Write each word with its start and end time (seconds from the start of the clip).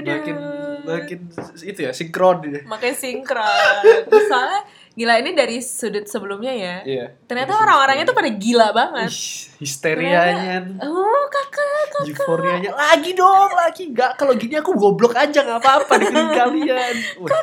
makin 0.00 0.36
makin 0.82 1.18
itu 1.60 1.80
ya 1.80 1.92
sinkron 1.92 2.38
ya. 2.44 2.60
makin 2.64 2.92
sinkron 2.92 3.82
misalnya 4.06 4.60
gila 4.92 5.14
ini 5.16 5.30
dari 5.30 5.58
sudut 5.58 6.04
sebelumnya 6.04 6.50
ya 6.50 6.76
Iya. 6.82 7.06
ternyata 7.24 7.54
orang-orangnya 7.54 8.02
tuh 8.04 8.16
pada 8.16 8.30
gila 8.30 8.72
banget 8.72 9.06
Ih, 9.06 9.62
histerianya, 9.62 10.58
oh 10.82 11.22
kakak 11.28 11.66
kakak 11.86 12.02
euforianya 12.10 12.72
lagi 12.72 13.10
dong, 13.12 13.50
lagi 13.52 13.82
nggak 13.88 14.14
kalau 14.14 14.34
gini 14.34 14.54
aku 14.54 14.74
goblok 14.74 15.14
aja 15.14 15.38
nggak 15.38 15.60
apa-apa 15.60 15.92
dengerin 15.98 16.30
kalian. 16.40 16.94
Wah, 17.20 17.42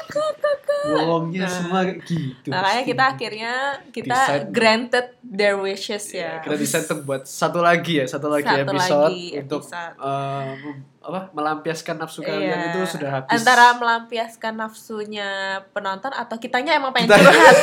bohongnya 0.85 1.41
Nah. 1.41 1.49
semua 1.49 1.79
gitu. 1.85 2.47
makanya 2.47 2.83
kita 2.83 3.03
akhirnya 3.09 3.53
kita 3.89 4.19
Decide. 4.19 4.45
granted 4.49 5.05
their 5.21 5.55
wishes 5.55 6.11
Ya, 6.11 6.39
ya 6.39 6.43
kita 6.43 6.55
bisa 6.55 6.75
untuk 6.81 6.99
buat 7.03 7.23
satu 7.23 7.59
lagi 7.59 7.99
ya, 7.99 8.05
satu 8.05 8.27
lagi 8.27 8.45
Satu 8.45 8.63
episode 8.65 8.99
lagi 9.05 9.25
untuk 9.37 9.61
episode. 9.63 9.95
mem- 9.95 10.94
apa 11.05 11.29
melampiaskan 11.31 11.95
nafsu 11.95 12.19
kalian 12.19 12.49
Iya. 12.51 12.67
itu 12.67 12.79
sudah 12.91 13.09
habis. 13.15 13.29
antara 13.31 13.73
melampiaskan 13.73 14.53
nafsunya 14.55 15.29
penonton 15.69 16.09
atau 16.09 16.35
kitanya 16.35 16.73
emang 16.73 16.89
pengen 16.89 17.07
Kita- 17.07 17.21
curhat 17.21 17.55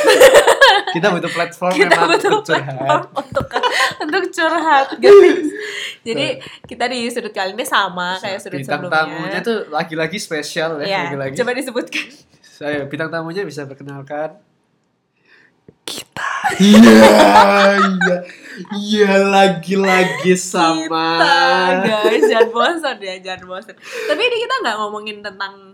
kita 0.95 1.07
butuh 1.09 1.27
platform 1.29 1.73
kita 1.73 1.91
memang 1.91 2.09
butuh 2.09 2.31
untuk 2.31 2.47
curhat. 2.49 2.63
platform 2.63 3.01
untuk 3.13 3.45
untuk 3.99 4.23
curhat 4.31 4.87
guys 4.95 5.47
jadi 6.07 6.25
kita 6.63 6.83
di 6.87 6.99
sudut 7.07 7.31
kali 7.31 7.51
ini 7.51 7.63
sama 7.63 8.15
kayak 8.17 8.39
sudut 8.39 8.57
bintang 8.57 8.79
sebelumnya 8.79 9.03
tamunya 9.03 9.39
tuh 9.41 9.57
lagi-lagi 9.67 10.17
spesial 10.17 10.79
ya, 10.79 10.87
ya 10.87 10.99
lagi-lagi. 11.05 11.35
coba 11.35 11.51
disebutkan 11.51 12.07
Saya 12.43 12.85
bintang 12.85 13.09
tamunya 13.09 13.43
bisa 13.43 13.65
perkenalkan 13.65 14.39
kita. 15.83 16.31
Iya, 16.55 17.11
iya. 17.75 18.17
Iya 18.71 19.13
lagi-lagi 19.23 20.33
sama. 20.33 21.19
kita 21.79 21.99
guys 22.03 22.23
jangan 22.25 22.49
bosan 22.55 22.97
ya 22.99 23.15
jangan 23.19 23.41
bosan 23.47 23.75
tapi 23.79 24.21
ini 24.21 24.37
kita 24.39 24.55
nggak 24.59 24.75
ngomongin 24.77 25.17
tentang 25.19 25.73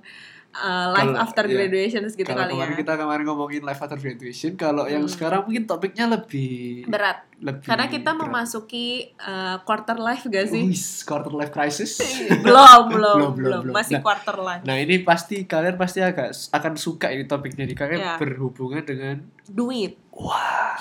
uh, 0.52 0.88
life 0.90 1.06
Kalau- 1.08 1.22
after 1.22 1.44
iya. 1.44 1.54
graduation 1.56 2.02
gitu 2.06 2.24
Kalau 2.26 2.42
kali 2.42 2.54
kemarin 2.54 2.72
ya 2.72 2.78
kita 2.78 2.94
kemarin 2.96 3.24
ngomongin 3.24 3.62
life 3.62 3.80
after 3.80 3.98
graduation, 3.98 4.52
kalau 4.56 4.86
yang 4.86 5.02
Hmm. 5.02 5.12
sekarang 5.12 5.42
mungkin 5.44 5.64
topiknya 5.66 6.06
lebih 6.08 6.86
berat 6.86 7.28
lebih 7.40 7.64
karena 7.66 7.86
kita 7.88 8.12
berat. 8.12 8.22
memasuki 8.22 8.88
uh, 9.18 9.62
quarter 9.62 9.96
life 9.98 10.26
gak 10.26 10.48
sih 10.48 10.64
Wis, 10.66 11.04
quarter 11.04 11.32
life 11.32 11.50
crisis. 11.50 11.96
belum 12.46 12.82
belum 12.94 13.16
Belum, 13.16 13.32
belum, 13.34 13.62
belum, 13.62 13.74
masih 13.74 13.96
Nah, 13.96 14.04
quarter 14.04 14.36
life 14.38 14.64
Nah 14.64 14.76
ini 14.76 14.96
pasti 15.00 15.46
kalian 15.46 15.76
pasti 15.76 16.00
agak 16.02 16.32
akan 16.50 16.74
suka 16.76 17.08
ini 17.10 17.24
topiknya 17.26 17.64
nih 17.64 17.78
karena 17.78 17.98
Iya. 17.98 18.14
berhubungan 18.18 18.82
dengan 18.82 19.16
duit 19.46 19.96
wah 20.20 20.75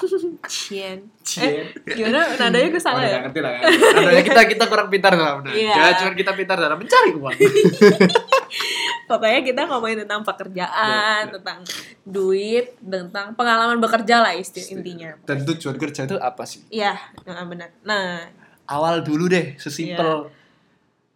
cien 0.44 1.06
cie. 1.22 1.70
Eh, 1.86 1.94
gimana 1.94 2.34
nadanya 2.34 2.68
gue 2.68 2.82
salah 2.82 3.00
Oh, 3.00 3.06
ya 3.06 3.18
ngerti 3.22 3.38
lah 3.38 3.50
kan. 3.54 3.62
Adanya 4.02 4.22
kita 4.26 4.40
kita 4.50 4.64
kurang 4.66 4.88
pintar 4.88 5.14
dalam. 5.14 5.46
Iya. 5.46 5.72
Jangan 5.72 5.94
cuma 5.96 6.10
kita 6.12 6.32
pintar 6.34 6.56
dalam 6.58 6.76
mencari 6.76 7.10
uang. 7.14 7.34
pokoknya 9.08 9.40
kita 9.40 9.60
ngomongin 9.64 10.04
tentang 10.04 10.20
pekerjaan 10.20 11.24
Iya, 11.24 11.24
iya. 11.24 11.32
tentang 11.32 11.58
duit 12.04 12.76
tentang 12.78 13.32
pengalaman 13.32 13.80
bekerja 13.80 14.20
lah 14.20 14.36
isti 14.36 14.60
intinya 14.68 15.16
Dan 15.24 15.48
tujuan 15.48 15.80
kerja 15.80 16.04
itu 16.04 16.16
apa 16.20 16.44
sih? 16.44 16.60
iya 16.68 16.92
nah, 17.24 17.44
benar 17.48 17.72
nah 17.82 18.28
Awal 18.68 19.00
dulu 19.00 19.32
deh, 19.32 19.56
sesimpel 19.56 20.28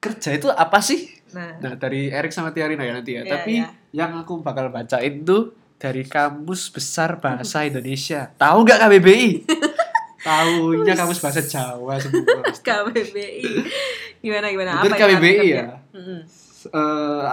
kerja 0.01 0.33
itu 0.33 0.49
apa 0.49 0.81
sih? 0.81 1.05
nah 1.37 1.53
Nah 1.61 1.77
dari 1.77 2.09
Erik 2.09 2.33
sama 2.33 2.49
Tiarina 2.49 2.81
ya 2.81 2.97
nanti 2.97 3.13
ya. 3.13 3.23
Iya, 3.23 3.29
Tapi 3.29 3.53
iya. 3.61 3.69
yang 3.93 4.17
aku 4.17 4.41
bakal 4.41 4.73
bacain 4.73 5.21
tuh 5.21 5.53
dari 5.83 6.07
Kamus 6.07 6.71
Besar 6.71 7.19
Bahasa 7.19 7.65
Indonesia. 7.69 8.31
Tahu 8.39 8.63
nggak 8.63 8.79
KBBI? 8.87 9.29
Tahunya 10.27 10.95
Kamus 10.95 11.19
Bahasa 11.19 11.43
Jawa 11.43 11.99
semua. 11.99 12.47
KBBI 12.71 13.43
gimana 14.23 14.55
gimana 14.55 14.79
Menurut 14.79 14.95
apa 14.95 15.03
KBBI 15.03 15.47
ya. 15.51 15.83
Eh, 16.71 17.31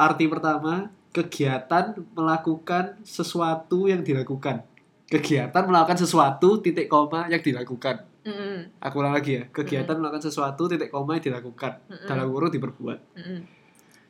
arti 0.00 0.24
pertama 0.32 0.88
kegiatan 1.12 1.92
melakukan 2.16 2.96
sesuatu 3.04 3.84
yang 3.84 4.00
dilakukan. 4.00 4.64
Kegiatan 5.12 5.68
melakukan 5.68 6.00
sesuatu 6.00 6.64
titik 6.64 6.88
koma 6.88 7.28
yang 7.28 7.44
dilakukan. 7.44 8.08
Mm-mm. 8.24 8.80
Aku 8.80 9.04
ulang 9.04 9.12
lagi 9.12 9.36
ya. 9.36 9.44
Kegiatan 9.52 10.00
melakukan 10.00 10.24
sesuatu 10.24 10.72
titik 10.72 10.88
koma 10.88 11.20
yang 11.20 11.36
dilakukan. 11.36 11.84
Mm-mm. 11.84 12.08
Dalam 12.08 12.32
kurung 12.32 12.48
diperbuat. 12.48 12.98
Mm-mm. 13.20 13.40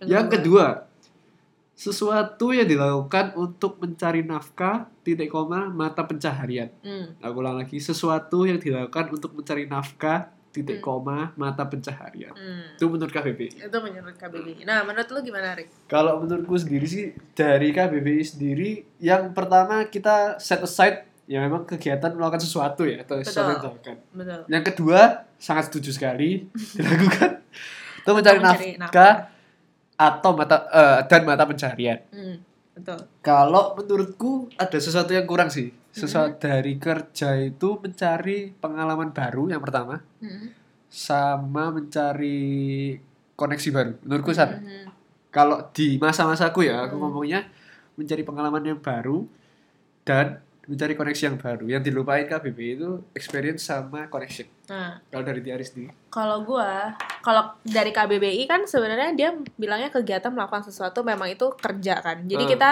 Yang 0.06 0.26
kedua, 0.38 0.86
sesuatu 1.82 2.54
yang 2.54 2.70
dilakukan 2.70 3.34
untuk 3.34 3.82
mencari 3.82 4.22
nafkah, 4.22 4.86
titik 5.02 5.34
koma, 5.34 5.66
mata 5.66 6.06
pencaharian. 6.06 6.70
Mm. 6.78 7.18
Aku 7.18 7.42
ulang 7.42 7.58
lagi, 7.58 7.82
sesuatu 7.82 8.46
yang 8.46 8.62
dilakukan 8.62 9.10
untuk 9.10 9.34
mencari 9.34 9.66
nafkah, 9.66 10.30
titik 10.54 10.78
Hmm. 10.78 10.84
koma, 10.84 11.18
mata 11.34 11.66
pencaharian. 11.66 12.30
Mm. 12.36 12.78
Itu 12.78 12.86
menurut 12.86 13.10
KBBI. 13.10 13.66
itu 13.66 13.78
menurut 13.82 14.14
KBBI 14.14 14.62
nah 14.62 14.84
menurut 14.84 15.08
lu 15.10 15.18
gimana 15.24 15.56
Rik 15.56 15.72
Kalau 15.88 16.20
menurutku 16.22 16.54
sendiri 16.54 16.86
sih, 16.86 17.04
dari 17.34 17.72
KBBI 17.74 18.22
sendiri, 18.22 18.70
yang 19.02 19.32
pertama 19.34 19.82
kita 19.88 20.36
set 20.38 20.62
aside, 20.62 21.08
ya 21.24 21.40
memang 21.42 21.64
kegiatan 21.64 22.12
melakukan 22.12 22.44
sesuatu 22.44 22.84
ya, 22.84 23.02
atau 23.02 23.18
sesuatu 23.18 23.48
yang 23.48 23.58
Betul. 23.58 23.72
dilakukan. 23.74 23.96
betul 24.12 24.40
Yang 24.46 24.64
kedua, 24.70 25.00
sangat 25.40 25.64
setuju 25.72 25.90
sekali, 25.90 26.46
dilakukan. 26.78 27.42
Itu 28.04 28.10
mencari 28.12 28.38
Mencari 28.38 28.70
nafkah, 28.76 29.31
atau 30.02 30.34
mata 30.34 30.66
eh, 30.68 30.98
dan 31.06 31.22
mata 31.22 31.46
pencaharian. 31.46 32.02
Mm. 32.10 32.36
betul 32.72 32.98
Kalau 33.22 33.76
menurutku 33.78 34.50
ada 34.58 34.78
sesuatu 34.80 35.14
yang 35.14 35.28
kurang 35.28 35.52
sih. 35.52 35.70
Sesuatu 35.92 36.40
dari 36.40 36.80
kerja 36.80 37.36
itu 37.36 37.76
mencari 37.78 38.48
pengalaman 38.56 39.12
baru 39.12 39.52
yang 39.52 39.60
pertama, 39.60 40.00
Mm. 40.18 40.48
sama 40.88 41.68
mencari 41.70 42.96
koneksi 43.36 43.68
baru. 43.70 43.92
Menurutku 44.02 44.32
sana. 44.32 44.56
Mhm. 44.56 44.88
Kalau 45.28 45.68
di 45.72 45.96
masa-masaku 45.96 46.68
ya, 46.68 46.84
aku 46.84 46.96
Hmm. 46.96 47.08
ngomongnya 47.08 47.48
mencari 47.96 48.20
pengalaman 48.20 48.60
yang 48.62 48.80
baru 48.80 49.24
dan 50.04 50.40
mencari 50.66 50.94
koneksi 50.94 51.22
yang 51.26 51.36
baru. 51.38 51.64
Yang 51.66 51.82
dilupain 51.90 52.26
KBB 52.26 52.58
itu 52.78 52.88
experience 53.18 53.66
sama 53.66 54.06
connection. 54.06 54.46
nah 54.70 55.02
Kalau 55.10 55.24
dari 55.26 55.40
Tiari 55.42 55.64
sendiri. 55.66 55.90
Kalau 56.12 56.46
gua, 56.46 56.94
kalau 57.24 57.58
dari 57.66 57.90
KBBI 57.90 58.46
kan 58.46 58.62
sebenarnya 58.66 59.10
dia 59.14 59.34
bilangnya 59.58 59.90
kegiatan 59.90 60.30
melakukan 60.30 60.62
sesuatu 60.62 61.02
memang 61.02 61.34
itu 61.34 61.50
kerja 61.58 61.98
kan. 61.98 62.22
Jadi 62.26 62.44
Hmm. 62.46 62.52
kita 62.54 62.70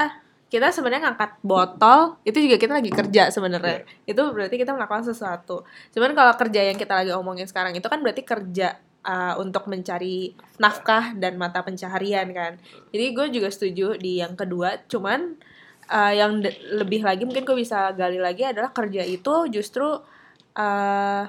kita 0.50 0.74
sebenarnya 0.74 1.06
ngangkat 1.06 1.38
botol 1.46 2.18
itu 2.26 2.42
juga 2.42 2.58
kita 2.58 2.82
lagi 2.82 2.90
kerja 2.90 3.30
sebenarnya. 3.30 3.86
Iya. 3.86 4.10
Itu 4.10 4.34
berarti 4.34 4.58
kita 4.58 4.74
melakukan 4.74 5.06
sesuatu. 5.06 5.62
Cuman 5.94 6.10
kalau 6.18 6.34
kerja 6.34 6.60
yang 6.66 6.74
kita 6.74 6.94
lagi 6.98 7.14
omongin 7.14 7.46
sekarang 7.46 7.70
itu 7.78 7.86
kan 7.86 8.02
berarti 8.02 8.26
kerja 8.26 8.74
uh, 9.06 9.38
untuk 9.38 9.70
mencari 9.70 10.34
nafkah 10.58 11.14
dan 11.14 11.38
mata 11.38 11.62
pencaharian 11.62 12.26
kan. 12.34 12.58
Jadi 12.90 13.06
gue 13.14 13.26
juga 13.30 13.48
setuju 13.48 13.94
di 13.94 14.18
yang 14.18 14.34
kedua. 14.34 14.74
Cuman 14.90 15.38
uh, 15.90 16.12
yang 16.14 16.40
lebih 16.72 17.02
lagi 17.02 17.26
mungkin 17.26 17.42
gue 17.44 17.58
bisa 17.58 17.90
gali 17.92 18.16
lagi 18.22 18.46
adalah 18.46 18.70
kerja 18.70 19.02
itu 19.02 19.34
justru 19.50 19.84
uh, 20.56 21.24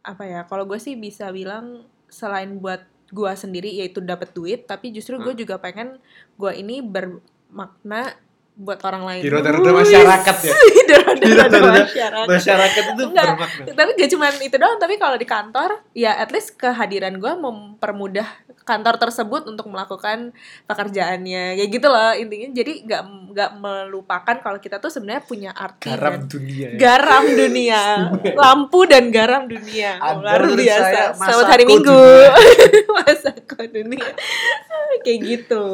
apa 0.00 0.22
ya 0.24 0.44
kalau 0.48 0.64
gue 0.66 0.80
sih 0.80 0.96
bisa 0.98 1.30
bilang 1.30 1.86
selain 2.10 2.58
buat 2.58 2.82
gue 3.10 3.32
sendiri 3.34 3.70
yaitu 3.70 4.02
dapat 4.02 4.30
duit 4.34 4.66
tapi 4.66 4.90
justru 4.94 5.18
gue 5.18 5.34
Hmm. 5.34 5.40
juga 5.46 5.58
pengen 5.58 5.98
gue 6.38 6.52
ini 6.54 6.82
bermakna 6.82 8.14
buat 8.60 8.80
orang 8.84 9.02
lain. 9.08 9.22
Di 9.24 9.30
roda-roda 9.32 9.72
Wih, 9.72 9.78
masyarakat 9.80 10.36
ya? 10.44 10.52
di 10.76 10.82
Di 11.24 11.32
roda-roda 11.32 11.80
masyarakat. 11.88 12.26
Masyarakat 12.28 12.82
itu 12.84 13.02
Enggak. 13.08 13.26
bermakna. 13.32 13.72
tapi 13.72 13.90
gak 13.96 14.10
cuma 14.12 14.26
itu 14.36 14.56
doang 14.60 14.76
tapi 14.76 14.94
kalau 15.00 15.16
di 15.16 15.24
kantor 15.26 15.70
ya 15.96 16.12
at 16.20 16.28
least 16.28 16.60
kehadiran 16.60 17.16
gue 17.16 17.32
mempermudah 17.40 18.28
kantor 18.68 19.00
tersebut 19.00 19.48
untuk 19.48 19.66
melakukan 19.72 20.36
pekerjaannya. 20.68 21.56
Kayak 21.56 21.70
gitu 21.72 21.86
loh 21.88 22.12
intinya. 22.12 22.48
Jadi 22.52 22.72
nggak 22.84 23.02
nggak 23.32 23.50
melupakan 23.56 24.36
kalau 24.44 24.58
kita 24.60 24.76
tuh 24.78 24.92
sebenarnya 24.92 25.24
punya 25.24 25.50
arti 25.56 25.88
Garam 25.88 26.12
dan 26.12 26.22
dunia 26.28 26.66
ya. 26.70 26.78
garam 26.78 27.24
dunia. 27.24 27.80
Lampu 28.36 28.80
dan 28.84 29.08
garam 29.08 29.48
dunia. 29.48 29.96
Luar 29.98 30.44
biasa. 30.52 31.16
selamat 31.16 31.48
hari 31.48 31.64
minggu. 31.64 32.02
Masako 32.94 33.64
dunia 33.72 34.12
kayak 35.10 35.20
gitu 35.26 35.64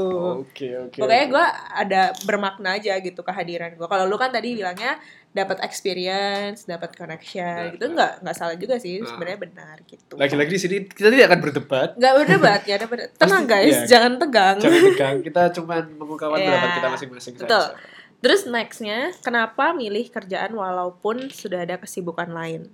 Oke, 0.41 0.69
oke. 0.79 0.97
pokoknya 0.97 1.27
gue 1.27 1.47
ada 1.75 2.03
bermakna 2.23 2.69
aja 2.75 2.97
gitu 2.97 3.21
kehadiran 3.21 3.73
gue 3.73 3.85
kalau 3.85 4.05
lu 4.05 4.17
kan 4.17 4.29
tadi 4.29 4.55
bilangnya 4.55 4.97
dapat 5.31 5.61
experience 5.61 6.65
dapat 6.65 6.91
connection 6.91 7.44
Nah, 7.44 7.69
gitu 7.71 7.85
nggak 7.87 8.12
nggak 8.21 8.33
salah 8.35 8.55
juga 8.55 8.77
sih 8.77 8.97
Nah. 8.97 9.06
sebenarnya 9.06 9.38
benar 9.38 9.77
gitu 9.85 10.15
Lagi-lagi 10.15 10.50
di 10.50 10.59
sini 10.59 10.77
kita 10.87 11.09
tidak 11.09 11.29
akan 11.29 11.41
berdebat. 11.43 11.88
nggak 11.94 12.15
berdebat 12.17 12.61
ya 12.62 12.75
ada 12.75 12.87
ber- 12.87 13.11
tenang 13.12 13.44
guys 13.44 13.77
iya. 13.77 13.87
jangan 13.87 14.12
tegang 14.17 14.56
Jangan 14.56 14.81
tegang, 14.88 15.17
kita 15.21 15.43
cuma 15.53 15.75
mengungkapkan 15.85 16.37
Iya, 16.37 16.47
pendapat 16.49 16.71
kita 16.73 16.88
masing-masing 16.91 17.35
betul. 17.37 17.67
saja. 17.69 17.94
terus 18.17 18.43
nextnya 18.44 19.12
kenapa 19.21 19.71
milih 19.71 20.09
kerjaan 20.09 20.50
walaupun 20.50 21.29
sudah 21.31 21.62
ada 21.62 21.77
kesibukan 21.77 22.27
lain. 22.27 22.73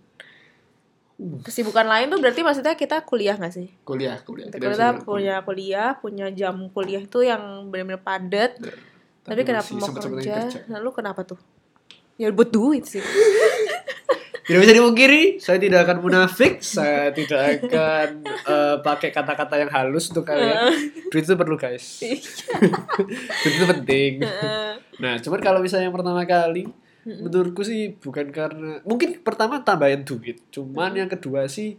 Kesibukan 1.43 1.87
lain 1.87 2.11
tuh 2.11 2.19
berarti 2.19 2.41
maksudnya 2.43 2.75
kita 2.75 3.03
kuliah 3.07 3.37
nggak 3.39 3.55
sih? 3.55 3.69
Kuliah, 3.87 4.19
kuliah. 4.23 4.49
kita, 4.51 4.69
bisa 4.71 4.87
punya 5.03 5.43
kuliah 5.43 5.89
punya 5.99 6.27
jam 6.33 6.69
kuliah 6.71 7.03
itu 7.03 7.23
yang 7.25 7.69
benar-benar 7.71 8.03
padat. 8.03 8.59
Tapi, 9.23 9.47
kenapa 9.47 9.71
masih 9.71 9.95
mau 9.95 10.19
kerja? 10.19 10.51
lalu 10.67 10.89
kenapa 10.91 11.23
tuh? 11.23 11.39
Ya 12.19 12.29
buat 12.35 12.51
duit 12.51 12.85
sih. 12.87 13.03
Tidak 14.43 14.59
bisa 14.59 14.75
dipungkiri 14.75 15.39
saya 15.39 15.63
tidak 15.63 15.87
akan 15.87 16.03
munafik. 16.03 16.59
Saya 16.59 17.15
tidak 17.15 17.63
akan 17.63 18.27
eh, 18.27 18.77
pakai 18.83 19.15
kata-kata 19.15 19.55
yang 19.55 19.71
halus 19.71 20.11
untuk 20.11 20.27
kalian. 20.27 20.67
Duit 21.15 21.23
itu 21.23 21.39
perlu 21.39 21.55
guys. 21.55 22.03
Duit 23.43 23.55
itu 23.55 23.65
penting. 23.71 24.27
Nah 24.99 25.23
cuman 25.23 25.39
kalau 25.39 25.63
misalnya 25.63 25.87
yang 25.87 25.95
pertama 25.95 26.27
kali 26.27 26.67
menurutku 27.05 27.63
sih 27.63 27.97
bukan 27.97 28.31
karena 28.31 28.79
mungkin 28.83 29.19
pertama 29.21 29.59
tambahin 29.59 30.03
duit 30.03 30.39
cuman 30.49 30.95
yang 30.95 31.09
kedua 31.09 31.47
sih 31.47 31.75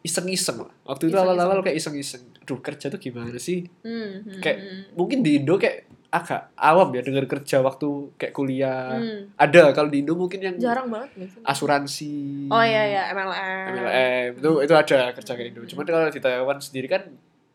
iseng-iseng 0.00 0.64
lah. 0.64 0.72
Waktu 0.86 1.12
itu 1.12 1.16
awal-awal 1.16 1.60
kayak 1.60 1.76
iseng-iseng 1.76 2.24
aduh 2.40 2.56
kerja 2.58 2.88
tuh 2.88 2.96
gimana 2.96 3.36
sih? 3.36 3.68
Hmm, 3.84 4.24
hmm, 4.24 4.40
Kayak- 4.40 4.58
hmm. 4.58 4.82
mungkin 4.96 5.20
di 5.20 5.38
Indo 5.38 5.54
kayak 5.54 5.86
agak 6.10 6.50
awam 6.58 6.90
ya 6.90 7.04
dengar 7.04 7.22
kerja 7.24 7.60
waktu 7.60 7.86
kayak 8.16 8.32
kuliah. 8.32 8.96
Hmm. 8.96 9.30
ada 9.36 9.70
kalau 9.70 9.86
di 9.86 10.00
Indo 10.00 10.16
mungkin 10.16 10.40
yang 10.40 10.56
jarang 10.56 10.88
banget 10.88 11.30
asuransi. 11.44 12.48
Oh 12.48 12.64
iya 12.64 12.82
iya 12.88 13.02
MLM. 13.12 13.66
MLM 13.76 14.28
itu 14.36 14.50
itu 14.64 14.74
ada 14.74 14.98
kerja 15.12 15.32
kayak 15.34 15.48
Indo 15.52 15.62
cuman 15.64 15.84
kalau 15.84 16.08
di 16.08 16.18
Taiwan 16.18 16.58
sendiri 16.58 16.88
kan 16.88 17.02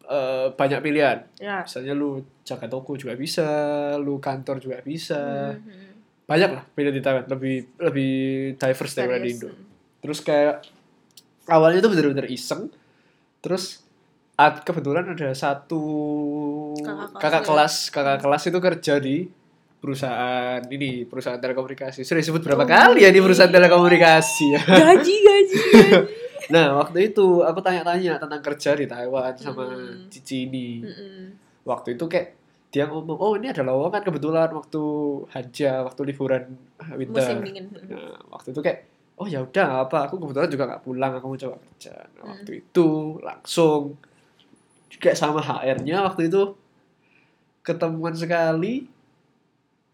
eh, 0.06 0.48
banyak 0.54 0.80
pilihan. 0.80 1.18
Ya. 1.36 1.66
misalnya 1.66 1.92
lu 1.92 2.22
jaga 2.46 2.70
toko 2.70 2.94
juga 2.94 3.18
bisa 3.18 3.44
lu 3.98 4.22
kantor 4.22 4.62
juga 4.62 4.78
bisa. 4.80 5.52
Hmm, 5.52 5.66
hmm. 5.66 5.85
Banyak 6.26 6.50
lah 6.52 6.64
pilihan 6.70 6.92
di 6.92 7.02
Taiwan 7.02 7.26
lebih 7.28 7.56
lebih 7.80 8.14
diverse 8.56 8.94
daripada 8.94 9.22
di. 9.22 9.32
Indo 9.32 9.50
terus 10.00 10.20
kayak 10.20 10.66
awalnya 11.46 11.80
itu 11.80 11.88
bener-bener 11.88 12.26
iseng 12.28 12.70
terus 13.40 13.86
ad- 14.36 14.62
kebetulan 14.62 15.06
ada 15.08 15.30
satu 15.32 15.82
Kakak 16.76 17.10
kelas 17.10 17.14
kakak 17.16 17.36
ya? 17.36 17.46
kelas 17.46 17.74
kakak 17.90 18.18
kelas 18.20 18.44
itu 18.44 18.60
kerja 18.60 18.94
di 18.98 19.18
perusahaan 19.78 20.62
ini 20.66 21.06
perusahaan 21.06 21.38
telekomunikasi 21.38 22.02
sudah 22.02 22.20
disebut 22.20 22.42
berapa 22.44 22.64
Oh, 22.64 22.68
kali 22.68 23.00
ya 23.00 23.10
di 23.10 23.14
iya. 23.14 23.22
perusahaan 23.22 23.52
telekomunikasi 23.52 24.46
ya 24.50 24.62
Gaji 24.62 25.16
gaji. 25.20 25.58
nah 26.54 26.74
waktu 26.76 27.10
itu 27.10 27.42
aku 27.42 27.60
tanya-tanya 27.60 28.18
tentang 28.18 28.42
kerja 28.44 28.74
di 28.74 28.86
Taiwan 28.86 29.34
sama 29.36 29.66
Hmm. 29.68 30.06
Cici 30.08 30.46
ini 30.46 30.82
Mm-mm. 30.82 31.22
waktu 31.64 31.94
itu 31.94 32.06
kayak 32.06 32.34
dia 32.68 32.86
ngomong 32.86 33.16
oh 33.16 33.34
ini 33.34 33.48
ada 33.48 33.62
lowongan 33.62 34.02
kebetulan 34.02 34.50
waktu 34.50 34.82
haja 35.30 35.84
waktu 35.84 36.02
liburan 36.06 36.44
winter 36.94 37.24
Musim 37.24 37.38
dingin. 37.42 37.66
Nah, 37.88 38.20
waktu 38.30 38.52
itu 38.52 38.60
kayak 38.60 38.80
oh 39.16 39.24
ya 39.24 39.40
udah 39.40 39.84
apa 39.84 40.06
aku 40.06 40.18
kebetulan 40.18 40.50
juga 40.50 40.64
nggak 40.66 40.84
pulang 40.84 41.12
aku 41.14 41.26
mau 41.26 41.40
coba 41.40 41.56
kerja 41.58 41.94
nah, 41.96 42.04
Hmm. 42.20 42.30
waktu 42.36 42.52
itu 42.60 42.88
langsung 43.20 43.82
juga 44.86 45.10
sama 45.12 45.40
HR-nya 45.40 46.04
waktu 46.04 46.28
itu 46.28 46.42
ketemuan 47.62 48.12
sekali 48.12 48.86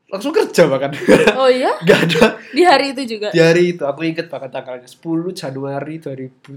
langsung 0.07 0.33
kerja 0.33 0.67
bahkan 0.67 0.91
Oh 1.37 1.47
iya? 1.47 1.71
nggak 1.85 1.99
ada 2.03 2.35
Di 2.51 2.61
hari 2.61 2.91
itu 2.91 3.15
juga. 3.15 3.31
di 3.31 3.39
hari 3.39 3.71
itu 3.71 3.83
aku 3.83 4.03
inget 4.03 4.27
bahkan 4.27 4.49
tanggalnya 4.49 4.83
10 4.83 4.99
Januari 5.31 5.95
2017 5.97 6.51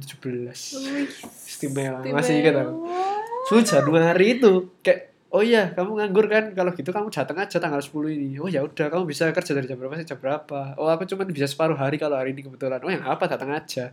Wih, 0.83 1.07
istimewa 1.45 2.03
masih 2.03 2.41
ingat 2.41 2.55
aku 2.59 2.73
istimewa. 2.83 3.63
10 3.63 3.71
Januari 3.71 4.27
itu 4.35 4.53
kayak 4.81 5.14
oh 5.35 5.43
iya 5.43 5.75
kamu 5.75 5.99
nganggur 5.99 6.27
kan? 6.27 6.45
Kalau 6.53 6.71
gitu 6.71 6.89
kamu 6.89 7.11
datang 7.11 7.35
aja 7.37 7.57
tanggal 7.59 7.83
10 7.83 7.91
ini. 8.09 8.39
Oh 8.39 8.47
ya 8.47 8.63
udah 8.63 8.87
kamu 8.87 9.05
bisa 9.05 9.27
kerja 9.29 9.51
dari 9.51 9.67
jam 9.67 9.75
berapa 9.75 9.93
sampai 9.93 10.07
jam 10.07 10.19
berapa? 10.19 10.79
Oh 10.79 10.87
aku 10.87 11.05
cuma 11.05 11.27
bisa 11.27 11.45
separuh 11.45 11.75
hari 11.75 11.99
kalau 11.99 12.15
hari 12.15 12.31
ini 12.31 12.43
kebetulan. 12.43 12.79
Oh 12.79 12.89
yang 12.89 13.03
apa? 13.03 13.27
Datang 13.27 13.51
aja. 13.51 13.91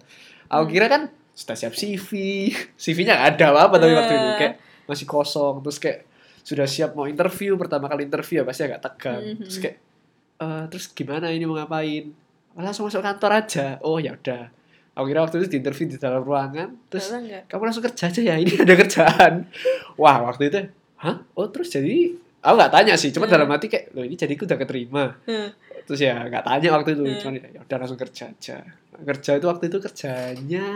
Aku 0.48 0.66
Hmm. 0.66 0.72
kira 0.72 0.86
kan 0.86 1.02
sudah 1.32 1.56
siap 1.56 1.74
CV 1.74 2.10
CV-nya 2.82 3.14
nggak 3.14 3.30
ada 3.36 3.46
apa-apa 3.52 3.76
tapi 3.78 3.94
waktu 3.94 4.14
itu 4.14 4.28
Eh. 4.28 4.38
kayak 4.38 4.56
masih 4.86 5.06
kosong. 5.06 5.56
Terus 5.62 5.78
kayak 5.78 6.00
sudah 6.42 6.66
siap 6.66 6.94
mau 6.94 7.06
interview 7.06 7.54
pertama 7.54 7.86
kali 7.86 8.06
interview 8.06 8.42
ya 8.42 8.46
pasti 8.46 8.62
agak 8.64 8.82
tegang. 8.82 9.22
Mhm. 9.34 9.42
terus 9.42 9.58
kayak 9.58 9.78
"Eh, 10.38 10.64
terus 10.70 10.86
gimana 10.92 11.30
ini? 11.30 11.44
Mau 11.44 11.54
ngapain? 11.54 12.14
"Ah, 12.54 12.66
langsung 12.66 12.86
masuk 12.86 13.02
kantor 13.02 13.32
aja. 13.40 13.78
Oh 13.82 13.98
ya 13.98 14.14
udah. 14.14 14.50
Aku 14.92 15.08
kira 15.08 15.24
waktu 15.24 15.40
itu 15.40 15.56
di 15.56 15.58
interview 15.58 15.88
di 15.88 15.96
dalam 15.96 16.20
ruangan 16.20 16.68
terus 16.86 17.08
kamu 17.48 17.62
langsung 17.64 17.80
kerja 17.82 18.12
aja 18.12 18.22
ya 18.22 18.36
ini 18.36 18.52
ada 18.64 18.76
kerjaan. 18.76 19.34
Wah 19.96 20.28
waktu 20.28 20.52
itu 20.52 20.60
hah 21.02 21.18
oh 21.34 21.48
terus 21.50 21.70
jadi 21.70 22.14
aku 22.40 22.54
nggak 22.56 22.72
tanya 22.72 22.94
sih 22.96 23.10
cuma 23.10 23.26
Hmm. 23.26 23.34
dalam 23.36 23.50
hati 23.50 23.68
kayak 23.68 23.92
loh 23.92 24.02
ini 24.02 24.14
jadi 24.14 24.32
aku 24.32 24.46
udah 24.46 24.58
keterima 24.58 25.04
Hmm. 25.24 25.50
terus 25.84 26.00
ya 26.00 26.16
nggak 26.22 26.44
tanya 26.44 26.68
waktu 26.72 26.90
itu 26.94 27.04
Hmm. 27.04 27.18
cuma 27.20 27.32
ya 27.36 27.60
udah 27.60 27.78
langsung 27.78 27.98
kerja 27.98 28.24
aja 28.28 28.58
kerja 29.02 29.32
itu 29.36 29.46
waktu 29.46 29.64
itu 29.66 29.78
kerjanya 29.80 30.68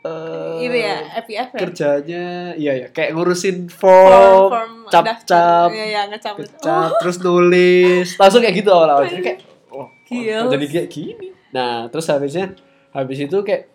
eh 0.00 0.58
Itu 0.62 0.76
ya, 0.76 0.96
FIF 1.20 1.28
ya. 1.28 1.44
kerjanya 1.52 2.24
iya 2.54 2.72
ya 2.76 2.88
kayak 2.88 3.10
ngurusin 3.12 3.66
Form, 3.66 4.06
form, 4.06 4.48
form 4.48 4.72
cap-cap, 4.86 5.26
daftar. 5.26 5.66
Iya, 5.70 5.84
iya, 5.86 6.00
ngecap. 6.06 6.34
kecap 6.38 6.90
terus 6.98 7.16
nulis 7.18 8.08
langsung 8.14 8.40
kayak 8.40 8.56
gitu 8.56 8.70
awal-awal 8.70 9.04
jadi 9.04 9.22
kayak 9.24 9.38
oh, 9.68 9.90
oh, 9.90 10.48
jadi 10.48 10.66
kayak 10.68 10.88
gini 10.88 11.28
nah 11.48 11.86
terus 11.86 12.06
habisnya 12.06 12.54
habis 12.88 13.18
itu 13.18 13.38
kayak 13.42 13.66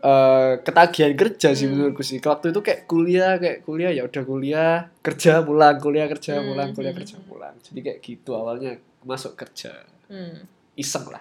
eh 0.00 0.52
ketagihan 0.64 1.12
kerja 1.12 1.52
sih 1.52 1.68
Hmm. 1.68 1.76
menurutku 1.76 2.00
sih 2.00 2.16
waktu 2.18 2.50
itu 2.50 2.60
kayak 2.60 2.88
kuliah 2.88 3.36
kayak 3.36 3.60
kuliah 3.62 3.92
ya 3.92 4.02
udah 4.08 4.22
kuliah 4.24 4.74
kerja 5.00 5.44
pulang 5.44 5.76
kuliah 5.76 6.08
kerja 6.08 6.40
Hmm, 6.40 6.46
pulang 6.48 6.70
kuliah 6.72 6.92
hmm, 6.92 7.00
kerja 7.04 7.16
hmm. 7.20 7.26
pulang 7.28 7.54
jadi 7.60 7.80
kayak 7.84 7.98
gitu 8.00 8.30
awalnya 8.32 8.72
masuk 9.02 9.36
kerja 9.36 9.72
Hmm. 10.08 10.48
iseng 10.74 11.06
lah 11.06 11.20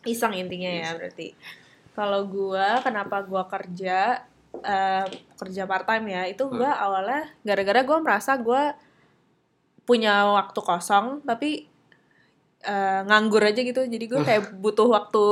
Iseng 0.00 0.32
intinya 0.32 0.72
ya 0.72 0.96
berarti. 0.96 1.36
Kalau 1.92 2.24
gua 2.24 2.80
kenapa 2.80 3.20
gua 3.20 3.44
kerja 3.44 4.24
eh, 4.56 5.06
kerja 5.36 5.62
part 5.68 5.84
time 5.84 6.08
ya, 6.08 6.22
itu 6.24 6.40
gua 6.48 6.72
awalnya 6.72 7.28
gara-gara 7.44 7.84
gua 7.84 8.00
merasa 8.00 8.32
gua 8.40 8.72
punya 9.84 10.24
waktu 10.30 10.56
kosong 10.56 11.20
tapi 11.26 11.66
eh, 12.62 13.00
nganggur 13.04 13.44
aja 13.44 13.60
gitu. 13.60 13.84
Jadi 13.84 14.04
gua 14.08 14.24
kayak 14.28 14.56
butuh 14.56 14.88
waktu 14.88 15.24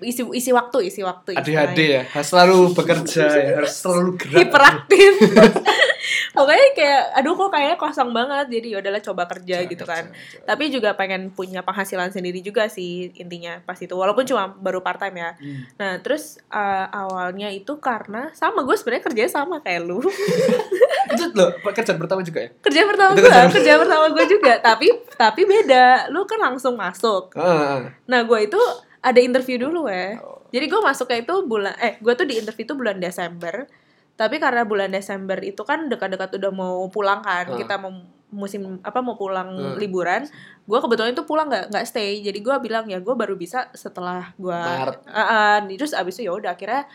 isi 0.00 0.22
isi 0.32 0.50
waktu, 0.50 0.88
isi 0.88 1.00
waktu 1.00 1.34
ADHD 1.34 1.78
ya 1.78 2.02
harus 2.06 2.28
selalu 2.28 2.58
bekerja 2.72 3.24
ya 3.30 3.52
harus 3.54 3.72
selalu 3.80 4.16
gerak 4.16 4.38
hiperaktif. 4.40 5.12
Pokoknya 6.36 6.66
kayak 6.74 7.02
aduh 7.14 7.32
kok 7.32 7.48
kayaknya 7.48 7.76
kosong 7.76 8.10
banget. 8.10 8.46
Jadi 8.50 8.66
ya 8.70 8.78
udahlah 8.78 9.00
coba 9.00 9.22
kerja 9.24 9.56
Kerja, 9.56 9.70
gitu 9.70 9.84
kan. 9.84 10.04
kerja, 10.04 10.18
kerja. 10.34 10.44
Tapi 10.44 10.64
juga 10.68 10.90
pengen 10.92 11.30
punya 11.30 11.62
penghasilan 11.62 12.10
sendiri 12.10 12.40
juga 12.40 12.66
sih 12.66 13.08
intinya 13.14 13.62
pas 13.62 13.76
itu. 13.76 13.90
Walaupun 13.90 14.24
cuma 14.24 14.50
baru 14.50 14.80
part 14.80 14.98
time 14.98 15.16
ya. 15.16 15.30
Hmm. 15.34 15.62
Nah, 15.76 15.92
terus 16.00 16.42
uh, 16.48 16.86
awalnya 16.90 17.48
itu 17.48 17.78
karena 17.78 18.28
sama 18.32 18.62
gue 18.62 18.74
sebenarnya 18.74 19.04
kerjanya 19.04 19.30
sama 19.32 19.60
kayak 19.60 19.80
lu. 19.82 20.02
itu 21.14 21.24
loh 21.32 21.54
pekerjaan 21.60 22.00
pertama 22.00 22.24
juga 22.24 22.42
ya 22.42 22.50
kerja 22.58 22.80
pertama 22.88 23.10
gue, 23.12 23.22
kerjaan- 23.22 23.52
kerja 23.52 23.72
pertama 23.78 24.06
gue 24.10 24.24
juga. 24.26 24.52
Tapi 24.58 24.86
tapi 25.14 25.42
beda. 25.44 26.10
Lu 26.10 26.26
kan 26.26 26.40
langsung 26.42 26.74
masuk. 26.74 27.32
ah. 27.34 27.86
Nah, 28.04 28.20
gue 28.22 28.38
itu 28.42 28.60
ada 29.04 29.20
interview 29.20 29.60
dulu 29.60 29.84
ya. 29.86 30.16
Oh. 30.18 30.40
Jadi 30.48 30.64
gue 30.64 30.80
masuknya 30.80 31.18
itu 31.20 31.34
bulan 31.44 31.76
eh 31.76 32.00
gue 32.00 32.12
tuh 32.16 32.24
di 32.24 32.40
interview 32.40 32.64
itu 32.64 32.74
bulan 32.74 32.96
Desember. 32.96 33.68
Tapi 34.14 34.38
karena 34.38 34.64
bulan 34.64 34.88
Desember 34.88 35.36
itu 35.42 35.60
kan 35.62 35.90
dekat-dekat 35.90 36.38
udah 36.38 36.52
mau 36.54 36.86
pulang 36.88 37.20
kan, 37.20 37.50
Hmm. 37.50 37.58
kita 37.58 37.76
mau 37.76 37.90
musim 38.30 38.78
apa 38.80 38.98
mau 38.98 39.14
pulang 39.14 39.50
Hmm. 39.52 39.76
liburan. 39.76 40.24
Gue 40.64 40.78
kebetulan 40.80 41.12
itu 41.12 41.22
pulang 41.22 41.46
nggak 41.46 41.68
nggak 41.68 41.84
stay. 41.84 42.24
Jadi 42.24 42.38
gue 42.40 42.54
bilang 42.58 42.88
ya 42.88 42.98
gue 42.98 43.12
baru 43.12 43.34
bisa 43.34 43.68
setelah 43.74 44.32
gue 44.34 44.54
Maret. 44.56 45.68
terus 45.74 45.92
abis 45.92 46.16
itu 46.16 46.26
ya 46.26 46.32
udah 46.32 46.54
akhirnya 46.54 46.88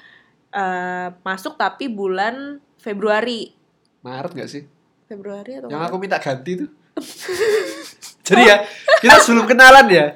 eh, 0.50 1.08
masuk 1.22 1.54
tapi 1.56 1.86
bulan 1.88 2.58
Februari. 2.80 3.54
Maret 4.00 4.32
gak 4.34 4.50
sih 4.50 4.64
Februari 5.06 5.60
atau 5.60 5.68
yang 5.68 5.84
Maret? 5.84 5.92
aku 5.92 5.98
minta 6.00 6.18
ganti 6.18 6.52
tuh 6.56 6.70
jadi 8.24 8.42
ya 8.42 8.56
kita 9.02 9.20
sebelum 9.20 9.44
kenalan 9.44 9.92
ya 9.92 10.16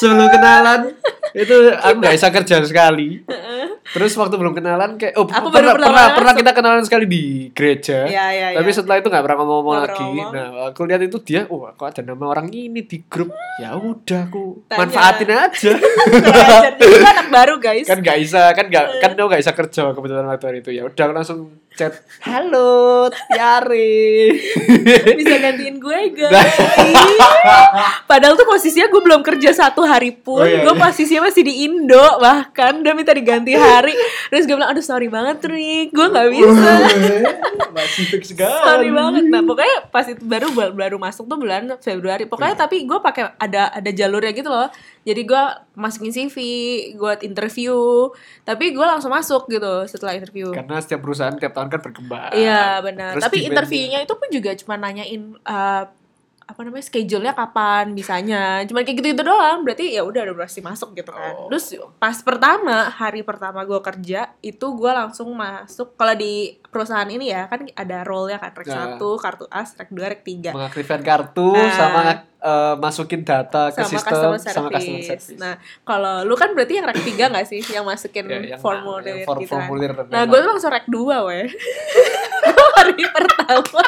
sebelum 0.00 0.28
kenalan. 0.30 0.80
Itu 1.34 1.74
aku 1.74 1.94
nggak 1.98 2.14
bisa 2.14 2.28
kerja 2.30 2.56
sekali. 2.62 3.22
Terus 3.84 4.16
waktu 4.16 4.40
belum 4.40 4.56
kenalan 4.56 4.96
kayak 4.96 5.12
oh 5.20 5.28
Aku 5.28 5.52
pernah 5.52 5.76
baru 5.76 5.92
pernah, 5.92 6.06
pernah 6.16 6.32
kita 6.32 6.50
kenalan 6.56 6.82
sekali 6.88 7.04
di 7.04 7.52
gereja 7.52 8.08
Iya, 8.08 8.26
iya, 8.32 8.46
iya. 8.56 8.58
tapi 8.58 8.72
setelah 8.72 8.96
itu 8.96 9.12
nggak 9.12 9.24
pernah 9.28 9.38
ngomong-ngomong 9.44 9.76
lagi. 9.76 10.08
ngomong. 10.08 10.32
nah 10.32 10.46
aku 10.72 10.80
lihat 10.88 11.04
itu 11.04 11.20
dia 11.20 11.44
oh 11.52 11.68
kok 11.76 11.92
ada 11.92 12.00
nama 12.00 12.24
orang 12.32 12.48
ini 12.48 12.80
di 12.88 13.04
grup. 13.04 13.28
Ya 13.60 13.76
udah 13.76 14.24
aku 14.24 14.64
Tanya. 14.72 14.78
manfaatin 14.80 15.30
aja. 15.30 15.72
Gue 16.80 17.06
anak 17.12 17.28
baru 17.28 17.54
guys. 17.60 17.84
kan 17.84 18.00
nggak 18.00 18.18
bisa 18.24 18.42
kan 18.56 18.66
nggak 18.72 18.84
kan 19.04 19.10
dia 19.12 19.24
nggak 19.28 19.40
bisa 19.44 19.52
kerja 19.52 19.80
kebetulan 19.92 20.26
waktu 20.32 20.64
itu. 20.64 20.70
Ya 20.72 20.82
udah 20.88 21.02
aku 21.04 21.12
langsung 21.12 21.38
chat. 21.76 21.92
Halo 22.24 23.12
Tiare 23.12 24.32
bisa 25.20 25.34
gantiin 25.44 25.76
gue 25.76 26.00
guys. 26.16 26.56
Padahal 28.10 28.32
tuh 28.32 28.48
posisinya 28.48 28.88
gue 28.88 29.02
belum 29.04 29.20
kerja 29.20 29.52
satu 29.52 29.83
hari 29.84 30.10
pun 30.16 30.42
Oh, 30.42 30.48
iya, 30.48 30.66
gue 30.66 30.74
iya. 30.74 30.82
posisinya 30.82 31.22
masih 31.30 31.42
di 31.46 31.54
Indo 31.68 32.04
bahkan 32.20 32.80
udah 32.82 32.92
minta 32.92 33.14
diganti 33.14 33.54
hari. 33.60 33.94
Terus 34.32 34.44
gue 34.48 34.56
bilang 34.56 34.72
aduh 34.74 34.84
sorry 34.84 35.06
banget 35.08 35.40
Rick 35.46 35.94
gue 35.94 36.06
nggak 36.10 36.28
bisa. 36.32 36.72
masih 37.76 38.04
fix 38.10 38.34
sorry 38.36 38.90
banget. 38.90 39.24
Nah 39.30 39.42
pokoknya 39.46 39.76
pas 39.88 40.06
itu 40.08 40.22
baru 40.24 40.50
baru 40.74 40.96
masuk 40.98 41.24
tuh 41.30 41.38
bulan 41.38 41.78
Februari. 41.80 42.26
Pokoknya 42.26 42.56
tapi 42.58 42.84
gue 42.84 42.98
pakai 42.98 43.38
ada 43.38 43.70
ada 43.70 43.90
jalurnya 43.94 44.32
gitu 44.34 44.50
loh. 44.50 44.68
Jadi 45.04 45.22
gue 45.22 45.42
masukin 45.76 46.10
CV 46.10 46.36
gue 46.96 47.12
interview. 47.22 48.08
Tapi 48.42 48.74
gue 48.74 48.86
langsung 48.86 49.12
masuk 49.12 49.46
gitu 49.48 49.84
setelah 49.86 50.16
interview. 50.16 50.50
Karena 50.50 50.80
setiap 50.80 51.00
perusahaan 51.04 51.34
tiap 51.36 51.52
tahun 51.52 51.68
kan 51.70 51.80
berkembang. 51.80 52.32
Iya 52.34 52.80
benar. 52.80 53.16
Terus 53.16 53.24
Tapi 53.28 53.36
interviewnya 53.46 53.98
itu 54.02 54.14
pun 54.16 54.28
juga 54.32 54.50
cuma 54.56 54.74
nanyain 54.80 55.36
uh, 55.44 55.84
apa 56.44 56.60
namanya 56.60 56.84
schedule-nya 56.84 57.32
kapan 57.32 57.92
bisanya 57.92 58.42
cuma 58.64 58.80
kayak 58.80 59.00
gitu-gitu 59.00 59.22
doang 59.22 59.64
berarti 59.64 59.90
ya 59.90 60.00
udah 60.00 60.28
udah 60.28 60.36
pasti 60.38 60.60
masuk 60.60 60.92
gitu 60.92 61.08
kan 61.08 61.32
Oh. 61.34 61.48
terus 61.48 61.70
pas 61.96 62.12
pertama 62.20 62.90
hari 62.90 63.20
pertama 63.20 63.62
gue 63.62 63.80
kerja 63.80 64.28
itu 64.38 64.66
gue 64.70 64.92
langsung 64.92 65.32
masuk 65.32 65.94
kalau 65.94 66.12
di 66.12 66.34
perusahaan 66.62 67.06
ini 67.06 67.28
ya 67.28 67.46
kan 67.46 67.64
ada 67.70 68.02
role-nya 68.02 68.36
kan 68.36 68.52
rek 68.52 68.66
Nah. 68.66 68.94
1 68.94 69.00
kartu 69.16 69.44
as 69.48 69.72
rek 69.74 69.88
2 69.88 70.04
rek 70.04 70.20
3 70.22 70.52
mengaktifkan 70.52 71.00
kartu 71.00 71.48
Nah. 71.50 71.72
sama 71.72 72.00
eh, 72.44 72.74
masukin 72.76 73.24
data 73.24 73.72
ke 73.72 73.80
sama 73.80 73.88
sistem 73.88 74.12
customer 74.12 74.36
service. 74.36 74.52
sama 74.52 74.68
customer 74.68 75.00
service. 75.02 75.28
Nah, 75.34 75.54
kalau 75.80 76.14
lu 76.22 76.36
kan 76.36 76.52
berarti 76.52 76.76
yang 76.76 76.84
rek 76.84 77.00
3 77.00 77.32
gak 77.32 77.46
sih 77.46 77.64
yang 77.66 77.82
masukin 77.82 78.24
Ya, 78.26 78.36
yang- 78.46 78.60
formulir 78.60 79.16
yang 79.16 79.24
form- 79.24 79.40
gitu 79.40 79.48
kan. 79.50 79.64
formulir 79.64 79.90
Nah, 80.06 80.22
gue 80.22 80.38
tuh 80.38 80.50
langsung 80.50 80.68
rek 80.68 80.84
2 80.86 81.24
weh. 81.24 81.48
hari 82.76 83.00
pertama. 83.06 83.80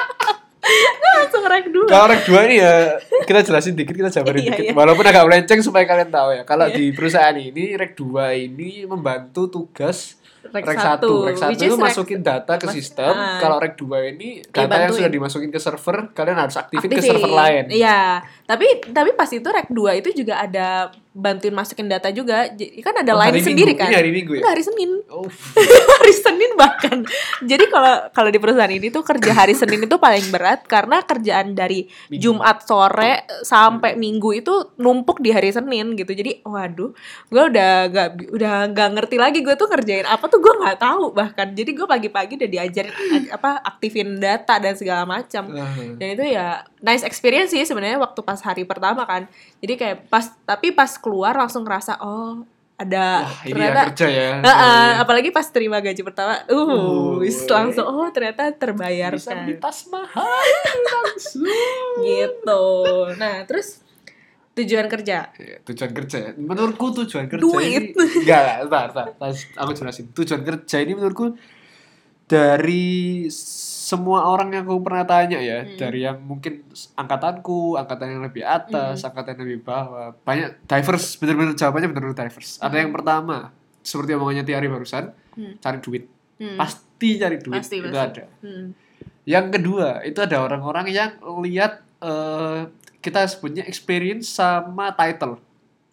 Langsung 1.16 1.42
rek 1.42 1.66
2. 1.68 1.86
Kalau 1.86 2.06
rek 2.06 2.22
2 2.24 2.46
ini 2.46 2.56
ya 2.58 2.74
kita 3.24 3.40
jelasin 3.42 3.72
dikit, 3.72 3.94
kita 3.94 4.10
jabarin 4.10 4.42
Iya, 4.42 4.50
dikit. 4.52 4.64
iya. 4.66 4.72
Walaupun 4.74 5.04
agak 5.04 5.24
melenceng 5.24 5.60
supaya 5.62 5.84
kalian 5.84 6.10
tahu 6.10 6.28
ya. 6.32 6.42
Kalau 6.44 6.66
Iya. 6.66 6.76
di 6.76 6.84
perusahaan 6.92 7.36
ini 7.36 7.74
rek 7.74 7.92
2 7.94 8.36
ini 8.36 8.84
membantu 8.84 9.48
tugas 9.48 10.15
Rek 10.48 10.64
rek 10.64 10.76
1. 10.76 10.86
satu, 10.98 11.10
Rek 11.22 11.36
1 11.36 11.48
which 11.48 11.62
itu 11.62 11.76
masukin 11.76 12.20
data 12.20 12.52
ke 12.54 12.64
mas- 12.64 12.74
sistem. 12.74 13.10
ah. 13.10 13.38
Kalau 13.38 13.56
rek 13.56 13.74
2 13.74 13.86
ini 14.08 14.40
Iya, 14.40 14.50
data 14.50 14.62
yang 14.62 14.70
bantuin. 14.86 14.98
sudah 14.98 15.10
dimasukin 15.10 15.48
ke 15.48 15.58
server, 15.58 15.96
kalian 16.10 16.38
harus 16.38 16.56
aktifin, 16.56 16.84
ke 16.84 16.96
Aktifin. 16.96 17.10
server 17.12 17.32
lain. 17.32 17.64
Iya, 17.68 18.00
tapi 18.44 18.66
tapi 18.86 19.10
pas 19.12 19.28
itu 19.28 19.44
rek 19.44 19.68
2 19.68 19.94
itu 19.96 20.08
juga 20.14 20.38
ada 20.38 20.66
bantuin 21.12 21.50
masukin 21.50 21.86
data 21.86 22.10
juga. 22.10 22.44
Kan 22.78 22.94
ada 22.98 23.10
Oh, 23.10 23.18
line 23.18 23.32
hari 23.32 23.40
sendiri 23.42 23.72
Minggu. 23.72 23.80
kan. 23.80 23.88
Ini 23.88 23.96
hari 23.96 24.10
Minggu 24.10 24.32
ya? 24.32 24.38
Enggak, 24.38 24.52
hari 24.52 24.64
Senin. 24.64 24.90
Oh. 25.08 25.24
hari 25.96 26.12
Senin 26.14 26.50
bahkan. 26.54 26.96
Jadi 27.40 27.64
kalau 27.66 27.94
kalau 28.10 28.28
di 28.28 28.36
perusahaan 28.36 28.68
ini 28.70 28.88
tuh 28.88 29.00
kerja 29.00 29.32
hari 29.32 29.52
Senin 29.52 29.80
itu 29.80 29.96
paling 29.96 30.28
berat 30.28 30.64
karena 30.64 31.00
kerjaan 31.02 31.52
dari 31.52 31.88
Minggu. 32.06 32.20
Jumat 32.22 32.60
sore 32.62 33.12
sampai 33.40 33.96
Minggu 33.96 34.34
itu 34.34 34.52
numpuk 34.76 35.18
di 35.18 35.30
hari 35.30 35.48
Senin 35.48 35.94
gitu. 35.94 36.12
Jadi 36.12 36.44
waduh, 36.44 36.92
gue 37.26 37.42
udah 37.46 37.88
gak 37.88 38.08
udah 38.28 38.52
gak 38.68 38.90
ngerti 38.92 39.16
lagi 39.16 39.40
gue 39.40 39.54
tuh 39.54 39.66
kerjain 39.66 40.04
apa 40.04 40.26
tuh 40.26 40.35
gue 40.38 40.54
nggak 40.62 40.78
tahu 40.78 41.04
bahkan. 41.12 41.48
Jadi 41.52 41.70
gue 41.72 41.86
pagi-pagi 41.86 42.36
udah 42.38 42.50
diajarin 42.50 42.94
apa 43.32 43.60
aktifin 43.64 44.16
data 44.20 44.56
dan 44.60 44.74
segala 44.76 45.04
macam. 45.04 45.50
Ah. 45.54 45.76
Dan 45.96 46.08
itu 46.16 46.24
ya 46.26 46.64
nice 46.80 47.02
experience 47.02 47.52
sih 47.52 47.64
sebenarnya 47.64 48.00
waktu 48.00 48.20
pas 48.22 48.40
hari 48.42 48.64
pertama 48.64 49.04
kan. 49.04 49.28
Jadi 49.60 49.74
kayak 49.76 49.96
pas 50.08 50.32
tapi 50.44 50.72
pas 50.72 50.90
keluar 51.00 51.36
langsung 51.36 51.64
ngerasa 51.64 52.00
oh 52.02 52.44
ada 52.76 53.24
Wah, 53.24 53.40
ini 53.48 53.56
ya 53.56 53.72
kerja 53.88 54.06
ya. 54.12 54.30
Heeh, 54.44 54.88
apalagi 55.00 55.32
pas 55.32 55.48
terima 55.48 55.80
gaji 55.80 56.04
pertama, 56.04 56.44
uh, 56.44 56.68
Uh, 57.16 57.24
langsung 57.24 57.88
oh 57.88 58.08
ternyata 58.12 58.52
terbayarkan 58.52 59.16
Bisa 59.48 59.56
tas 59.56 59.88
mahal 59.88 60.44
langsung. 60.84 61.48
gitu. 62.04 62.64
Nah 63.16 63.48
terus 63.48 63.80
tujuan 64.56 64.88
kerja, 64.88 65.28
Ya, 65.36 65.56
tujuan 65.62 65.92
kerja 65.92 66.16
ya. 66.18 66.30
Menurutku 66.34 66.88
tujuan 66.96 67.28
kerja 67.28 67.38
Duit. 67.38 67.92
ini 67.92 68.04
enggak, 68.24 68.64
entar, 68.64 68.88
entar, 68.88 69.06
entar, 69.12 69.30
aku 69.54 69.70
jelasin. 69.72 70.08
Tujuan 70.10 70.40
kerja 70.42 70.76
ini 70.80 70.92
menurutku 70.92 71.36
dari 72.24 73.28
semua 73.30 74.26
orang 74.26 74.50
yang 74.50 74.64
aku 74.64 74.82
pernah 74.82 75.04
tanya 75.04 75.38
ya, 75.38 75.62
Hmm. 75.62 75.78
dari 75.78 76.02
yang 76.02 76.18
mungkin 76.18 76.66
angkatanku, 76.96 77.76
angkatan 77.76 78.08
yang 78.10 78.22
lebih 78.24 78.42
atas, 78.42 78.98
Hmm. 78.98 79.08
angkatan 79.12 79.30
yang 79.32 79.42
lebih 79.46 79.60
bawah, 79.62 80.10
banyak 80.18 80.58
diverse, 80.64 81.14
bener-bener 81.16 81.54
jawabannya 81.54 81.88
bener-bener 81.88 82.18
diverse. 82.18 82.58
Ada 82.58 82.76
yang 82.76 82.90
Hmm. 82.90 82.98
pertama, 82.98 83.36
seperti 83.78 84.10
omongannya 84.10 84.42
Tiari 84.42 84.66
barusan, 84.66 85.14
Hmm. 85.38 85.54
cari 85.60 85.78
duit. 85.78 86.04
Hmm. 86.36 86.58
Pasti 86.58 87.08
cari 87.14 87.38
duit, 87.38 87.62
Pasti, 87.62 87.76
itu 87.78 87.86
pasti. 87.86 88.00
ada. 88.18 88.24
Hmm. 88.42 88.74
Yang 89.22 89.46
kedua, 89.52 89.88
itu 90.02 90.18
ada 90.18 90.36
orang-orang 90.40 90.86
yang 90.88 91.10
lihat 91.44 91.84
eh, 91.96 92.68
kita 93.06 93.22
sebutnya 93.24 93.62
experience 93.62 94.26
sama 94.28 94.90
title. 94.92 95.38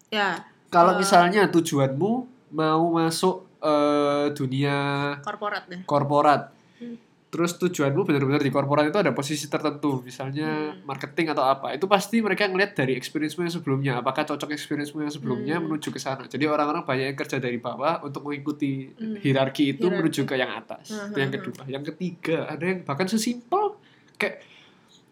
ya 0.08 0.42
Kalau 0.66 0.92
Eh. 0.92 0.98
misalnya 0.98 1.46
tujuanmu 1.46 2.12
mau 2.50 2.82
masuk 2.92 3.46
eh, 3.60 4.26
dunia 4.30 4.76
korporat 5.20 5.64
deh. 5.64 5.80
korporat, 5.84 6.52
Hmm. 6.76 7.00
terus 7.26 7.56
tujuanmu 7.56 8.02
benar-benar 8.02 8.38
di 8.38 8.50
korporat 8.50 8.84
itu 8.84 8.94
ada 8.94 9.10
posisi 9.10 9.46
tertentu, 9.46 10.02
misalnya 10.02 10.70
Hmm. 10.70 10.84
marketing 10.84 11.30
atau 11.30 11.42
apa, 11.42 11.72
itu 11.72 11.86
pasti 11.86 12.20
mereka 12.20 12.44
ngeliat 12.44 12.74
dari 12.74 12.92
experience-mu 12.92 13.42
yang 13.42 13.54
sebelumnya, 13.54 13.92
apakah 13.96 14.22
cocok 14.24 14.50
experience-mu 14.50 15.00
yang 15.00 15.10
sebelumnya 15.10 15.56
Hmm. 15.56 15.64
menuju 15.64 15.88
ke 15.88 15.98
sana. 15.98 16.26
Jadi 16.26 16.44
orang-orang 16.44 16.82
banyak 16.82 17.06
yang 17.08 17.16
kerja 17.16 17.38
dari 17.38 17.56
bawah 17.56 18.02
untuk 18.02 18.20
mengikuti 18.22 18.90
Hmm. 18.90 19.16
hierarki 19.16 19.72
itu 19.72 19.86
Hierarki. 19.86 19.96
menuju 19.96 20.22
ke 20.24 20.34
yang 20.36 20.52
atas. 20.52 20.84
Hmm, 20.90 21.08
Itu 21.08 21.18
yang 21.18 21.30
hmm, 21.30 21.38
kedua. 21.40 21.62
Yang 21.66 21.84
ketiga, 21.88 22.36
ada 22.46 22.64
yang 22.64 22.78
bahkan 22.82 23.06
sesimpel 23.06 23.80
kayak 24.14 24.44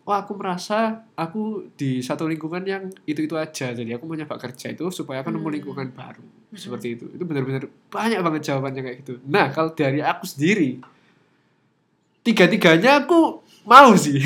wah 0.03 0.19
aku 0.19 0.33
merasa 0.33 0.79
aku 1.13 1.43
di 1.73 1.99
satu 1.99 2.25
lingkungan 2.25 2.63
yang 2.63 2.85
itu-itu 3.03 3.35
aja. 3.35 3.71
Jadi 3.71 3.91
aku 3.91 4.03
mau 4.03 4.15
nyoba 4.15 4.35
kerja 4.37 4.69
itu 4.69 4.87
supaya 4.89 5.21
aku 5.21 5.31
nemu 5.31 5.43
Hmm. 5.43 5.55
lingkungan 5.55 5.89
baru. 5.91 6.23
Hmm. 6.23 6.55
Seperti 6.55 6.95
itu. 6.95 7.07
Itu 7.09 7.23
benar-benar 7.23 7.63
banyak 7.89 8.19
banget 8.19 8.43
jawabannya 8.45 8.81
kayak 8.81 8.97
gitu. 9.01 9.13
Nah, 9.25 9.49
kalau 9.49 9.71
dari 9.71 9.99
aku 9.99 10.25
sendiri 10.25 10.83
tiga-tiganya 12.23 13.03
aku 13.03 13.39
mau 13.63 13.95
sih. 13.95 14.19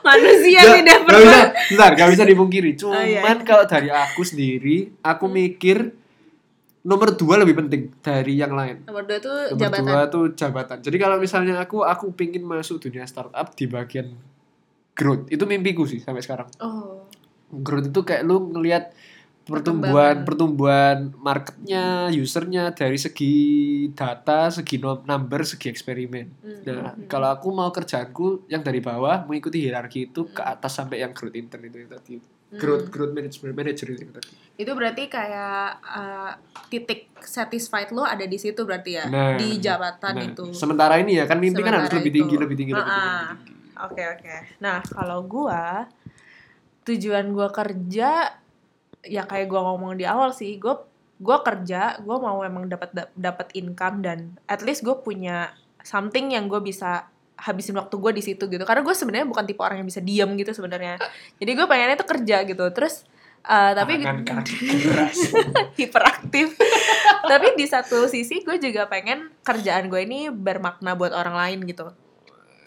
Manusia 0.00 0.60
Nggak- 0.60 0.76
tidak 0.78 0.98
pernah. 1.04 1.20
bisa, 1.20 1.40
bentar, 1.68 1.90
gak 1.94 2.10
bisa 2.10 2.24
dipungkiri. 2.24 2.70
Cuman 2.74 2.96
Oh, 2.96 3.04
iya. 3.04 3.20
kalau 3.42 3.64
dari 3.66 3.88
aku 3.88 4.22
sendiri, 4.22 4.76
aku 5.00 5.26
Hmm. 5.26 5.34
mikir 5.36 5.78
nomor 6.88 7.12
dua 7.12 7.36
lebih 7.36 7.54
penting 7.54 7.92
dari 8.00 8.34
yang 8.34 8.50
lain. 8.50 8.88
Nomor 8.88 9.04
dua 9.04 9.18
tuh 9.20 9.36
Nomor 9.52 9.60
jabatan. 9.60 9.84
dua 9.84 10.00
tuh 10.08 10.24
jabatan. 10.32 10.78
Jadi 10.80 10.96
kalau 10.96 11.16
misalnya 11.20 11.60
aku 11.60 11.84
aku 11.84 12.10
pingin 12.12 12.42
masuk 12.42 12.80
dunia 12.80 13.04
startup 13.04 13.52
di 13.52 13.68
bagian 13.68 14.16
growth, 14.92 15.28
itu 15.28 15.44
mimpiku 15.44 15.84
sih 15.84 16.00
sampai 16.00 16.24
sekarang. 16.24 16.48
Oh. 16.58 17.04
Growth 17.50 17.88
itu 17.88 18.00
kayak 18.02 18.24
lu 18.24 18.48
ngelihat 18.50 18.96
pertumbuhan 19.44 20.28
pertumbuhan 20.28 20.98
marketnya, 21.16 22.12
usernya 22.12 22.68
dari 22.70 22.96
segi 22.96 23.34
data, 23.92 24.52
segi 24.52 24.76
number, 24.80 25.40
segi 25.42 25.68
eksperimen. 25.68 26.26
Hmm, 26.44 26.60
Nah, 26.68 26.92
hmm, 26.92 27.08
kalau 27.08 27.32
aku 27.32 27.48
mau 27.48 27.72
kerjaanku 27.72 28.44
yang 28.46 28.60
dari 28.60 28.80
bawah 28.80 29.24
mengikuti 29.24 29.64
hierarki 29.64 30.12
itu 30.12 30.28
ke 30.28 30.44
Hmm. 30.44 30.52
atas 30.52 30.76
sampai 30.76 31.00
yang 31.00 31.16
growth 31.16 31.32
intern 31.32 31.64
itu 31.64 31.80
yang 31.80 31.88
tadi. 31.88 32.20
Hmm. 32.48 32.58
Growth 32.58 32.86
growth 32.88 33.12
management 33.12 33.54
manager 33.54 33.86
itu 33.92 34.08
tadi. 34.08 34.32
Itu 34.58 34.72
berarti 34.74 35.06
kayak 35.06 35.64
uh, 35.84 36.32
titik 36.68 37.12
satisfied 37.20 37.92
lo 37.92 38.02
ada 38.02 38.24
di 38.24 38.38
situ 38.40 38.64
berarti 38.64 38.90
ya 38.98 39.04
Nah, 39.06 39.36
di 39.36 39.60
jabatan 39.60 40.14
Nah, 40.16 40.24
itu. 40.32 40.44
sementara 40.56 40.96
ini 41.00 41.20
ya 41.20 41.24
kan 41.28 41.36
mimpi 41.38 41.60
kan 41.60 41.76
harus 41.76 41.88
Sementara 41.88 42.00
lebih 42.00 42.12
tinggi, 42.12 42.34
lebih 42.36 42.56
tinggi, 42.56 42.72
lebih 42.72 42.84
tinggi, 42.84 42.98
Ah-ah. 42.98 43.22
lebih 43.32 43.44
tinggi. 43.44 43.76
Oke 43.78 44.02
oke. 44.18 44.36
Nah 44.58 44.78
kalau 44.82 45.20
gua 45.22 45.86
tujuan 46.82 47.26
gua 47.30 47.48
kerja 47.52 48.10
ya 49.06 49.22
kayak 49.28 49.46
gua 49.46 49.60
ngomong 49.72 49.94
di 49.94 50.08
awal 50.08 50.32
sih, 50.34 50.56
gua 50.58 50.82
gua 51.20 51.42
kerja, 51.46 52.00
gua 52.02 52.16
mau 52.18 52.42
emang 52.42 52.66
dapat 52.66 53.12
dapat 53.14 53.52
income 53.54 54.02
dan 54.02 54.18
at 54.50 54.62
least 54.64 54.82
gue 54.82 54.94
punya 54.98 55.50
something 55.82 56.34
yang 56.36 56.46
gue 56.52 56.60
bisa 56.60 57.08
habisin 57.38 57.78
waktu 57.78 57.94
gue 57.94 58.12
di 58.18 58.22
situ 58.22 58.44
gitu. 58.50 58.64
Karena 58.66 58.82
gue 58.82 58.94
sebenarnya 58.94 59.26
bukan 59.30 59.44
tipe 59.46 59.62
orang 59.62 59.80
yang 59.80 59.88
bisa 59.88 60.02
diam 60.02 60.34
gitu 60.34 60.50
sebenarnya. 60.50 60.98
Jadi 61.38 61.50
gue 61.54 61.66
pengennya 61.70 61.96
tuh 61.96 62.08
kerja 62.10 62.36
gitu. 62.42 62.64
Terus 62.74 63.06
uh, 63.46 63.72
tapi 63.78 64.02
hiperaktif. 65.80 66.58
Tapi 67.24 67.46
di 67.54 67.66
satu 67.70 68.10
sisi 68.10 68.42
gue 68.42 68.58
juga 68.58 68.90
pengen 68.90 69.30
kerjaan 69.46 69.86
gue 69.86 70.02
ini 70.02 70.28
bermakna 70.34 70.98
buat 70.98 71.14
orang 71.14 71.34
lain 71.38 71.58
gitu. 71.64 71.94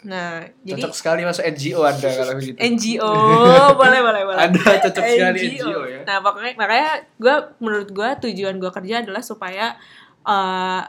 Nah, 0.02 0.42
jadi 0.66 0.82
cocok 0.82 0.98
sekali 0.98 1.22
masuk 1.22 1.46
NGO 1.46 1.86
Anda 1.86 2.10
kalau 2.10 2.34
begitu. 2.42 2.58
NGO 2.58 3.14
boleh 3.82 4.00
boleh 4.02 4.22
boleh. 4.26 4.42
Anda 4.50 4.62
cocok 4.90 5.04
sekali 5.06 5.40
NGO 5.62 5.80
ya. 5.86 6.02
Nah 6.10 6.18
pokoknya 6.26 6.54
makanya 6.58 6.92
gue 7.22 7.36
menurut 7.62 7.90
gue 7.94 8.10
tujuan 8.26 8.58
gue 8.58 8.72
kerja 8.74 9.06
adalah 9.06 9.22
supaya 9.22 9.78
eh, 10.26 10.82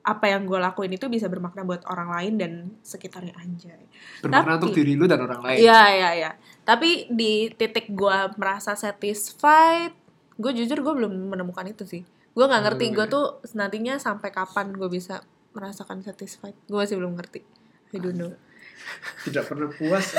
apa 0.00 0.32
yang 0.32 0.48
gue 0.48 0.56
lakuin 0.56 0.96
itu 0.96 1.06
bisa 1.12 1.28
bermakna 1.28 1.60
buat 1.60 1.84
orang 1.84 2.08
lain 2.16 2.32
dan 2.40 2.52
sekitarnya 2.80 3.36
anjay. 3.36 3.84
Bermakna 4.24 4.56
Tapi- 4.56 4.58
untuk 4.64 4.72
diri 4.72 4.92
lu 4.96 5.04
dan 5.04 5.20
orang 5.20 5.40
lain. 5.44 5.58
Iya 5.60 5.82
iya 5.92 6.10
iya. 6.16 6.30
Tapi 6.64 7.12
di 7.12 7.52
titik 7.52 7.92
gue 7.92 8.18
merasa 8.40 8.72
satisfied, 8.72 9.92
gue 10.40 10.52
jujur 10.56 10.80
gue 10.80 10.94
belum 11.04 11.12
menemukan 11.36 11.68
itu 11.68 11.84
sih. 11.84 12.02
Gue 12.32 12.44
nggak 12.48 12.62
ngerti 12.64 12.86
gue 12.96 13.06
ya? 13.06 13.12
tuh 13.12 13.26
nantinya 13.52 14.00
sampai 14.00 14.32
kapan 14.32 14.72
gue 14.72 14.88
bisa 14.88 15.20
merasakan 15.52 16.00
satisfied. 16.00 16.56
Gue 16.64 16.80
masih 16.80 16.96
belum 16.96 17.18
ngerti. 17.20 17.44
I 17.92 17.98
don't 18.00 18.16
know. 18.16 18.32
Tidak 19.28 19.44
pernah 19.44 19.68
puas. 19.68 20.16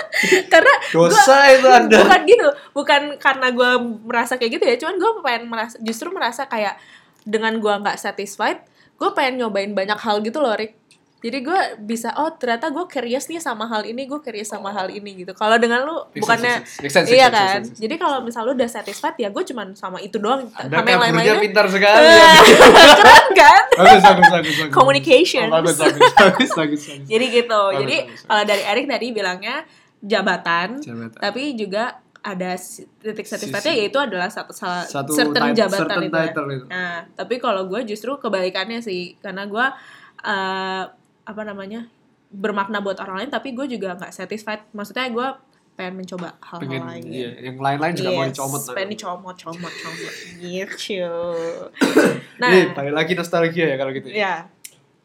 Karena 0.52 0.74
Dosa 0.94 1.50
itu 1.50 1.66
Anda. 1.66 1.98
bukan 2.00 2.20
gitu 2.24 2.48
bukan 2.70 3.02
karena 3.18 3.50
gue 3.50 3.70
merasa 4.06 4.38
kayak 4.38 4.52
gitu 4.56 4.64
ya 4.64 4.76
cuman 4.78 4.96
gue 4.96 5.10
pengen 5.20 5.44
merasa 5.50 5.76
justru 5.82 6.08
merasa 6.14 6.46
kayak 6.46 6.78
dengan 7.26 7.58
gue 7.58 7.74
nggak 7.82 7.98
satisfied 7.98 8.62
gue 8.94 9.10
pengen 9.12 9.44
nyobain 9.44 9.72
banyak 9.74 9.98
hal 9.98 10.22
gitu 10.22 10.38
loh 10.38 10.54
Rick 10.54 10.84
jadi 11.24 11.40
gue 11.40 11.60
bisa 11.88 12.12
oh 12.20 12.36
ternyata 12.36 12.68
gue 12.68 12.84
curious 12.84 13.32
nih 13.32 13.40
sama 13.40 13.64
hal 13.64 13.80
ini 13.88 14.04
gue 14.04 14.20
curious 14.20 14.52
sama 14.52 14.68
hal 14.76 14.92
ini 14.92 15.24
gitu 15.24 15.32
kalau 15.32 15.56
dengan 15.56 15.80
lu 15.80 16.04
Make 16.12 16.20
bukannya 16.20 16.60
sense. 16.60 16.84
Make 16.84 16.92
sense, 16.92 17.08
iya 17.08 17.32
sense, 17.32 17.36
kan 17.40 17.60
sense. 17.64 17.80
jadi 17.80 17.94
kalau 17.96 18.20
misal 18.20 18.44
lu 18.44 18.52
udah 18.52 18.68
satisfied 18.68 19.16
ya 19.16 19.32
gue 19.32 19.40
cuman 19.40 19.72
sama 19.72 20.04
itu 20.04 20.20
doang 20.20 20.52
Anda 20.52 20.84
sama 20.84 20.84
yang 20.84 21.00
kaburnya 21.00 21.16
lain-lainnya 21.16 21.44
pintar 21.48 21.66
sekali. 21.72 22.04
Eh, 22.04 22.12
ya. 22.12 22.32
keren 23.00 23.26
kan 23.32 23.64
bagus, 23.72 24.02
bagus, 24.04 24.28
bagus. 24.36 24.72
Oh, 25.48 25.64
bagus, 25.64 25.76
bagus, 25.80 26.12
bagus, 26.12 26.50
bagus, 26.52 26.82
bagus. 26.84 27.08
jadi 27.08 27.24
gitu 27.32 27.60
Bagus, 27.72 27.80
jadi 27.80 27.96
kalau 28.28 28.42
dari 28.44 28.62
Erik 28.68 28.84
tadi 28.84 29.06
bilangnya 29.16 29.56
jabatan, 30.04 30.68
Jabatan. 30.84 31.16
tapi 31.16 31.56
juga 31.56 32.03
ada 32.24 32.56
titik 32.56 33.22
Sisi. 33.22 33.32
satisfied-nya 33.36 33.74
yaitu 33.76 33.98
adalah 33.98 34.26
satu 34.26 34.50
salah 34.50 34.80
Satu 34.82 35.12
certain 35.12 35.52
tit- 35.52 35.60
jabatan 35.60 35.80
certain 35.84 36.02
itu. 36.02 36.08
ya. 36.10 36.22
title 36.24 36.48
itu. 36.50 36.64
Nah, 36.66 36.96
tapi 37.12 37.34
kalau 37.36 37.62
gue 37.64 37.80
justru 37.84 38.16
kebalikannya 38.16 38.80
sih, 38.80 39.14
karena 39.18 39.44
gue 39.44 39.66
eh, 40.24 40.82
apa 41.22 41.42
namanya 41.42 41.84
bermakna 42.26 42.80
buat 42.80 42.96
orang 42.98 43.16
lain, 43.18 43.30
tapi 43.30 43.52
gue 43.52 43.68
juga 43.68 43.92
nggak 43.94 44.08
satisfied. 44.10 44.64
Maksudnya 44.70 45.06
gue 45.06 45.28
pengen 45.74 45.94
mencoba 45.96 46.38
hal-hal 46.40 46.60
Pengen, 46.60 46.82
lain. 46.82 47.02
iya, 47.04 47.30
yang 47.42 47.58
lain-lain 47.58 47.92
juga 47.92 48.10
mau 48.12 48.22
Yes, 48.22 48.30
dicomot. 48.32 48.60
nah. 48.62 48.72
pengen 48.72 48.90
dicomot, 48.90 49.36
comot, 49.36 49.74
comot, 49.74 50.14
gitu. 50.40 51.10
Nah, 52.36 52.48
Nih, 52.48 52.64
balik 52.72 52.94
lagi 52.94 53.12
nostalgia 53.12 53.66
ya 53.66 53.76
kalau 53.76 53.90
gitu. 53.90 54.06
ya. 54.08 54.14
ya, 54.14 54.34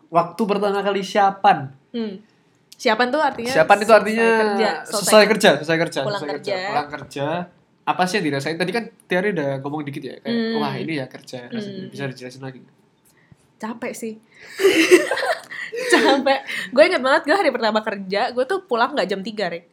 Waktu 0.07 0.41
pertama 0.41 0.79
kali 0.79 1.01
siapan. 1.01 1.73
hmm. 1.91 2.13
Siapan 2.79 3.07
tuh 3.09 3.19
artinya 3.19 3.51
Siapan 3.51 3.75
itu 3.75 3.83
selesai 3.85 3.99
artinya 3.99 4.27
kerja, 4.39 4.69
selesai 4.87 5.23
kerja, 5.27 5.49
selesai 5.57 5.77
kerja, 5.77 5.99
Pulang 6.01 6.15
selesai 6.17 6.33
kerja. 6.33 6.55
Pulang 6.65 6.87
kerja. 6.89 7.27
Apa 7.83 8.01
sih 8.05 8.15
yang 8.15 8.25
dirasain? 8.25 8.55
Tadi 8.55 8.69
kan 8.69 8.83
Tiari 9.03 9.29
udah 9.29 9.59
ngomong 9.59 9.83
dikit 9.83 9.99
ya, 9.99 10.15
kayak 10.17 10.29
Hmm. 10.29 10.57
wah 10.57 10.73
ini 10.73 10.93
ya 10.95 11.05
kerja. 11.05 11.45
Hmm. 11.45 11.87
Bisa 11.87 12.07
dijelasin 12.07 12.39
lagi. 12.39 12.63
capek 13.59 13.91
sih 13.91 14.15
capek 15.91 16.39
gue 16.69 16.83
inget 16.85 17.01
banget 17.01 17.21
gue 17.23 17.35
hari 17.35 17.51
pertama 17.51 17.79
kerja 17.79 18.31
gue 18.31 18.45
tuh 18.45 18.63
pulang 18.63 18.93
nggak 18.93 19.03
jam 19.05 19.19
3 19.19 19.35
Rick 19.51 19.65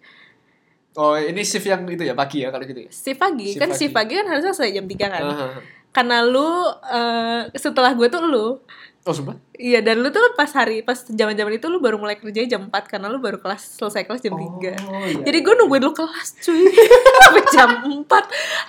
Oh, 0.96 1.12
ini 1.14 1.44
shift 1.44 1.62
yang 1.62 1.84
itu 1.84 2.02
ya 2.02 2.16
pagi 2.16 2.40
ya 2.40 2.48
kalau 2.48 2.64
gitu 2.64 2.82
ya. 2.82 2.90
shift 2.90 3.14
pagi 3.14 3.46
Shift 3.46 3.60
kan 3.60 3.68
pagi. 3.68 3.78
shift 3.78 3.92
pagi 3.92 4.12
kan 4.16 4.26
harusnya 4.26 4.50
selesai 4.50 4.74
jam 4.74 4.86
3 4.88 4.96
kan 5.06 5.22
Ah. 5.22 5.54
karena 5.92 6.18
lu 6.20 6.50
eh, 6.88 7.40
setelah 7.54 7.92
gue 7.92 8.08
tuh 8.08 8.22
lu 8.22 8.58
Oh, 9.06 9.14
sumpah? 9.14 9.38
iya 9.54 9.78
dan 9.78 10.02
lu 10.02 10.10
tuh 10.10 10.34
pas 10.34 10.50
hari 10.50 10.82
pas 10.82 10.98
zaman 10.98 11.38
zaman 11.38 11.54
itu 11.54 11.70
lu 11.70 11.78
baru 11.78 11.94
mulai 11.94 12.18
kerja 12.18 12.42
jam 12.42 12.66
4 12.66 12.90
karena 12.90 13.06
lu 13.06 13.22
baru 13.22 13.38
kelas 13.38 13.78
selesai 13.78 14.02
kelas 14.02 14.18
jam 14.18 14.34
3 14.34 14.42
Oh, 14.42 14.58
iya. 14.58 15.22
jadi 15.22 15.38
gue 15.46 15.54
nungguin 15.54 15.78
lu 15.78 15.94
kelas 15.94 16.42
cuy 16.42 16.66
sampai 17.22 17.42
jam 17.54 17.70
4 17.86 18.02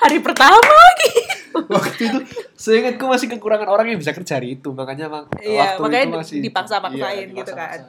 hari 0.05 0.17
pertama 0.21 0.61
lagi 0.61 1.11
waktu 1.73 2.01
itu 2.05 2.19
seingatku 2.53 3.09
masih 3.09 3.33
kekurangan 3.33 3.65
orang 3.65 3.89
yang 3.89 3.99
bisa 3.99 4.13
kerja 4.13 4.37
hari 4.37 4.61
itu 4.61 4.69
makanya 4.77 5.09
mak 5.09 5.33
Iya, 5.41 5.73
waktu 5.73 5.81
makanya 5.81 6.05
itu 6.05 6.17
masih 6.21 6.35
dipaksa-paksain 6.45 7.27
iya, 7.33 7.37
gitu 7.41 7.51
kan. 7.57 7.79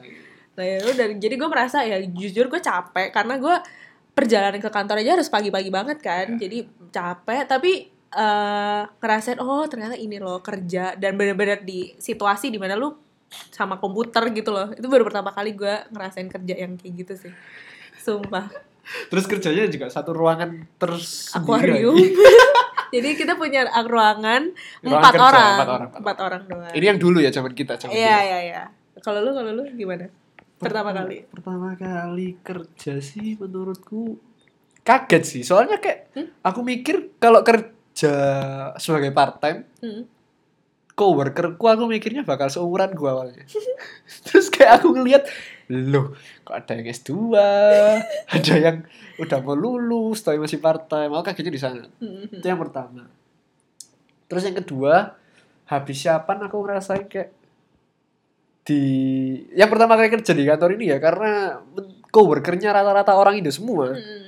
Nah, 0.57 0.65
ya 0.65 0.77
udah 0.89 1.07
jadi 1.21 1.35
gue 1.37 1.49
merasa 1.53 1.79
ya 1.85 2.01
jujur 2.03 2.49
gue 2.49 2.59
capek 2.59 3.13
karena 3.13 3.37
gue 3.37 3.57
perjalanan 4.11 4.59
ke 4.59 4.67
kantor 4.73 4.99
aja 4.99 5.15
harus 5.15 5.29
pagi-pagi 5.31 5.71
banget 5.71 6.03
kan. 6.03 6.35
Iya. 6.35 6.49
Jadi 6.49 6.59
capek 6.91 7.45
tapi 7.47 7.93
eh 8.09 8.83
ngerasain 8.99 9.37
oh 9.39 9.69
ternyata 9.69 9.93
ini 9.95 10.17
loh 10.17 10.41
kerja 10.41 10.97
dan 10.97 11.15
bener-bener 11.15 11.61
di 11.61 11.93
situasi 11.95 12.49
di 12.49 12.57
mana 12.57 12.73
lu 12.73 12.97
sama 13.53 13.77
komputer 13.77 14.33
gitu 14.33 14.49
loh. 14.49 14.73
Itu 14.73 14.89
baru 14.89 15.05
pertama 15.05 15.31
kali 15.31 15.53
gue 15.53 15.75
ngerasain 15.93 16.27
kerja 16.27 16.55
yang 16.57 16.75
kayak 16.75 16.95
gitu 16.99 17.15
sih. 17.19 17.33
Sumpah. 17.99 18.49
terus 19.13 19.29
kerjanya 19.29 19.69
juga 19.69 19.93
satu 19.93 20.17
ruangan 20.17 20.65
terus 20.81 21.29
Akuarium. 21.37 21.93
Jadi 22.95 23.21
kita 23.21 23.37
punya 23.37 23.69
ruangan 23.85 24.49
Ruangan 24.81 24.81
empat 24.81 25.13
kerja, 25.13 25.29
orang, 25.29 25.45
empat 25.53 25.69
orang, 25.69 25.89
empat 25.93 26.01
empat 26.01 26.17
orang 26.25 26.43
doang. 26.49 26.73
ini 26.73 26.85
yang 26.89 26.97
dulu 26.97 27.19
ya 27.21 27.29
zaman 27.29 27.53
kita 27.53 27.77
zaman 27.77 27.93
Iya 27.93 28.17
iya 28.25 28.39
iya. 28.41 28.63
Kalau 28.99 29.21
lu 29.21 29.37
kalau 29.37 29.53
lu 29.53 29.63
gimana? 29.77 30.09
Pertama 30.57 30.91
kali. 30.91 31.29
pertama 31.29 31.77
kali 31.77 32.41
kerja 32.41 32.97
sih 32.99 33.37
menurutku 33.37 34.17
kaget 34.81 35.23
sih 35.23 35.43
soalnya 35.45 35.77
kayak 35.77 36.09
Hmm? 36.17 36.33
aku 36.41 36.65
mikir 36.65 37.13
kalau 37.21 37.45
kerja 37.45 37.69
sebagai 38.77 39.11
part 39.11 39.39
time 39.39 39.67
Hmm. 39.79 40.03
coworkerku 40.93 41.63
aku 41.63 41.87
mikirnya 41.87 42.23
bakal 42.23 42.47
seumuran 42.47 42.91
gua 42.93 43.15
awalnya 43.15 43.43
terus 44.27 44.47
kayak 44.49 44.79
aku 44.79 44.93
ngeliat 44.93 45.27
loh 45.69 46.15
kok 46.43 46.57
ada 46.57 46.73
yang 46.75 46.87
S2 46.89 47.11
ada 48.37 48.55
yang 48.55 48.77
udah 49.17 49.39
mau 49.41 49.55
lulus 49.55 50.21
tapi 50.21 50.37
masih 50.37 50.59
part 50.59 50.87
time 50.87 51.11
aku 51.11 51.23
kagetnya 51.25 51.51
di 51.51 51.61
sana 51.61 51.85
Hmm. 51.99 52.27
itu 52.29 52.43
yang 52.43 52.59
pertama 52.59 53.07
terus 54.27 54.43
yang 54.43 54.57
kedua 54.57 55.15
habis 55.67 55.97
siapan 55.99 56.45
aku 56.45 56.57
ngerasain 56.59 57.07
kayak 57.07 57.31
di 58.63 58.83
yang 59.53 59.69
pertama 59.69 59.97
kali 59.97 60.13
kerja 60.13 60.33
di 60.33 60.45
kantor 60.45 60.77
ini 60.77 60.93
ya 60.93 60.99
karena 60.99 61.57
coworkernya 62.09 62.69
rata-rata 62.69 63.17
orang 63.17 63.41
Indo 63.41 63.49
semua 63.49 63.97
Hmm. 63.97 64.28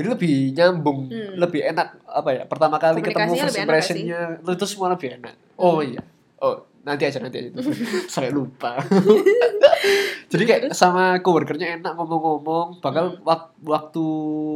Jadi 0.00 0.08
lebih 0.10 0.34
nyambung 0.52 0.98
Hmm. 1.06 1.36
lebih 1.36 1.60
enak 1.62 1.88
apa 2.02 2.30
ya 2.32 2.42
pertama 2.44 2.76
kali 2.76 2.98
ketemu 2.98 3.32
first 3.36 3.58
impressionnya 3.58 4.20
itu 4.40 4.64
semua 4.64 4.88
lebih 4.88 5.14
enak 5.14 5.36
oh 5.56 5.78
iya 5.78 6.00
oh 6.38 6.56
nanti 6.80 7.04
aja 7.04 7.20
nanti 7.20 7.36
aja 7.38 7.60
saya 8.10 8.32
lupa 8.32 8.80
jadi 10.30 10.42
kayak 10.42 10.62
sama 10.72 11.18
coworkernya 11.18 11.76
enak 11.76 11.92
ngomong-ngomong 11.92 12.80
bakal 12.80 13.12
Hmm. 13.12 13.22
wak- 13.22 13.52
waktu 13.60 14.04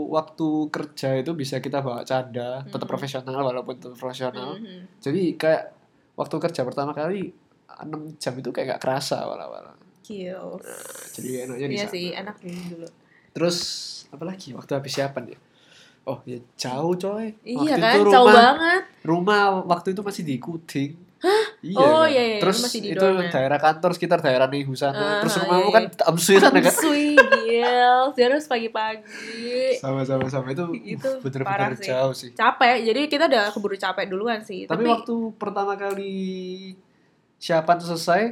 waktu 0.08 0.48
kerja 0.70 1.08
itu 1.16 1.30
bisa 1.32 1.58
kita 1.58 1.78
bawa 1.78 2.00
canda 2.02 2.62
tetap 2.64 2.80
Hmm. 2.80 2.90
profesional 2.90 3.40
walaupun 3.42 3.74
tetap 3.76 3.94
profesional 3.94 4.56
Hmm. 4.56 4.88
jadi 4.98 5.22
kayak 5.34 5.62
waktu 6.14 6.36
kerja 6.40 6.62
pertama 6.62 6.90
kali 6.90 7.34
6 7.76 8.14
jam 8.16 8.32
itu 8.32 8.48
kayak 8.48 8.66
gak 8.72 8.82
kerasa 8.82 9.20
awal-awal 9.20 9.74
Kills. 10.00 10.62
jadi 11.12 11.44
enaknya 11.44 11.66
di 11.66 11.74
Iya 11.74 11.82
sana. 11.82 11.92
sih, 11.92 12.06
enak 12.12 12.36
dulu. 12.38 12.88
Terus 13.34 13.58
apa 14.08 14.24
lagi 14.24 14.54
waktu 14.54 14.72
habis 14.72 14.92
siapan 14.92 15.24
ya 15.28 15.38
oh 16.04 16.22
ya 16.22 16.38
jauh 16.54 16.94
coy 16.94 17.34
Iya 17.42 17.74
Waktu 17.74 17.80
kan, 17.80 17.94
itu 17.96 18.02
jauh 18.06 18.24
rumah 18.24 18.34
banget. 18.36 18.82
rumah 19.02 19.40
waktu 19.64 19.88
itu 19.90 20.00
masih 20.00 20.22
di 20.22 20.36
Kuding 20.38 20.92
iya 21.60 21.80
Oh, 21.80 22.04
kan? 22.04 22.12
iya, 22.12 22.22
iya, 22.22 22.38
terus 22.38 22.60
masih 22.60 22.78
di 22.78 22.92
itu 22.92 23.00
ya? 23.02 23.26
daerah 23.26 23.56
kantor 23.56 23.90
sekitar 23.90 24.20
daerah 24.20 24.44
Nihu 24.44 24.72
sana 24.72 24.92
Ah, 24.94 25.12
terus 25.18 25.34
iya, 25.34 25.42
rumahmu 25.42 25.64
iya. 25.64 25.74
kan 25.74 25.84
Tamsui 25.90 26.36
sana 26.36 26.58
kan 26.60 26.74
Sui, 26.74 27.16
gil. 27.16 27.98
Dia 28.12 28.24
harus 28.26 28.44
pagi-pagi. 28.44 29.72
sama-sama 29.74 30.28
sama 30.28 30.52
itu 30.52 30.64
Itu 30.76 31.08
uh, 31.08 31.18
bener-bener 31.18 31.72
sih. 31.74 31.88
jauh 31.88 32.12
sih 32.12 32.30
Capek, 32.30 32.84
jadi 32.84 33.00
kita 33.06 33.24
udah 33.26 33.44
keburu 33.50 33.74
capek 33.74 34.04
duluan 34.06 34.38
sih. 34.38 34.64
tapi, 34.64 34.84
Tapi, 34.84 34.92
waktu 34.92 35.14
pertama 35.34 35.72
kali 35.74 36.14
siapan 37.36 37.78
selesai 37.78 38.22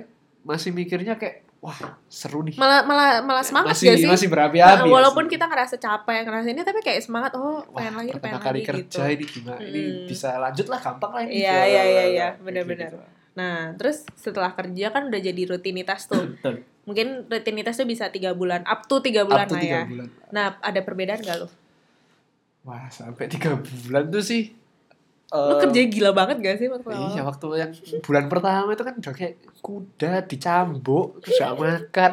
masih 0.43 0.71
mikirnya 0.71 1.17
kayak 1.17 1.49
wah 1.62 1.79
seru 2.05 2.42
nih 2.42 2.59
malah 2.59 2.83
malah 2.83 3.22
malah 3.22 3.40
semangat 3.40 3.70
masih 3.72 3.87
gak 3.87 3.96
sih? 3.96 4.09
masih 4.09 4.27
Nah, 4.27 4.35
berapi-api 4.35 4.83
ya 4.83 4.90
walaupun 4.90 5.25
kita 5.27 5.46
ngerasa 5.46 5.79
capek, 5.79 6.27
ngerasa 6.27 6.46
ini 6.48 6.61
tapi 6.61 6.81
kayak 6.81 7.01
semangat, 7.01 7.33
oh 7.35 7.62
Wah, 7.64 7.79
pengen 7.79 7.94
lagi, 7.96 8.11
pertama 8.11 8.20
pengen 8.20 8.40
kali 8.42 8.51
lagi 8.53 8.66
kerja 8.66 8.83
gitu. 9.01 9.14
ini 9.14 9.25
gimana 9.25 9.61
ini 9.62 9.81
Hmm. 9.81 10.05
bisa 10.05 10.29
lanjut 10.37 10.66
lah 10.66 10.81
gampang 10.81 11.12
lah 11.12 11.22
ini 11.22 11.33
Iya, 11.38 11.55
iya, 11.55 11.62
iya, 11.62 11.83
iya, 11.85 12.03
kayak 12.29 12.33
benar-benar. 12.42 12.90
gitu. 12.90 12.98
Nah, 13.33 13.57
terus 13.75 13.96
setelah 14.12 14.51
kerja 14.51 14.87
kan 14.90 15.03
udah 15.07 15.20
jadi 15.22 15.42
rutinitas 15.46 16.05
tuh. 16.05 16.35
Mungkin 16.83 17.07
rutinitas 17.27 17.75
tuh 17.75 17.87
bisa 17.87 18.11
tiga 18.11 18.35
bulan, 18.35 18.66
up 18.66 18.85
to 18.85 18.98
tiga 18.98 19.22
bulan 19.22 19.46
Up 19.46 19.48
to 19.48 19.55
lah 19.55 19.62
tiga 19.62 19.79
ya. 19.79 19.83
bulan. 19.87 20.07
Nah, 20.29 20.59
ada 20.59 20.81
perbedaan 20.81 21.22
gak 21.22 21.38
lo? 21.38 21.48
Wah, 22.62 22.87
sampai 22.88 23.27
tiga 23.29 23.55
bulan 23.55 24.07
tuh 24.09 24.20
sih. 24.20 24.51
Lo 25.33 25.57
eh, 25.57 25.61
kerjanya 25.64 25.88
gila 25.88 26.11
banget 26.12 26.37
gak 26.45 26.57
sih 26.61 26.68
waktu 26.68 26.88
awal? 26.92 27.09
Iya, 27.09 27.23
waktu 27.25 27.47
yang 27.57 27.71
bulan 28.05 28.25
pertama 28.29 28.71
itu 28.77 28.85
kan 28.85 28.95
udah 29.01 29.14
kayak 29.16 29.35
kuda 29.64 30.12
dicambuk, 30.29 31.25
terus 31.25 31.40
gak 31.40 31.57
makan. 31.57 32.12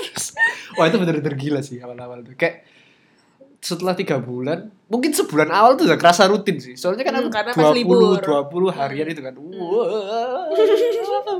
Wah 0.76 0.84
itu 0.90 0.96
bener-bener 0.98 1.34
gila 1.38 1.60
sih 1.62 1.78
awal-awal 1.78 2.26
tuh. 2.26 2.34
Kayak 2.34 2.66
setelah 3.60 3.92
tiga 3.92 4.16
bulan, 4.16 4.72
mungkin 4.88 5.12
sebulan 5.12 5.48
awal 5.48 5.76
tuh 5.76 5.84
udah 5.84 5.96
kerasa 5.96 6.24
rutin 6.26 6.56
sih. 6.56 6.74
Soalnya 6.74 7.04
kan 7.04 7.14
Hmm, 7.20 7.28
aku 7.28 7.52
pas 7.54 7.70
libur. 7.70 8.18
20, 8.18 8.72
20 8.72 8.72
harian 8.72 9.06
itu 9.06 9.20
kan. 9.20 9.34
Wah, 9.36 10.48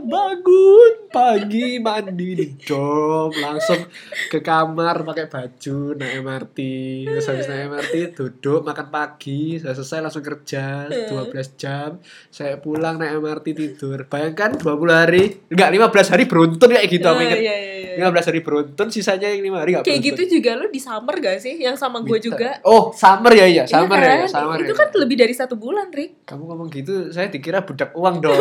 bangun 0.00 0.92
pagi 1.10 1.76
mandi 1.78 2.28
di 2.32 2.46
dom 2.56 3.30
langsung 3.32 3.84
ke 4.30 4.38
kamar 4.40 5.02
pakai 5.02 5.26
baju 5.26 5.76
naik 5.92 6.14
MRT 6.20 6.58
terus 7.04 7.26
habis 7.26 7.46
naik 7.46 7.68
MRT 7.68 7.94
duduk 8.14 8.62
makan 8.62 8.88
pagi 8.88 9.58
saya 9.58 9.74
selesai 9.74 10.00
langsung 10.00 10.22
kerja 10.22 10.86
12 10.86 11.58
jam 11.58 11.98
saya 12.28 12.56
pulang 12.56 12.96
naik 12.96 13.18
MRT 13.18 13.46
tidur 13.52 14.06
bayangkan 14.06 14.54
20 14.56 14.70
hari 14.88 15.22
enggak 15.50 15.68
15 15.90 16.12
hari 16.14 16.24
beruntun 16.24 16.70
kayak 16.70 16.86
gitu 16.88 17.06
aku 17.06 17.18
Ah, 17.18 17.26
inget 17.26 17.38
iya, 17.38 17.54
iya, 17.54 17.56
iya. 17.58 17.79
15 18.02 18.26
hari 18.26 18.40
beruntun 18.40 18.88
sisanya 18.88 19.28
yang 19.28 19.44
5 19.44 19.54
hari 19.56 19.70
enggak 19.72 19.84
Kayak 19.84 20.00
gitu 20.02 20.22
juga 20.32 20.50
lo 20.54 20.66
di 20.66 20.78
summer 20.78 21.14
gak 21.14 21.36
sih? 21.38 21.54
Yang 21.56 21.76
sama 21.76 22.00
gue 22.00 22.18
juga. 22.18 22.58
oh 22.62 22.90
summer 22.90 23.30
ya 23.30 23.44
iya 23.44 23.62
summer 23.64 23.94
Iya 23.94 24.02
ya, 24.02 24.10
kan? 24.10 24.18
ya 24.18 24.28
summer 24.30 24.58
Itu 24.58 24.72
ya. 24.72 24.78
kan 24.78 24.88
lebih 24.96 25.16
dari 25.16 25.32
satu 25.32 25.54
bulan, 25.54 25.88
Rick. 25.88 26.24
kamu 26.24 26.42
ngomong 26.44 26.68
gitu 26.70 26.94
saya 27.08 27.26
dikira 27.26 27.60
budak 27.60 27.92
uang 27.92 28.16
dong 28.18 28.34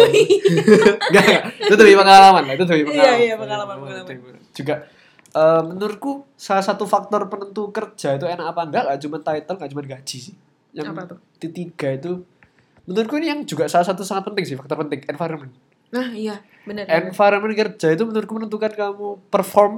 enggak 1.05 1.23
enggak 1.23 1.43
itu 1.61 1.75
demi 1.75 1.93
pengalaman 1.93 2.43
lah 2.43 2.53
itu 2.53 2.63
Iya, 2.65 2.85
pengalaman 2.85 3.19
iya, 3.19 3.35
pengalaman, 3.35 3.75
pengalaman. 3.77 4.15
juga 4.51 4.75
eh, 5.29 5.61
menurutku 5.63 6.11
salah 6.33 6.61
satu 6.61 6.83
faktor 6.83 7.27
penentu 7.27 7.69
kerja 7.69 8.15
itu 8.15 8.25
enak 8.25 8.45
apa 8.47 8.61
enggak 8.63 8.83
gak 8.87 8.99
cuma 8.99 9.17
title 9.19 9.55
gak 9.55 9.69
cuma 9.69 9.83
gaji 9.83 10.17
sih 10.21 10.35
yang 10.69 10.91
Apa 10.91 11.05
tuh? 11.07 11.19
ketiga 11.37 11.89
itu 11.91 12.21
menurutku 12.83 13.17
ini 13.17 13.27
yang 13.27 13.41
juga 13.43 13.65
salah 13.65 13.83
satu 13.83 14.01
sangat 14.01 14.25
penting 14.25 14.45
sih 14.45 14.55
faktor 14.55 14.77
penting 14.79 15.01
environment 15.05 15.53
Nah, 15.89 16.07
iya, 16.11 16.35
benar. 16.61 16.85
environment 16.87 17.53
kerja 17.55 17.87
itu 17.89 18.03
menurutku 18.03 18.33
menentukan 18.33 18.71
kamu 18.71 19.07
perform 19.27 19.73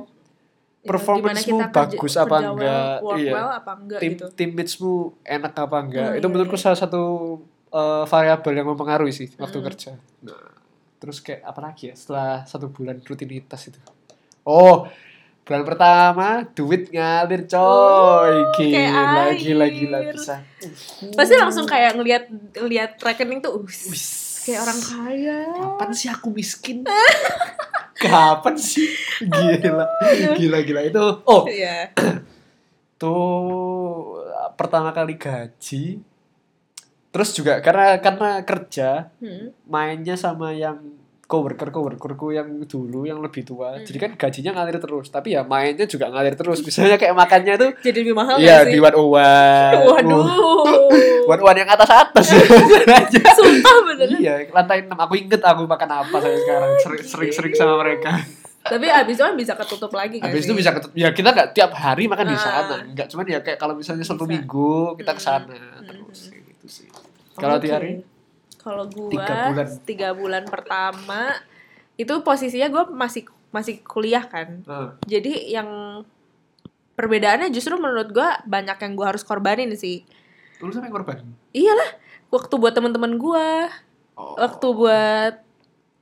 Ya, 0.81 0.89
performance-mu 0.89 1.57
kerja- 1.61 1.69
bagus 1.71 2.13
apa 2.15 2.35
well, 2.35 2.51
enggak, 2.51 2.95
work 2.99 3.19
iya. 3.19 3.31
well 3.31 3.49
apa 3.51 3.71
enggak 3.75 3.99
tim 3.99 4.11
gitu. 4.11 4.25
teammates-mu 4.33 4.93
enak 5.21 5.53
apa 5.55 5.77
enggak 5.79 6.07
Hmm, 6.07 6.17
itu 6.17 6.25
iya, 6.25 6.31
menurutku 6.31 6.55
iya. 6.55 6.63
salah 6.63 6.79
satu 6.79 7.01
eh, 7.69 8.03
variabel 8.03 8.53
yang 8.55 8.67
mempengaruhi 8.67 9.13
sih 9.13 9.29
waktu 9.35 9.55
Hmm. 9.55 9.67
kerja 9.67 9.91
nah 10.19 10.41
terus 10.97 11.17
kayak 11.19 11.41
apa 11.43 11.59
lagi 11.61 11.83
ya 11.85 11.95
setelah 11.95 12.41
satu 12.43 12.67
bulan 12.67 12.97
rutinitas 12.99 13.61
itu 13.63 13.77
oh 14.41 14.89
bulan 15.43 15.63
pertama 15.63 16.27
duit 16.49 16.89
ngalir 16.89 17.45
coy 17.45 17.61
Oh, 17.61 18.25
gila 18.51 18.73
kayak 18.73 19.37
gila 19.37 19.65
gila 19.67 19.97
bisa 20.09 20.41
Pasti 21.13 21.33
langsung 21.35 21.65
kayak 21.65 21.93
ngelihat 21.93 22.23
ngelihat 22.55 22.97
rekening 22.97 23.37
tuh 23.39 23.53
us, 23.59 23.85
Wis. 23.85 24.05
Kayak 24.41 24.59
orang 24.61 24.79
kaya. 24.79 25.37
kapan 25.49 25.89
sih 25.91 26.09
aku 26.09 26.27
miskin? 26.29 26.81
Kapan 28.01 28.57
sih? 28.57 28.89
Gila. 29.21 29.85
Gila 30.33 30.59
gila 30.65 30.81
itu 30.81 31.05
oh. 31.21 31.45
Iya. 31.45 31.93
tuh 33.01 34.17
pertama 34.53 34.89
kali 34.89 35.17
gaji. 35.17 36.01
Terus 37.11 37.29
juga 37.35 37.59
karena 37.59 37.99
karena 37.99 38.41
kerja 38.41 39.11
Hmm. 39.19 39.53
mainnya 39.67 40.15
sama 40.15 40.49
yang 40.49 40.79
coworker 41.31 41.71
coworkerku 41.71 42.27
yang 42.29 42.47
dulu 42.61 43.03
yang 43.03 43.17
lebih 43.17 43.41
tua. 43.41 43.71
Hmm. 43.73 43.81
jadi 43.81 43.97
kan 43.97 44.11
gajinya 44.19 44.51
ngalir 44.53 44.75
terus 44.77 45.07
tapi 45.07 45.31
ya 45.31 45.41
mainnya 45.41 45.85
juga 45.85 46.05
ngalir 46.07 46.35
terus. 46.35 46.59
Misalnya 46.59 46.99
kayak 46.99 47.15
makannya 47.15 47.55
tuh 47.55 47.71
Jadi 47.79 47.97
lebih 48.03 48.11
mahal 48.13 48.35
iya 48.35 48.61
nggak 48.61 48.67
di 48.67 48.79
one 48.81 48.97
one. 48.99 49.79
Waduh. 49.87 50.25
one 51.31 51.41
one 51.41 51.57
yang 51.57 51.69
atas 51.69 51.87
atas 51.87 52.25
Sumpah 53.37 53.75
beneran. 53.85 54.19
iya 54.19 54.43
lantai 54.45 54.83
enam. 54.83 54.99
Aku 54.99 55.15
inget 55.15 55.39
aku 55.39 55.63
makan 55.63 55.89
apa 55.97 56.17
saya 56.17 56.35
sekarang. 56.35 56.71
Sering 56.77 57.01
sering 57.01 57.31
sering 57.31 57.53
sama 57.53 57.79
mereka. 57.79 58.11
Tapi 58.61 58.85
abis 58.85 59.15
itu 59.15 59.23
kan 59.23 59.33
bisa 59.33 59.53
ketutup 59.55 59.89
lagi 59.91 60.21
kan 60.21 60.29
habis 60.29 60.45
itu 60.45 60.53
bisa 60.53 60.69
ketemu 60.69 60.93
ya 60.93 61.09
kita 61.09 61.29
nggak 61.31 61.49
tiap 61.51 61.71
hari 61.73 62.05
makan 62.05 62.27
di 62.27 62.35
Ah. 62.35 62.41
sana. 62.61 62.77
Nggak 62.85 63.07
cuman 63.07 63.25
ya 63.25 63.39
kayak 63.39 63.57
kalau 63.57 63.73
misalnya 63.73 64.03
satu 64.03 64.21
Bisa. 64.21 64.37
minggu 64.37 64.71
kita 64.95 65.11
ke 65.11 65.21
sana 65.21 65.49
Mm-mm. 65.49 65.81
terus 65.81 66.29
kayak 66.29 66.43
gitu 66.51 66.67
sih. 66.69 66.87
Kalau 67.33 67.57
Oke. 67.57 67.65
Tiari 67.65 67.91
Kalau 68.61 68.85
gua 68.87 69.09
Tiga 69.09 69.37
bulan. 69.49 69.67
tiga 69.83 70.09
bulan 70.13 70.43
pertama 70.45 71.21
itu 71.97 72.13
posisinya 72.21 72.69
gua 72.69 72.83
masih 72.89 73.25
masih 73.51 73.81
kuliah 73.83 74.23
kan. 74.25 74.61
Ah. 74.69 74.95
Jadi 75.05 75.51
yang 75.51 76.01
perbedaannya 76.95 77.49
justru 77.49 77.75
menurut 77.75 78.13
gua 78.13 78.39
banyak 78.45 78.77
yang 78.77 78.93
gua 78.93 79.13
harus 79.13 79.25
korbanin 79.25 79.73
sih. 79.73 80.05
lu 80.61 80.69
sampai 80.69 80.93
korban 80.93 81.17
Iyalah, 81.57 81.97
waktu 82.29 82.53
buat 82.53 82.69
teman-teman 82.77 83.17
gua, 83.17 83.65
oh. 84.13 84.37
waktu 84.37 84.67
buat 84.77 85.35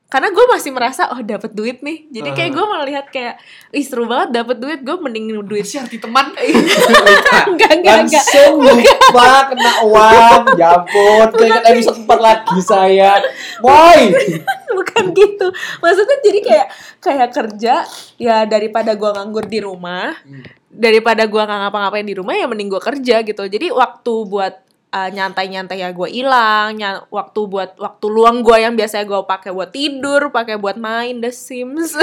karena 0.10 0.34
gue 0.34 0.46
masih 0.50 0.74
merasa 0.74 1.06
oh 1.14 1.22
dapat 1.22 1.54
duit 1.54 1.86
nih. 1.86 2.10
Jadi 2.10 2.30
kayak 2.34 2.52
gue 2.58 2.66
melihat 2.66 3.06
kayak 3.14 3.38
ih 3.70 3.86
seru 3.86 4.10
banget 4.10 4.42
dapat 4.42 4.58
duit 4.58 4.82
gue 4.82 4.98
mending 4.98 5.46
duit. 5.46 5.62
Sih 5.62 5.78
arti 5.78 6.02
teman. 6.02 6.34
Enggak 7.46 7.46
enggak 7.54 7.72
enggak 7.78 8.26
langsung 8.26 8.58
lupa 8.58 9.54
kena 9.54 9.72
uang. 9.86 10.42
Ya 10.58 10.82
ampun 10.82 11.30
keinget 11.38 11.64
episode 11.70 12.00
4 12.10 12.26
lagi 12.26 12.60
saya 12.66 13.22
boy 13.62 14.02
bukan 14.82 15.04
gitu. 15.14 15.48
Maksudnya 15.78 16.18
jadi 16.26 16.40
kayak 16.42 16.68
kayak 17.00 17.30
kerja 17.30 17.74
ya 18.18 18.50
daripada 18.50 18.98
gua 18.98 19.14
nganggur 19.14 19.46
di 19.46 19.62
rumah 19.62 20.18
Hmm. 20.26 20.42
daripada 20.74 21.30
gua 21.30 21.46
nggak 21.46 21.60
ngapa-ngapain 21.70 22.08
di 22.10 22.18
rumah 22.18 22.34
ya 22.34 22.50
mending 22.50 22.70
gua 22.74 22.82
kerja 22.82 23.22
gitu. 23.22 23.44
Jadi 23.46 23.70
waktu 23.70 24.14
buat 24.26 24.58
uh, 24.90 25.10
nyantai-nyantai 25.10 25.82
ya 25.82 25.90
gue 25.94 26.10
hilang 26.10 26.76
waktu 27.10 27.40
buat 27.46 27.78
waktu 27.78 28.06
luang 28.10 28.42
gua 28.42 28.58
yang 28.62 28.74
biasanya 28.74 29.06
gua 29.06 29.26
pakai 29.26 29.54
buat 29.54 29.70
tidur 29.74 30.34
pakai 30.34 30.58
buat 30.58 30.78
main 30.78 31.22
The 31.22 31.32
Sims 31.34 31.94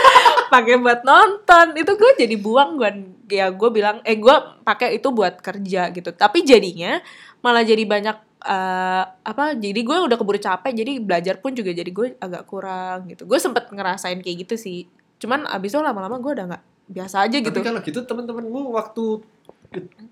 pakai 0.52 0.78
buat 0.78 1.02
nonton 1.02 1.74
itu 1.74 1.92
gue 1.98 2.10
jadi 2.18 2.36
buang 2.38 2.78
gue 2.78 2.90
ya 3.30 3.50
gue 3.50 3.70
bilang 3.74 3.98
eh 4.06 4.14
gua 4.18 4.58
pakai 4.62 4.98
itu 4.98 5.10
buat 5.10 5.42
kerja 5.42 5.90
gitu. 5.90 6.10
Tapi 6.14 6.46
jadinya 6.46 7.02
malah 7.42 7.66
jadi 7.66 7.82
banyak 7.82 8.16
eh, 8.46 9.04
apa 9.06 9.58
jadi 9.58 9.80
gue 9.82 9.96
udah 10.06 10.16
keburu 10.18 10.38
capek 10.38 10.72
jadi 10.74 10.92
belajar 11.02 11.34
pun 11.42 11.54
juga 11.54 11.74
jadi 11.74 11.90
gue 11.90 12.14
agak 12.18 12.46
kurang 12.46 13.10
gitu. 13.10 13.26
Gue 13.26 13.38
sempet 13.42 13.66
ngerasain 13.70 14.22
kayak 14.22 14.46
gitu 14.46 14.54
sih. 14.54 14.86
Cuman 15.18 15.46
abis 15.50 15.74
itu 15.74 15.82
lama-lama 15.82 16.22
gue 16.22 16.32
udah 16.32 16.46
nggak 16.54 16.64
biasa 16.86 17.26
aja 17.26 17.42
gitu. 17.42 17.50
tapi 17.50 17.66
kalau 17.66 17.82
gitu 17.82 17.98
teman-temanmu 18.06 18.70
waktu 18.70 19.18
ke- 19.18 19.35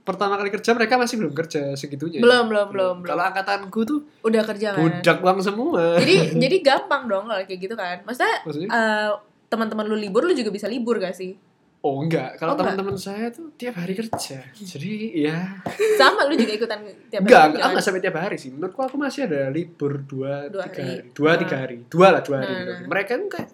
pertama 0.00 0.36
kali 0.36 0.50
kerja 0.50 0.70
mereka 0.70 0.94
masih 0.94 1.16
belum 1.16 1.32
kerja 1.32 1.72
segitunya 1.72 2.18
belum 2.18 2.46
belum 2.46 2.66
belum 2.68 2.94
belum. 3.00 3.06
kalau 3.06 3.22
angkatanku 3.24 3.80
tuh 3.82 3.98
udah 4.20 4.42
kerja 4.44 4.68
kan 4.72 4.80
budak 4.80 5.18
uang 5.18 5.38
semua. 5.40 5.96
Jadi 5.96 6.14
jadi 6.42 6.56
gampang 6.60 7.02
dong 7.04 7.24
kalau 7.24 7.42
kayak 7.42 7.60
gitu 7.60 7.74
kan. 7.74 8.02
Maksudnya 8.02 8.34
maksudnya? 8.42 8.68
eh, 8.68 9.10
teman-teman 9.46 9.84
lu 9.84 9.94
libur 9.94 10.22
lu 10.22 10.32
juga 10.32 10.48
bisa 10.48 10.66
libur 10.66 10.98
gak 10.98 11.12
sih? 11.12 11.34
Oh 11.80 12.00
enggak. 12.00 12.36
Kalau 12.36 12.52
Oh, 12.52 12.58
teman-teman 12.58 12.96
saya 12.96 13.28
tuh 13.28 13.52
tiap 13.54 13.76
hari 13.76 13.92
kerja. 13.92 14.40
Jadi 14.50 14.92
ya 15.20 15.60
sama 15.94 16.24
lu 16.24 16.32
juga 16.32 16.52
ikutan 16.54 16.80
tiap 17.06 17.20
hari 17.20 17.28
enggak, 17.28 17.42
kan? 17.54 17.68
enggak 17.70 17.84
sampai 17.84 18.00
tiap 18.00 18.16
hari 18.16 18.36
sih. 18.36 18.48
Menurutku 18.48 18.80
aku 18.80 18.96
masih 18.96 19.28
ada 19.28 19.48
libur 19.48 20.00
dua, 20.00 20.48
Dua 20.48 20.64
tiga 20.64 20.80
hari. 20.80 20.96
hari. 20.96 21.08
Dua 21.12 21.28
Ah. 21.28 21.36
tiga 21.36 21.56
hari. 21.58 21.76
Dua 21.84 22.06
lah 22.08 22.20
dua 22.20 22.36
hari. 22.40 22.48
Nah, 22.48 22.58
gitu. 22.58 22.72
nah. 22.72 22.88
mereka 22.88 23.10
kan 23.12 23.24
kayak 23.28 23.48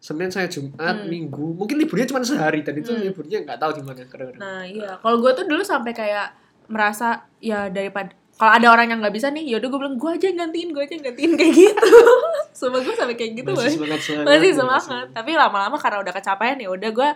Senin 0.00 0.26
saya 0.26 0.48
Jumat 0.48 0.80
Hmm. 0.96 1.06
Minggu 1.06 1.54
mungkin 1.54 1.76
liburnya 1.76 2.08
cuma 2.08 2.18
sehari 2.20 2.60
dan 2.60 2.72
itu 2.74 2.88
Hmm. 2.88 3.04
liburnya 3.04 3.38
nggak 3.42 3.58
tahu 3.58 3.70
di 3.70 3.82
mana 3.82 4.00
kadang-kadang 4.02 4.40
Nah 4.40 4.60
iya, 4.64 4.96
kalau 4.96 5.16
gue 5.18 5.30
tuh 5.30 5.44
dulu 5.44 5.60
sampai 5.60 5.92
kayak 5.92 6.32
merasa 6.66 7.08
ya 7.38 7.68
daripada 7.68 8.10
kalau 8.32 8.56
ada 8.56 8.68
orang 8.70 8.88
yang 8.88 8.98
nggak 8.98 9.12
bisa 9.12 9.28
nih, 9.28 9.44
yaudah 9.46 9.68
gue 9.68 9.76
bilang 9.76 9.94
gue 9.94 10.10
aja 10.10 10.26
yang 10.26 10.40
gantiin, 10.40 10.68
gue 10.70 10.80
aja 10.80 10.94
yang 10.94 11.04
gantiin 11.04 11.32
kayak 11.38 11.52
gitu. 11.52 11.92
Sumpah 12.50 12.80
gue 12.80 12.94
sampai 12.94 13.12
kayak 13.12 13.32
gitu 13.36 13.50
masih 13.50 13.60
boy. 13.60 13.72
semangat 13.76 14.00
semangat 14.00 14.24
Masih 14.26 14.50
semangat. 14.56 15.06
Tapi 15.12 15.30
lama-lama 15.36 15.76
karena 15.76 15.98
udah 16.00 16.12
kecapean 16.16 16.56
ya 16.56 16.68
udah 16.68 16.90
gue 16.90 17.08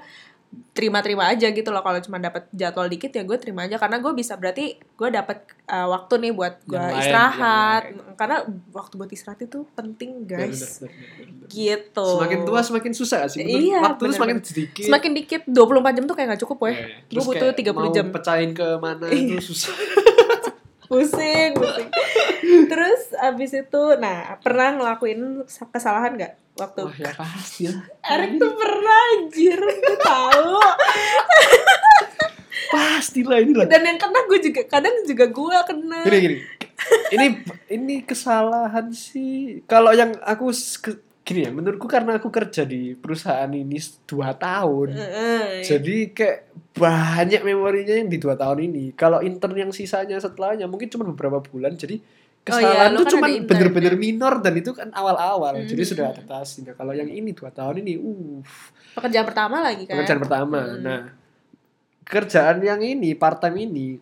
terima-terima 0.70 1.26
aja 1.26 1.46
gitu 1.46 1.68
loh 1.68 1.80
kalau 1.80 1.98
cuma 1.98 2.16
dapat 2.16 2.50
jadwal 2.50 2.84
dikit 2.84 3.08
ya 3.08 3.22
gue 3.22 3.36
terima 3.36 3.62
aja 3.62 3.76
karena 3.76 3.96
gue 3.96 4.12
bisa 4.12 4.34
berarti 4.34 4.64
gue 4.76 5.08
dapat 5.08 5.38
uh, 5.64 5.86
waktu 5.88 6.18
nih 6.18 6.32
buat 6.32 6.54
gue 6.62 6.78
istirahat 6.96 7.82
yang 7.86 8.14
karena 8.14 8.36
waktu 8.70 8.94
buat 8.94 9.08
istirahat 9.08 9.40
itu 9.42 9.62
penting 9.72 10.24
guys 10.24 10.80
Bener-bener. 10.80 11.46
gitu 11.46 12.06
semakin 12.12 12.38
tua 12.42 12.60
semakin 12.60 12.92
susah 12.92 13.20
sih 13.26 13.40
Iya, 13.40 13.78
waktu 13.80 14.02
bener-bener. 14.02 14.14
semakin 14.14 14.36
sedikit 14.40 14.84
semakin 14.84 15.10
dikit 15.14 15.42
24 15.44 15.56
jam 15.92 16.04
tuh 16.04 16.14
kayak 16.14 16.28
gak 16.30 16.42
cukup 16.42 16.58
Iya, 16.60 16.70
iya. 16.70 16.74
Gua 16.74 17.08
Terus 17.08 17.24
butuh 17.24 17.48
kayak 17.48 17.58
30 17.60 17.74
mau 17.76 17.90
jam. 17.90 18.06
pecahin 18.10 18.50
ke 18.50 18.66
mana 18.76 19.06
Iya. 19.06 19.20
itu 19.30 19.44
susah 19.44 19.74
pusing 20.86 21.56
pusing. 21.56 21.88
Terus 22.68 23.02
abis 23.16 23.50
itu 23.56 23.82
nah 24.00 24.36
pernah 24.40 24.76
ngelakuin 24.76 25.44
kesalahan 25.72 26.14
nggak 26.16 26.32
waktu? 26.60 26.80
Wah 26.86 26.96
ya 26.96 27.12
pasti 27.16 27.62
lah. 27.70 27.84
Erik 28.14 28.38
tuh 28.38 28.52
pernah 28.54 28.98
anjir. 29.16 29.58
Gue 29.58 29.98
tahu. 29.98 30.54
Pasti 32.74 33.20
lah 33.22 33.38
ini 33.38 33.52
lah. 33.54 33.66
Dan 33.70 33.82
yang 33.86 33.98
kena 34.00 34.20
gue 34.26 34.38
juga 34.40 34.62
kadang 34.66 34.94
juga 35.06 35.26
gue 35.30 35.56
kena. 35.66 35.98
Gini 36.06 36.18
gini. 36.18 36.36
Ini 37.14 37.26
ini 37.70 37.94
kesalahan 38.02 38.90
sih. 38.90 39.62
Kalau 39.70 39.94
yang 39.94 40.18
aku 40.20 40.50
ke- 40.82 41.13
gini 41.24 41.40
ya 41.48 41.50
menurutku 41.50 41.88
karena 41.88 42.20
aku 42.20 42.28
kerja 42.28 42.68
di 42.68 42.92
perusahaan 42.92 43.48
ini 43.48 43.80
dua 44.04 44.36
tahun 44.36 44.92
Heeh. 44.92 45.64
jadi 45.64 45.96
kayak 46.12 46.38
banyak 46.76 47.40
memorinya 47.40 47.96
yang 47.96 48.12
di 48.12 48.20
dua 48.20 48.36
tahun 48.36 48.68
ini 48.68 48.92
kalau 48.92 49.24
intern 49.24 49.56
yang 49.56 49.72
sisanya 49.72 50.20
setelahnya 50.20 50.68
mungkin 50.68 50.92
cuma 50.92 51.08
beberapa 51.08 51.40
bulan 51.40 51.74
jadi 51.80 51.96
Oh 52.44 52.60
iya, 52.60 52.76
kesalahan 52.76 52.90
tuh 52.92 53.04
kan 53.08 53.12
cuma 53.16 53.26
bener-bener 53.40 53.94
minor 53.96 54.36
dan 54.44 54.52
itu 54.52 54.76
kan 54.76 54.92
awal-awal 54.92 55.64
jadi 55.64 55.80
Hmm. 55.80 55.90
sudah 55.96 56.04
adaptasi 56.12 56.68
nah 56.68 56.76
kalau 56.76 56.92
yang 56.92 57.08
ini 57.08 57.32
dua 57.32 57.48
tahun 57.48 57.80
ini 57.80 57.96
uh 57.96 58.44
pekerjaan 58.92 59.24
pertama 59.24 59.64
lagi 59.64 59.88
kan 59.88 59.96
pekerjaan 59.96 60.20
pertama. 60.20 60.60
Hmm. 60.60 60.84
Nah, 60.84 61.00
kerjaan 62.04 62.60
yang 62.60 62.84
ini 62.84 63.16
part 63.16 63.40
time 63.40 63.64
ini 63.64 63.96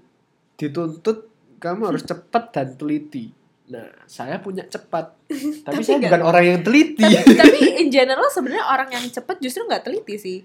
dituntut 0.59 1.31
kamu 1.63 1.95
harus 1.95 2.03
cepat 2.03 2.51
dan 2.51 2.75
teliti. 2.75 3.31
Nah, 3.73 3.89
saya 4.05 4.37
punya 4.37 4.63
cepat, 4.65 5.17
tapi, 5.65 5.65
Tapi 5.65 5.81
saya 5.81 5.97
nggak- 5.97 6.07
bukan 6.07 6.23
orang 6.23 6.45
yang 6.47 6.61
teliti. 6.61 7.01
tapi, 7.03 7.33
tapi 7.35 7.59
in 7.81 7.89
general 7.89 8.29
sebenarnya 8.29 8.67
orang 8.67 8.89
yang 8.91 9.05
cepet 9.07 9.37
justru 9.39 9.65
nggak 9.65 9.83
teliti 9.83 10.17
sih 10.17 10.39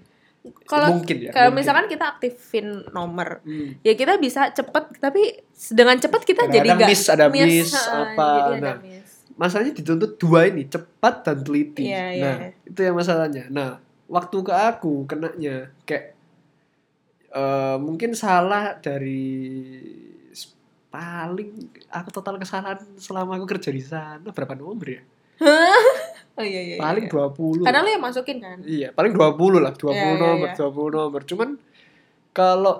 kalau 0.64 0.96
mungkin 0.96 1.18
ya. 1.20 1.30
kalau 1.30 1.50
misalkan 1.50 1.86
kita 1.86 2.08
aktifin 2.08 2.66
nomor 2.90 3.42
Hmm. 3.42 3.74
ya 3.82 3.92
kita 3.92 4.16
bisa 4.16 4.48
cepet 4.48 4.96
tapi 4.96 5.34
dengan 5.68 5.92
cepet 5.94 6.22
kita 6.24 6.42
Ada- 6.42 6.54
jadi 6.54 6.68
ada 6.68 6.76
nggak 6.78 6.88
miss, 6.88 7.02
ada 7.06 7.26
miss, 7.28 7.70
heeh, 7.70 8.02
apa. 8.06 8.28
jadi 8.30 8.48
ada 8.48 8.56
Nah, 8.56 8.76
miss. 8.80 9.10
Masalahnya 9.34 9.70
dituntut 9.72 10.16
dua 10.16 10.46
ini, 10.46 10.64
cepat 10.64 11.22
dan 11.22 11.38
teliti. 11.38 11.86
Iya, 11.86 12.04
iya, 12.10 12.24
nah, 12.24 12.36
itu 12.64 12.80
yang 12.80 12.96
masalahnya. 12.96 13.46
Nah, 13.48 13.78
waktu 14.06 14.34
ke 14.40 14.50
aku 14.50 15.04
kenanya 15.04 15.70
kayak 15.84 16.18
eh, 17.30 17.76
mungkin 17.78 18.14
salah 18.14 18.74
dari 18.74 19.36
paling 20.88 21.50
aku 21.88 22.08
total 22.10 22.36
kesalahan 22.36 22.80
selama 22.96 23.36
aku 23.36 23.44
kerja 23.46 23.68
di 23.68 23.80
sana 23.80 24.24
berapa 24.24 24.56
nomor 24.56 24.86
ya? 24.88 25.02
oh 26.38 26.42
iya 26.42 26.60
iya 26.64 26.76
paling 26.78 27.06
iya. 27.06 27.28
20 27.30 27.62
karena 27.62 27.78
lu 27.82 27.90
yang 27.92 28.02
masukin 28.02 28.38
kan 28.38 28.58
iya 28.62 28.88
paling 28.90 29.12
20 29.12 29.58
lah 29.58 29.72
20 29.74 29.90
Iya, 29.90 30.02
iya, 30.02 30.14
nomor 30.16 30.48
iya. 30.48 30.56
20 30.58 30.98
nomor 30.98 31.20
cuman 31.22 31.48
kalau 32.30 32.74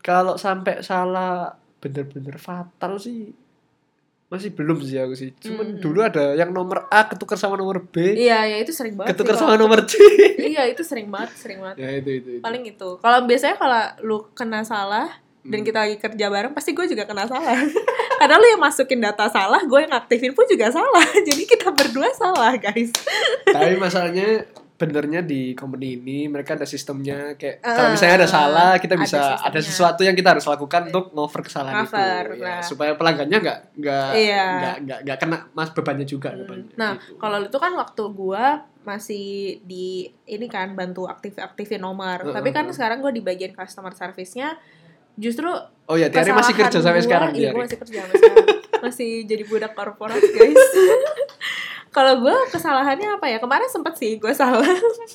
kalau 0.00 0.34
sampai 0.36 0.80
salah 0.80 1.54
bener-bener 1.78 2.36
fatal 2.36 2.98
sih 2.98 3.32
masih 4.26 4.54
belum 4.54 4.78
sih 4.78 4.94
aku 4.94 5.14
sih 5.14 5.30
cuman 5.36 5.66
Hmm. 5.74 5.82
dulu 5.82 5.98
ada 6.00 6.34
yang 6.34 6.50
nomor 6.50 6.86
A 6.86 7.06
ketukar 7.06 7.34
sama 7.34 7.58
nomor 7.58 7.82
B 7.82 8.14
iya 8.14 8.46
iya 8.46 8.62
itu 8.62 8.70
sering 8.70 8.94
banget 8.94 9.18
ketukar 9.18 9.34
sih 9.34 9.42
sama 9.42 9.58
nomor 9.58 9.82
C 9.86 9.98
iya 10.38 10.70
itu 10.70 10.86
sering 10.86 11.10
banget 11.10 11.34
sering 11.34 11.58
banget 11.58 11.82
ya 11.82 11.90
itu 11.98 12.10
itu, 12.14 12.28
itu. 12.38 12.42
paling 12.42 12.62
itu 12.62 12.90
kalau 12.98 13.26
biasanya 13.26 13.56
kalau 13.58 13.82
lu 14.00 14.18
kena 14.30 14.62
salah 14.62 15.10
dan 15.42 15.58
Hmm. 15.58 15.66
kita 15.66 15.78
lagi 15.80 15.96
kerja 15.96 16.26
bareng 16.28 16.52
pasti 16.52 16.70
gue 16.70 16.86
juga 16.86 17.04
kena 17.04 17.24
salah 17.24 17.56
karena 18.20 18.34
lu 18.36 18.46
yang 18.46 18.60
masukin 18.60 19.00
data 19.00 19.24
salah 19.26 19.60
gue 19.60 19.80
yang 19.80 19.94
aktifin 19.94 20.30
pun 20.30 20.44
juga 20.44 20.68
salah 20.68 21.06
jadi 21.28 21.42
kita 21.42 21.70
berdua 21.70 22.12
salah 22.12 22.52
guys 22.54 22.92
tapi 23.48 23.74
masalahnya 23.74 24.44
benernya 24.76 25.20
di 25.20 25.52
company 25.52 25.92
ini 25.94 26.24
mereka 26.26 26.56
ada 26.56 26.64
sistemnya 26.64 27.36
kayak 27.36 27.60
Ah, 27.60 27.72
kalau 27.74 27.88
misalnya 27.92 28.16
ada 28.16 28.28
salah 28.30 28.70
kita 28.76 28.96
ada 28.96 29.02
bisa 29.02 29.20
ada, 29.20 29.28
sistemnya. 29.36 29.60
sesuatu 29.62 30.00
yang 30.02 30.16
kita 30.16 30.28
harus 30.32 30.44
lakukan 30.44 30.88
untuk 30.88 31.12
ngover 31.12 31.40
kesalahan 31.42 31.84
Cover, 31.84 32.24
itu 32.32 32.40
ya, 32.40 32.48
nah. 32.48 32.62
supaya 32.64 32.92
pelanggannya 32.96 33.38
nggak 33.38 33.58
nggak 33.76 34.08
Iya. 34.16 34.44
nggak 34.56 34.76
nggak 34.80 34.98
nggak 35.04 35.18
kena 35.18 35.38
mas 35.52 35.68
bebannya 35.70 36.04
juga 36.04 36.32
Hmm. 36.32 36.40
bebannya, 36.42 36.72
Nah, 36.76 36.92
gitu. 36.96 37.12
kalau 37.16 37.38
itu 37.40 37.58
kan 37.58 37.72
waktu 37.76 38.02
gua 38.10 38.44
masih 38.80 39.26
di 39.62 39.86
ini 40.24 40.48
kan 40.48 40.72
bantu 40.72 41.04
aktif-aktifin 41.04 41.76
nomor. 41.78 42.24
Heeh, 42.24 42.32
Tapi 42.32 42.48
kan 42.48 42.64
heeh. 42.64 42.72
sekarang 42.72 42.98
gua 42.98 43.12
di 43.12 43.20
bagian 43.20 43.52
customer 43.52 43.92
service-nya 43.92 44.56
justru 45.16 45.50
oh 45.84 45.96
ya 45.96 46.06
Tiari 46.06 46.30
masih 46.30 46.54
kerja 46.54 46.78
sampai 46.78 47.00
sekarang 47.00 47.30
Iya, 47.32 47.50
gua 47.50 47.64
masih 47.64 47.78
kerja 47.78 47.98
sampai 48.00 48.16
sekarang. 48.16 48.46
masih 48.80 49.10
jadi 49.24 49.42
budak 49.44 49.72
korporat, 49.72 50.20
guys. 50.20 50.56
Kalau 51.90 52.22
gua 52.22 52.46
kesalahannya 52.46 53.18
apa 53.18 53.26
ya? 53.26 53.36
Kemarin 53.36 53.66
sempet 53.66 53.98
sih 53.98 54.14
gua 54.16 54.30
salah. 54.30 54.62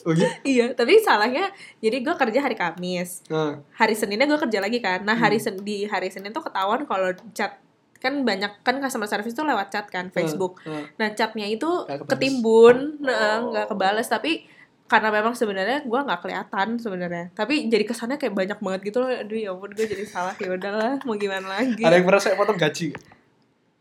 oh 0.03 0.11
iya 0.11 0.29
iya, 0.53 0.65
tapi 0.69 0.99
salahnya 0.99 1.47
jadi 1.79 2.03
gua 2.03 2.15
kerja 2.15 2.39
hari 2.41 2.53
Kamis. 2.53 3.23
Nah, 3.25 3.63
Hari 3.73 3.95
Seninnya 3.95 4.27
gua 4.27 4.35
kerja 4.37 4.59
lagi 4.59 4.77
kan. 4.79 5.01
Nah, 5.01 5.15
Hmm. 5.15 5.23
hari 5.23 5.39
Sen 5.39 5.55
di 5.57 5.83
hari 5.83 6.11
Senin 6.11 6.29
tuh 6.29 6.43
ketahuan 6.43 6.83
kalau 6.83 7.15
chat 7.31 7.63
kan 7.95 8.21
banyak 8.21 8.59
kan 8.61 8.77
customer 8.77 9.07
service 9.07 9.31
tuh 9.31 9.47
lewat 9.47 9.71
chat 9.71 9.87
kan 9.87 10.11
Facebook. 10.11 10.59
nah, 10.61 10.83
Nah 10.99 11.09
chatnya 11.11 11.47
itu 11.47 11.65
ketimbun, 12.05 12.99
nah, 12.99 13.39
Oh. 13.39 13.49
nggak 13.49 13.65
kebales 13.67 14.05
tapi 14.05 14.43
karena 14.85 15.09
memang 15.09 15.33
sebenarnya 15.33 15.81
gue 15.81 15.99
nggak 16.05 16.21
kelihatan 16.21 16.77
sebenarnya. 16.77 17.33
Tapi 17.33 17.67
jadi 17.69 17.83
kesannya 17.85 18.21
kayak 18.21 18.33
banyak 18.37 18.59
banget 18.61 18.81
gitu 18.93 18.97
loh. 19.01 19.09
Aduh 19.09 19.37
ya 19.37 19.49
ampun 19.53 19.73
gue 19.73 19.85
jadi 19.89 20.05
salah. 20.05 20.37
Ya 20.37 20.53
udahlah 20.53 21.01
mau 21.03 21.17
gimana 21.17 21.57
lagi? 21.61 21.81
Ada 21.81 21.97
yang 21.97 22.05
pernah 22.05 22.21
saya 22.21 22.37
potong 22.37 22.59
gaji 22.61 23.15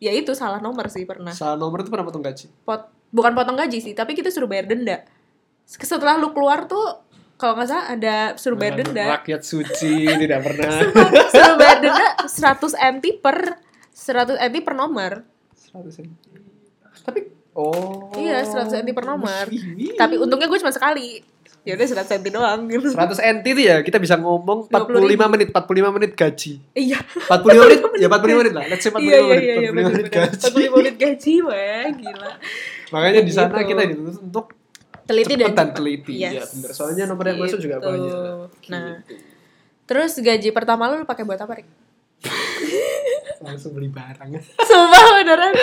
ya 0.05 0.13
itu 0.13 0.33
salah 0.37 0.61
nomor 0.61 0.93
sih 0.93 1.09
pernah. 1.09 1.33
Salah 1.33 1.57
nomor 1.57 1.81
itu 1.81 1.89
pernah 1.89 2.05
potong 2.05 2.21
gaji? 2.21 2.53
Pot, 2.67 2.93
bukan 3.09 3.33
potong 3.33 3.57
gaji 3.57 3.81
sih 3.81 3.97
tapi 3.97 4.13
kita 4.13 4.29
suruh 4.29 4.45
bayar 4.45 4.69
denda. 4.69 5.01
Setelah 5.65 6.21
lu 6.21 6.37
keluar 6.37 6.69
tuh 6.69 7.01
kalau 7.41 7.57
nggak 7.57 7.69
salah 7.73 7.87
ada 7.89 8.17
suruh 8.37 8.61
bayar 8.61 8.85
denda. 8.85 9.17
rakyat 9.25 9.43
suci 9.43 10.05
tidak 10.07 10.45
pernah. 10.45 10.77
Suruh 11.35 11.57
bayar 11.59 11.79
denda 11.83 12.07
100 12.29 12.95
NT 13.01 13.05
per 13.19 13.59
100 13.91 14.39
NT 14.53 14.57
per 14.61 14.75
nomor. 14.77 15.13
100 15.73 15.91
sen. 15.91 16.07
tapi 17.03 17.27
oh 17.55 18.11
Iya, 18.15 18.43
100 18.43 18.83
NT 18.83 18.91
per 18.91 19.05
nomor. 19.05 19.47
Wih. 19.47 19.95
tapi 19.95 20.15
untungnya 20.17 20.47
gue 20.47 20.59
cuma 20.59 20.71
sekali 20.71 21.23
ya 21.63 21.73
udah 21.73 21.87
100 21.97 22.21
NT 22.21 22.27
doang 22.29 22.61
gitu 22.69 22.93
100 22.93 23.41
NT 23.41 23.45
itu 23.49 23.63
ya 23.65 23.81
kita 23.81 23.97
bisa 23.97 24.15
ngomong 24.15 24.69
45 24.69 25.17
20.000. 25.17 25.33
menit 25.33 25.49
45 25.49 25.97
menit 25.97 26.13
gaji 26.13 26.53
iya 26.75 27.01
45 27.01 27.57
menit 27.57 27.79
ya 27.97 28.09
45 28.11 28.37
menit 28.37 28.53
lah 28.53 28.65
let's 28.69 28.85
say 28.85 28.93
45 28.93 29.01
iya 29.01 29.09
iya 29.09 29.23
menit 29.25 29.41
iya 29.41 29.55
iya 29.57 29.71
45 29.71 29.73
bener 29.73 29.85
menit 29.89 30.09
gaji 30.11 30.45
45 30.45 30.77
menit 30.77 30.95
gaji 30.99 31.35
wah 31.41 31.85
gila 31.91 32.31
makanya 32.91 33.21
di 33.23 33.33
sana 33.33 33.49
Gitu. 33.57 33.69
kita 33.71 33.83
dituntut 33.87 34.19
untuk 34.21 34.47
teliti 35.05 35.33
cepat 35.35 35.41
dan 35.43 35.55
dan 35.55 35.69
teliti 35.73 36.13
Yes. 36.15 36.33
ya 36.33 36.43
bener 36.47 36.71
soalnya 36.71 37.05
nomor 37.07 37.25
yang 37.27 37.39
masuk 37.39 37.59
juga 37.59 37.77
Gitu. 37.77 37.87
banyak 37.87 38.49
Nah. 38.69 38.89
Gitu. 39.01 39.15
terus 39.85 40.13
gaji 40.19 40.49
pertama 40.51 40.83
lu 40.87 40.95
lu 40.99 41.07
pakai 41.07 41.25
buat 41.25 41.37
apa 41.39 41.53
Rik? 41.55 41.69
Langsung 43.45 43.77
beli 43.77 43.93
barang. 43.93 44.29
Sumpah 44.65 45.03
beneran. 45.21 45.55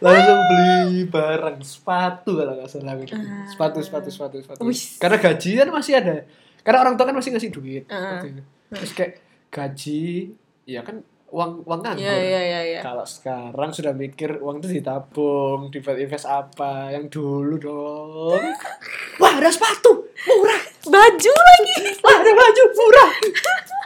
Langsung 0.00 0.38
beli 0.48 1.04
barang 1.06 1.56
sepatu 1.60 2.30
kalau 2.40 2.52
nggak 2.56 2.68
salah 2.68 2.94
gitu. 2.98 3.14
Sepatu 3.46 3.78
sepatu 3.84 4.08
sepatu 4.08 4.36
sepatu. 4.40 4.60
Wis. 4.64 4.96
karena 4.96 5.20
gaji 5.20 5.50
kan 5.60 5.68
masih 5.70 5.94
ada. 6.00 6.16
Karena 6.64 6.78
orang 6.80 6.94
tua 6.96 7.06
kan 7.12 7.16
masih 7.16 7.30
ngasih 7.36 7.52
duit. 7.52 7.84
Waktu 7.88 8.40
itu. 8.40 8.42
terus 8.74 8.92
kayak 8.96 9.12
gaji 9.52 10.34
ya 10.66 10.80
kan 10.82 11.04
uang 11.28 11.66
uang 11.68 11.80
nganggur. 11.84 12.02
Iya 12.02 12.14
iya 12.16 12.40
iya 12.40 12.60
iya. 12.74 12.80
Kalau 12.80 13.04
sekarang 13.04 13.70
sudah 13.74 13.92
mikir 13.92 14.40
uang 14.40 14.64
itu 14.64 14.80
ditabung 14.80 15.68
dibuat 15.68 16.00
invest 16.00 16.26
apa? 16.26 16.94
Yang 16.94 17.20
dulu 17.20 17.54
dong. 17.60 18.42
Wah 19.20 19.32
ada 19.36 19.50
sepatu. 19.52 20.08
Murah. 20.24 20.62
Baju 20.88 21.32
lagi. 21.36 21.76
Wah 22.00 22.16
ada 22.16 22.32
baju. 22.32 22.62
Murah 22.72 23.10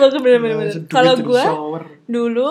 Bagus 0.00 0.20
bener 0.20 0.38
bener 0.40 0.56
bener 0.56 0.74
Langsung 0.74 0.84
duit 0.84 0.92
kalau 0.92 1.12
dari 1.14 1.26
gue 1.26 1.44
dulu 2.06 2.50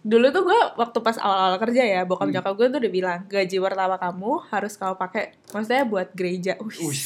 dulu 0.00 0.26
tuh 0.32 0.42
gue 0.48 0.58
waktu 0.80 0.98
pas 1.04 1.16
awal-awal 1.20 1.60
kerja 1.60 1.82
ya 1.84 2.00
bokap 2.08 2.26
Hmm. 2.26 2.40
nyokap 2.40 2.52
gue 2.56 2.66
tuh 2.72 2.78
udah 2.80 2.92
bilang 2.92 3.20
gaji 3.28 3.56
pertama 3.60 3.96
kamu 4.00 4.32
harus 4.48 4.72
kamu 4.74 4.94
pakai 4.96 5.36
maksudnya 5.52 5.84
buat 5.84 6.08
gereja 6.16 6.56
Wih. 6.56 6.88
Wih, 6.88 7.02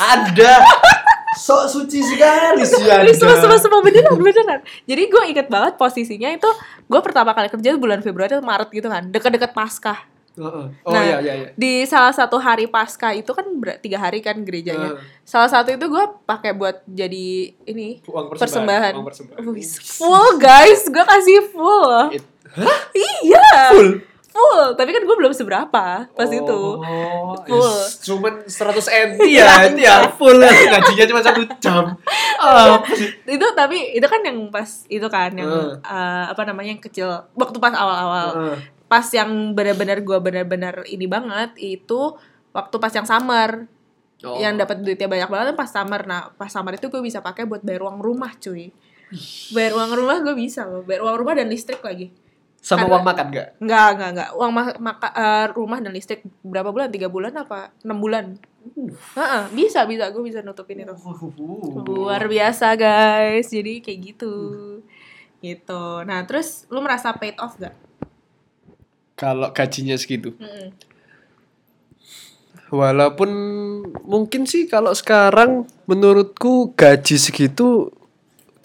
ada 0.00 0.64
sok 1.34 1.66
suci 1.66 1.98
sekali 2.00 2.62
sih 2.62 2.86
anda 2.86 3.10
semua 3.12 3.36
semua 3.36 3.58
semua 3.58 3.80
beneran 3.82 4.14
beneran. 4.16 4.62
Jadi 4.86 5.02
gue 5.10 5.22
inget 5.34 5.50
banget 5.50 5.74
posisinya 5.74 6.30
itu 6.30 6.46
gue 6.86 7.00
pertama 7.02 7.34
kali 7.34 7.50
kerja 7.50 7.74
bulan 7.74 8.00
Februari 8.00 8.38
atau 8.38 8.46
Maret 8.46 8.70
gitu 8.70 8.86
kan, 8.86 9.10
deket-deket 9.10 9.50
Paskah. 9.50 9.98
Heeh. 10.34 10.66
oh 10.80 10.90
Nah, 10.90 10.98
iya 11.00 11.16
iya 11.20 11.34
iya 11.36 11.48
Di 11.54 11.82
salah 11.84 12.10
satu 12.10 12.36
hari 12.36 12.66
Paskah 12.66 13.12
itu 13.12 13.28
kan 13.28 13.46
ber- 13.54 13.78
tiga 13.78 13.98
hari 13.98 14.18
kan 14.18 14.34
gerejanya. 14.38 14.92
Heeh. 14.92 15.22
Salah 15.22 15.46
satu 15.46 15.70
itu 15.70 15.84
gue 15.84 16.04
pakai 16.24 16.50
buat 16.52 16.82
jadi 16.84 17.28
ini 17.62 18.02
uang 18.02 18.26
persembahan, 18.28 18.34
persembahan. 18.34 18.92
uang 18.94 19.06
persembahan. 19.06 19.38
Full 19.94 20.28
guys, 20.36 20.82
gue 20.84 21.04
kasih 21.04 21.38
full. 21.48 21.94
It- 22.12 22.30
Hah? 22.50 22.78
Iya. 22.92 23.46
full 23.70 23.90
Full. 24.26 24.74
Tapi 24.74 24.90
kan 24.90 24.98
gue 25.00 25.16
belum 25.16 25.30
seberapa 25.30 25.84
pas 26.04 26.26
itu. 26.28 26.60
oh, 26.74 27.38
Full. 27.40 27.62
is- 27.62 28.02
cuman 28.02 28.42
100 28.42 28.82
NT 28.90 29.20
ya 29.30 29.46
itu 29.64 29.78
ya 29.80 30.10
full 30.10 30.34
ya 30.36 30.50
gajinya 30.72 31.06
cuma 31.06 31.20
satu 31.20 31.46
jam 31.56 31.94
apa 32.36 32.82
sih 32.98 33.14
Itu 33.24 33.46
tapi 33.54 33.94
itu 33.94 34.02
kan 34.02 34.18
yang 34.20 34.50
pas 34.50 34.66
itu 34.84 35.06
kan 35.08 35.30
yang 35.32 35.46
Heeh. 35.46 35.78
eh, 35.78 36.24
apa 36.26 36.42
namanya 36.42 36.74
yang 36.74 36.82
kecil 36.82 37.06
waktu 37.32 37.56
pas 37.56 37.70
awal-awal. 37.72 38.58
Pas 38.94 39.06
yang 39.10 39.26
benar-benar 39.52 39.98
gue 40.00 40.18
benar-benar 40.20 40.86
ini 40.86 41.04
banget 41.04 41.50
itu 41.58 42.14
waktu 42.50 42.76
pas 42.78 42.92
yang 42.92 43.02
summer 43.04 43.66
Oh. 44.22 44.38
yang 44.38 44.54
dapat 44.54 44.80
duitnya 44.80 45.04
banyak 45.04 45.28
banget 45.28 45.52
pas 45.52 45.68
summer 45.68 46.00
nah 46.02 46.32
pas 46.32 46.46
summer 46.46 46.72
itu 46.72 46.86
gue 46.86 47.02
bisa 47.02 47.20
pakai 47.20 47.44
buat 47.44 47.60
bayar 47.60 47.84
uang 47.84 47.98
rumah 47.98 48.32
cuy 48.34 48.70
bayar 49.50 49.74
uang 49.74 49.90
rumah 49.92 50.16
gue 50.22 50.32
bisa 50.32 50.64
loh 50.64 50.80
bayar 50.80 51.04
uang 51.04 51.16
rumah 51.18 51.34
dan 51.34 51.46
listrik 51.46 51.82
lagi 51.82 52.08
sama 52.56 52.80
Karena- 52.80 52.92
uang 52.94 53.04
makan 53.04 53.26
gak 53.28 53.48
Enggak, 53.60 53.88
enggak, 53.92 54.08
enggak. 54.08 54.28
Uang 54.32 54.50
ma- 54.50 54.78
maka, 54.80 55.08
eh, 55.12 55.46
rumah 55.52 55.78
dan 55.78 55.92
listrik 55.92 56.24
berapa 56.40 56.72
bulan? 56.72 56.88
Tiga 56.88 57.12
bulan 57.12 57.36
apa? 57.36 57.68
Enam 57.84 58.00
bulan? 58.00 58.40
Heeh, 59.12 59.42
bisa, 59.52 59.84
bisa. 59.84 60.08
Gue 60.08 60.24
bisa 60.24 60.40
nutupin 60.40 60.80
itu. 60.80 60.96
Luar 61.84 62.24
biasa, 62.24 62.72
guys. 62.74 63.52
Jadi 63.52 63.84
kayak 63.84 64.00
gitu. 64.00 64.32
Gitu. 65.38 65.82
Nah, 66.02 66.24
terus 66.24 66.64
lu 66.66 66.80
merasa 66.80 67.12
paid 67.12 67.36
off 67.36 67.60
gak? 67.60 67.76
Kalau 69.14 69.50
gajinya 69.54 69.94
segitu 69.94 70.34
Mm-mm. 70.36 70.74
Walaupun 72.74 73.30
mungkin 74.02 74.50
sih 74.50 74.66
kalau 74.66 74.90
sekarang 74.90 75.62
menurutku 75.86 76.74
gaji 76.74 77.22
segitu 77.22 77.94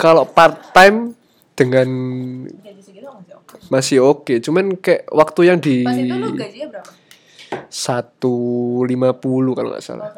kalau 0.02 0.26
part 0.26 0.74
time 0.74 1.14
dengan 1.54 1.86
Gaji 2.64 2.82
segitu 2.82 3.06
masih 3.06 3.38
oke. 3.38 3.54
masih 3.70 3.98
oke. 4.02 4.34
Cuman 4.42 4.66
kayak 4.82 5.06
waktu 5.14 5.42
yang 5.46 5.62
di 5.62 5.86
Pas 5.86 5.94
itu 5.94 6.16
lu 6.16 6.34
gajinya 6.34 6.68
berapa? 6.74 6.92
150 7.70 9.58
kalau 9.58 9.70
nggak 9.78 9.86
salah. 9.86 10.10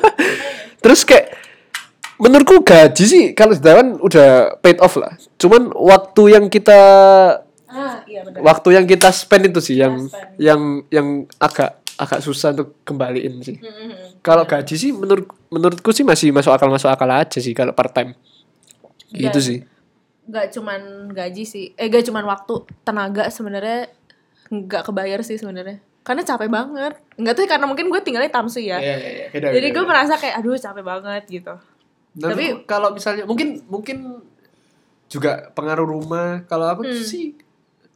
Terus 0.81 1.01
kayak 1.05 1.28
menurutku 2.19 2.61
gaji 2.61 3.03
sih 3.03 3.23
kalau 3.31 3.55
sedawan 3.55 3.97
udah 3.97 4.59
paid 4.59 4.77
off 4.79 4.99
lah. 4.99 5.15
Cuman 5.35 5.71
waktu 5.71 6.35
yang 6.35 6.45
kita 6.47 6.79
Ah, 7.65 8.01
iya 8.03 8.25
benar. 8.25 8.41
waktu 8.41 8.73
yang 8.73 8.85
kita 8.85 9.09
spend 9.09 9.47
itu 9.47 9.61
sih 9.61 9.77
yang 9.77 10.05
spend. 10.05 10.35
yang 10.37 10.61
yang 10.89 11.07
agak 11.37 11.77
agak 11.95 12.19
susah 12.19 12.51
untuk 12.51 12.79
kembaliin 12.81 13.39
sih. 13.39 13.59
Mm-mm. 13.59 14.19
Kalau 14.19 14.43
gaji 14.43 14.73
sih 14.73 14.91
menurut 14.91 15.29
menurutku 15.47 15.91
sih 15.91 16.01
masih 16.01 16.31
masuk 16.31 16.49
akal 16.49 16.67
masuk 16.67 16.87
akal 16.87 17.07
aja 17.07 17.37
sih 17.37 17.51
kalau 17.51 17.71
part 17.71 17.91
time. 17.91 18.15
Gitu 19.09 19.29
Dan- 19.31 19.43
sih. 19.43 19.59
Gak 20.29 20.53
cuman 20.53 21.09
gaji 21.09 21.41
sih. 21.41 21.65
Eh, 21.73 21.89
gak 21.89 22.05
cuman 22.05 22.21
waktu, 22.23 22.53
tenaga 22.83 23.25
sebenarnya 23.27 23.89
nggak 24.47 24.85
kebayar 24.85 25.21
sih 25.21 25.37
sebenarnya. 25.37 25.81
Karena 26.01 26.21
capek 26.21 26.49
banget. 26.49 26.93
Enggak 27.17 27.33
tuh 27.33 27.45
karena 27.45 27.65
mungkin 27.65 27.89
gue 27.89 28.01
tinggalnya 28.01 28.29
Tamsu 28.29 28.61
ya. 28.61 28.77
Iya, 28.77 28.95
iya, 28.95 29.09
iya. 29.09 29.25
Beda, 29.29 29.47
Jadi 29.51 29.67
gue 29.69 29.83
merasa 29.83 30.13
kayak 30.15 30.37
aduh 30.37 30.53
capek 30.53 30.81
banget 30.81 31.23
gitu. 31.27 31.53
Tapi 32.15 32.33
tapi- 32.33 32.65
kalau 32.65 32.89
misalnya 32.89 33.23
mungkin 33.23 33.61
mungkin 33.69 33.97
juga 35.05 35.49
pengaruh 35.53 35.85
rumah. 35.85 36.45
Kalau 36.45 36.69
aku 36.69 36.85
Hmm. 36.85 37.01
sih 37.01 37.33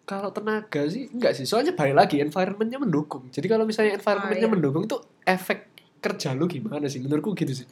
kalau 0.04 0.30
tenaga 0.30 0.84
sih 0.90 1.08
enggak 1.10 1.34
sih. 1.34 1.48
Soalnya 1.48 1.74
balik 1.74 1.96
lagi 1.96 2.20
environmentnya 2.20 2.78
mendukung. 2.78 3.30
Jadi 3.32 3.48
kalau 3.48 3.64
misalnya 3.64 3.96
environmentnya 3.96 4.50
iya. 4.50 4.54
mendukung 4.54 4.84
tuh 4.86 5.00
efek 5.24 5.72
kerja 6.04 6.36
lu 6.36 6.46
gimana 6.46 6.86
sih? 6.92 7.00
Menurutku 7.00 7.32
gitu 7.34 7.64
sih. 7.64 7.68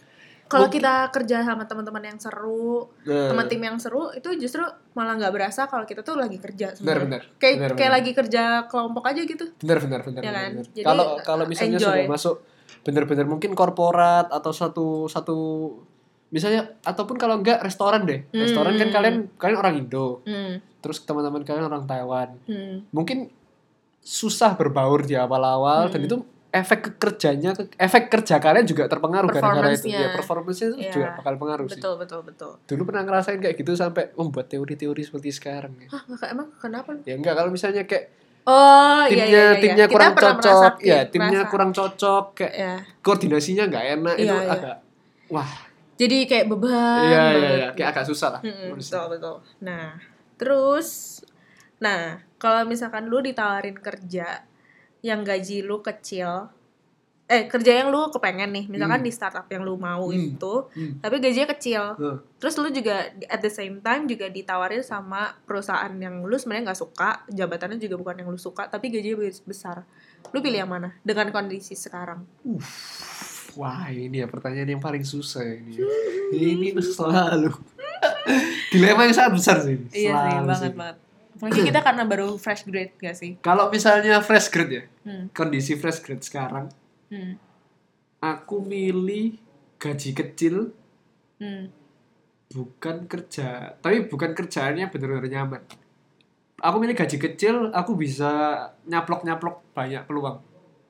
Kalau 0.52 0.68
kita 0.68 1.08
kerja 1.16 1.48
sama 1.48 1.64
teman-teman 1.64 2.04
yang 2.04 2.20
seru, 2.20 2.92
Nah, 3.08 3.32
teman 3.32 3.48
tim 3.48 3.64
yang 3.64 3.80
seru 3.80 4.12
itu 4.12 4.36
justru 4.36 4.60
malah 4.92 5.16
nggak 5.16 5.32
berasa 5.32 5.64
kalau 5.64 5.88
kita 5.88 6.04
tuh 6.04 6.20
lagi 6.20 6.44
kerja 6.44 6.76
benar 6.84 7.08
benar. 7.08 7.22
Kayak 7.40 7.56
benar, 7.56 7.70
kayak 7.72 7.80
benar. 7.80 7.92
lagi 7.96 8.12
kerja 8.12 8.44
kelompok 8.68 9.04
aja 9.08 9.22
gitu. 9.24 9.46
benar 9.64 9.80
benar 9.80 10.00
benar. 10.04 10.22
Ya 10.22 10.32
kan? 10.36 10.52
Kalau 10.76 11.06
kalau 11.24 11.44
misalnya 11.48 11.80
enjoy. 11.80 11.88
sudah 11.88 12.04
masuk 12.04 12.36
benar-benar 12.84 13.32
mungkin 13.32 13.56
korporat 13.56 14.28
atau 14.28 14.52
satu 14.52 15.08
satu 15.08 15.38
misalnya 16.32 16.62
ataupun 16.82 17.16
kalau 17.16 17.38
enggak 17.38 17.60
restoran 17.60 18.04
deh. 18.04 18.24
Restoran 18.30 18.74
kan 18.74 18.88
Hmm. 18.88 18.96
kalian 18.96 19.16
kalian 19.36 19.58
orang 19.58 19.74
Indo. 19.78 20.24
Hmm. 20.24 20.58
Terus 20.80 20.98
teman-teman 21.02 21.44
kalian 21.44 21.66
orang 21.66 21.84
Taiwan. 21.84 22.40
Hmm. 22.44 22.88
Mungkin 22.90 23.30
susah 24.00 24.56
berbaur 24.56 25.04
di 25.04 25.14
awal-awal 25.14 25.88
dan 25.88 26.00
Hmm. 26.00 26.08
itu 26.08 26.18
efek 26.52 26.80
ke 26.82 26.92
kerjanya 26.98 27.54
ke- 27.54 27.72
efek 27.78 28.10
kerja 28.10 28.36
kalian 28.36 28.66
juga 28.66 28.84
terpengaruh 28.86 29.30
gara-gara 29.30 29.72
itu 29.72 29.88
Performance-nya. 29.88 30.00
ya 30.02 30.08
performance 30.12 30.60
itu 30.60 30.76
Iya. 30.78 30.92
juga 30.92 31.08
bakal 31.16 31.34
pengaruh 31.38 31.64
sih 31.66 31.74
betul 31.74 31.94
betul 31.96 32.20
betul 32.22 32.52
dulu 32.62 32.82
pernah 32.84 33.04
ngerasain 33.06 33.40
kayak 33.40 33.56
gitu 33.56 33.72
sampai 33.74 34.12
membuat 34.12 34.46
teori-teori 34.48 35.00
seperti 35.02 35.32
sekarang 35.32 35.72
ya. 35.80 35.88
Hah, 35.90 36.04
emang 36.28 36.52
kenapa 36.58 36.92
ya 37.02 37.16
enggak 37.16 37.36
kalau 37.36 37.48
misalnya 37.50 37.86
kayak 37.86 38.12
Oh 38.42 39.06
timnya 39.06 39.22
iya 39.22 39.26
iya 39.30 39.44
iya. 39.46 39.62
timnya 39.62 39.86
kurang 39.88 40.12
cocok 40.14 40.36
merasakin, 40.76 40.90
ya 40.90 41.00
timnya 41.08 41.30
merasa. 41.40 41.48
kurang 41.48 41.72
cocok 41.72 42.26
kayak 42.34 42.54
Ya. 42.54 42.74
koordinasinya 43.00 43.64
nggak 43.70 43.86
enak 43.94 44.16
itu 44.18 44.26
Iya, 44.28 44.36
iya. 44.36 44.52
agak 44.52 44.76
wah 45.30 45.52
Jadi 46.02 46.18
kayak 46.26 46.50
beban. 46.50 47.06
iya 47.06 47.24
iya 47.32 47.50
iya 47.54 47.68
kayak 47.72 47.90
agak 47.94 48.06
susah 48.10 48.30
lah 48.34 48.42
menurut 48.42 48.82
betul 48.82 49.06
betul. 49.08 49.36
Nah, 49.62 50.02
terus, 50.34 51.22
nah 51.78 52.02
kalau 52.36 52.66
misalkan 52.66 53.06
lu 53.06 53.22
ditawarin 53.22 53.78
kerja 53.78 54.42
yang 55.00 55.22
gaji 55.22 55.62
lu 55.62 55.78
kecil, 55.80 56.50
eh 57.26 57.46
kerja 57.46 57.80
yang 57.80 57.90
lu 57.90 58.10
kepengen 58.10 58.50
nih, 58.50 58.66
misalkan 58.68 59.00
Hmm. 59.00 59.08
di 59.08 59.12
startup 59.12 59.46
yang 59.48 59.62
lu 59.62 59.78
mau 59.78 60.10
Hmm. 60.10 60.20
itu, 60.28 60.54
Hmm. 60.68 61.00
tapi 61.00 61.16
gajinya 61.18 61.48
kecil. 61.50 61.84
Huh. 61.96 62.18
Terus 62.38 62.58
lu 62.58 62.70
juga 62.70 62.98
at 63.26 63.40
the 63.40 63.48
same 63.48 63.80
time 63.80 64.04
juga 64.04 64.26
ditawarin 64.28 64.82
sama 64.82 65.38
perusahaan 65.42 65.94
yang 65.96 66.22
lu 66.22 66.34
sebenarnya 66.34 66.70
nggak 66.70 66.82
suka, 66.82 67.24
jabatannya 67.30 67.78
juga 67.78 67.96
bukan 67.96 68.20
yang 68.20 68.28
lu 68.28 68.38
suka, 68.38 68.66
tapi 68.68 68.90
gajinya 68.90 69.22
bes- 69.22 69.42
besar. 69.42 69.86
Lu 70.30 70.42
pilih 70.42 70.60
yang 70.60 70.70
mana? 70.70 70.98
Dengan 71.02 71.30
kondisi 71.30 71.74
sekarang. 71.74 72.26
Wah 73.54 73.88
ini 73.88 74.20
ya 74.20 74.28
pertanyaan 74.28 74.78
yang 74.78 74.84
paling 74.84 75.04
susah 75.04 75.44
ini. 75.44 75.76
ini 76.56 76.72
tuh 76.72 76.86
selalu 76.86 77.52
dilema 78.72 79.04
yang 79.04 79.16
sangat 79.16 79.34
besar 79.36 79.58
sih. 79.60 79.76
Iya 79.92 80.14
sih, 80.16 80.38
banget 80.42 80.72
sih. 80.72 80.78
banget. 80.78 80.98
Mungkin 81.42 81.62
kita 81.66 81.80
karena 81.82 82.04
baru 82.06 82.38
fresh 82.38 82.64
grade 82.64 82.94
gak 82.96 83.18
sih? 83.18 83.32
Kalau 83.42 83.68
misalnya 83.68 84.22
fresh 84.22 84.48
grade 84.48 84.72
ya, 84.72 84.84
Hmm. 85.02 85.26
kondisi 85.34 85.74
fresh 85.74 86.00
grade 86.00 86.22
sekarang, 86.22 86.70
Hmm. 87.10 87.36
aku 88.20 88.62
milih 88.62 89.42
gaji 89.76 90.12
kecil 90.14 90.70
Hmm. 91.42 91.74
bukan 92.48 93.10
kerja, 93.10 93.74
tapi 93.82 94.06
bukan 94.06 94.32
kerjaannya 94.32 94.86
benar-benar 94.88 95.26
nyaman. 95.26 95.62
Aku 96.62 96.78
milih 96.78 96.94
gaji 96.94 97.18
kecil, 97.18 97.74
aku 97.74 97.98
bisa 97.98 98.30
nyaplok-nyaplok 98.86 99.66
banyak 99.74 100.06
peluang. 100.06 100.38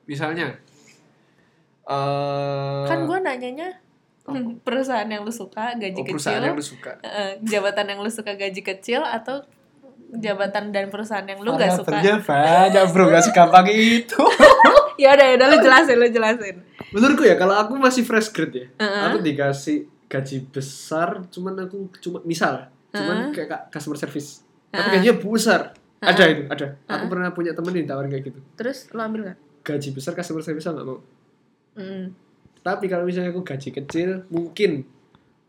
Misalnya, 0.04 0.60
eh 1.92 2.84
kan 2.86 2.98
gue 3.02 3.18
nanyanya 3.18 3.68
hmm, 4.24 4.58
perusahaan 4.66 5.04
yang 5.04 5.22
lu 5.22 5.30
suka 5.30 5.76
gaji 5.76 5.98
oh, 5.98 6.06
perusahaan 6.06 6.38
kecil 6.38 6.48
yang 6.48 6.56
lu 6.56 6.64
suka. 6.64 6.90
eh, 7.00 7.32
jabatan 7.42 7.86
yang 7.86 8.00
lu 8.00 8.08
suka 8.08 8.32
gaji 8.32 8.60
kecil 8.60 9.00
atau 9.00 9.44
jabatan 10.12 10.68
dan 10.70 10.88
perusahaan 10.88 11.24
yang 11.24 11.40
lu 11.40 11.52
gak 11.54 11.72
suka 11.74 11.88
Variabelnya 11.90 12.16
banyak 12.20 12.84
bro, 12.92 13.04
gak 13.08 13.24
segampang 13.24 13.66
itu. 13.66 14.20
ya 15.02 15.16
udah 15.16 15.24
ya 15.24 15.34
udah 15.36 15.48
lu 15.48 15.56
jelasin 15.58 15.96
lu 15.96 16.06
jelasin 16.06 16.56
Menurutku 16.92 17.24
ya, 17.24 17.40
kalau 17.40 17.56
aku 17.56 17.80
masih 17.80 18.04
fresh 18.04 18.28
grade 18.28 18.52
ya, 18.52 18.66
Heeh. 18.76 19.02
aku 19.08 19.24
dikasih 19.24 19.76
gaji 20.04 20.44
besar, 20.46 21.24
cuman 21.26 21.64
aku 21.64 21.88
cuma 21.98 22.20
misal, 22.22 22.68
cuman 22.92 23.32
kayak 23.32 23.48
ka- 23.48 23.64
customer 23.72 23.96
service, 23.96 24.44
tapi 24.68 25.00
gajinya 25.00 25.16
besar. 25.16 25.72
Ada 25.96 26.24
itu, 26.28 26.42
ada. 26.44 26.76
Aku 26.84 27.08
pernah 27.08 27.32
punya 27.32 27.56
temen 27.56 27.72
yang 27.72 27.88
ditawarin 27.88 28.12
kayak 28.12 28.28
gitu. 28.28 28.40
terus 28.52 28.92
lu 28.92 29.00
ambil 29.00 29.24
gak 29.24 29.38
Gaji 29.64 29.88
besar 29.90 30.12
customer 30.12 30.44
service 30.44 30.68
nggak 30.68 30.84
mau. 30.84 31.00
Hmm. 31.74 32.06
Tapi 32.60 32.86
kalau 32.86 33.02
misalnya 33.02 33.30
aku 33.30 33.42
gaji 33.42 33.74
kecil, 33.74 34.22
mungkin 34.28 34.86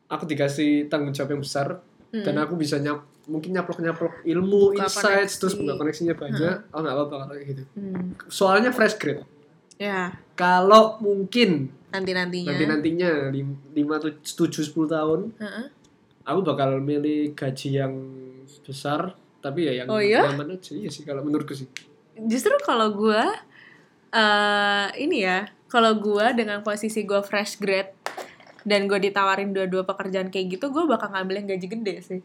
aku 0.07 0.25
dikasih 0.25 0.89
tanggung 0.89 1.13
jawab 1.13 1.29
yang 1.31 1.41
besar 1.41 1.67
dan 2.12 2.36
aku 2.38 2.53
bisa 2.53 2.77
nyap 2.77 3.05
mungkin 3.23 3.53
nyaplok-nyaplok 3.53 4.21
ilmu, 4.23 4.73
Buka 4.73 4.83
insights, 4.83 4.99
koneksi. 4.99 5.39
terus 5.39 5.53
buka 5.55 5.73
koneksinya 5.77 6.13
banyak. 6.13 6.55
Oh 6.69 6.81
nggak 6.81 6.91
apa-apa 6.91 7.15
kalau 7.23 7.33
gitu. 7.39 7.63
Hmm. 7.73 8.17
Soalnya 8.27 8.69
fresh 8.69 8.97
grade. 8.97 9.21
ya 9.75 10.13
Kalau 10.33 10.97
mungkin 10.99 11.69
nanti 11.89 12.12
nantinya 12.12 12.49
nanti 12.51 12.65
nantinya 12.65 13.09
lima 13.71 13.95
tujuh 14.01 14.63
sepuluh 14.63 14.89
tahun, 14.89 15.19
aku 16.23 16.39
bakal 16.41 16.77
milih 16.77 17.33
gaji 17.33 17.77
yang 17.77 17.93
besar 18.62 19.13
tapi 19.38 19.67
ya 19.67 19.83
yang 19.83 19.88
Oh 19.88 19.99
iya? 19.99 20.23
nyaman 20.25 20.55
aja 20.55 20.71
iya 20.71 20.88
sih 20.88 21.03
kalau 21.03 21.21
menurutku 21.21 21.53
sih. 21.53 21.69
justru 22.25 22.53
kalau 22.62 22.89
gue 22.91 23.21
eh 24.13 24.88
ini 24.99 25.17
ya 25.21 25.45
kalau 25.73 25.97
gue 25.97 26.25
dengan 26.38 26.62
posisi 26.62 27.01
gue 27.01 27.17
fresh 27.25 27.57
grade 27.57 27.89
dan 28.62 28.86
gue 28.86 29.01
ditawarin 29.01 29.49
dua-dua 29.49 29.83
pekerjaan 29.83 30.29
kayak 30.29 30.55
gitu 30.55 30.69
gue 30.69 30.86
bakal 30.86 31.09
ngambil 31.09 31.41
yang 31.41 31.47
gaji 31.49 31.67
gede 31.67 31.95
sih 32.05 32.21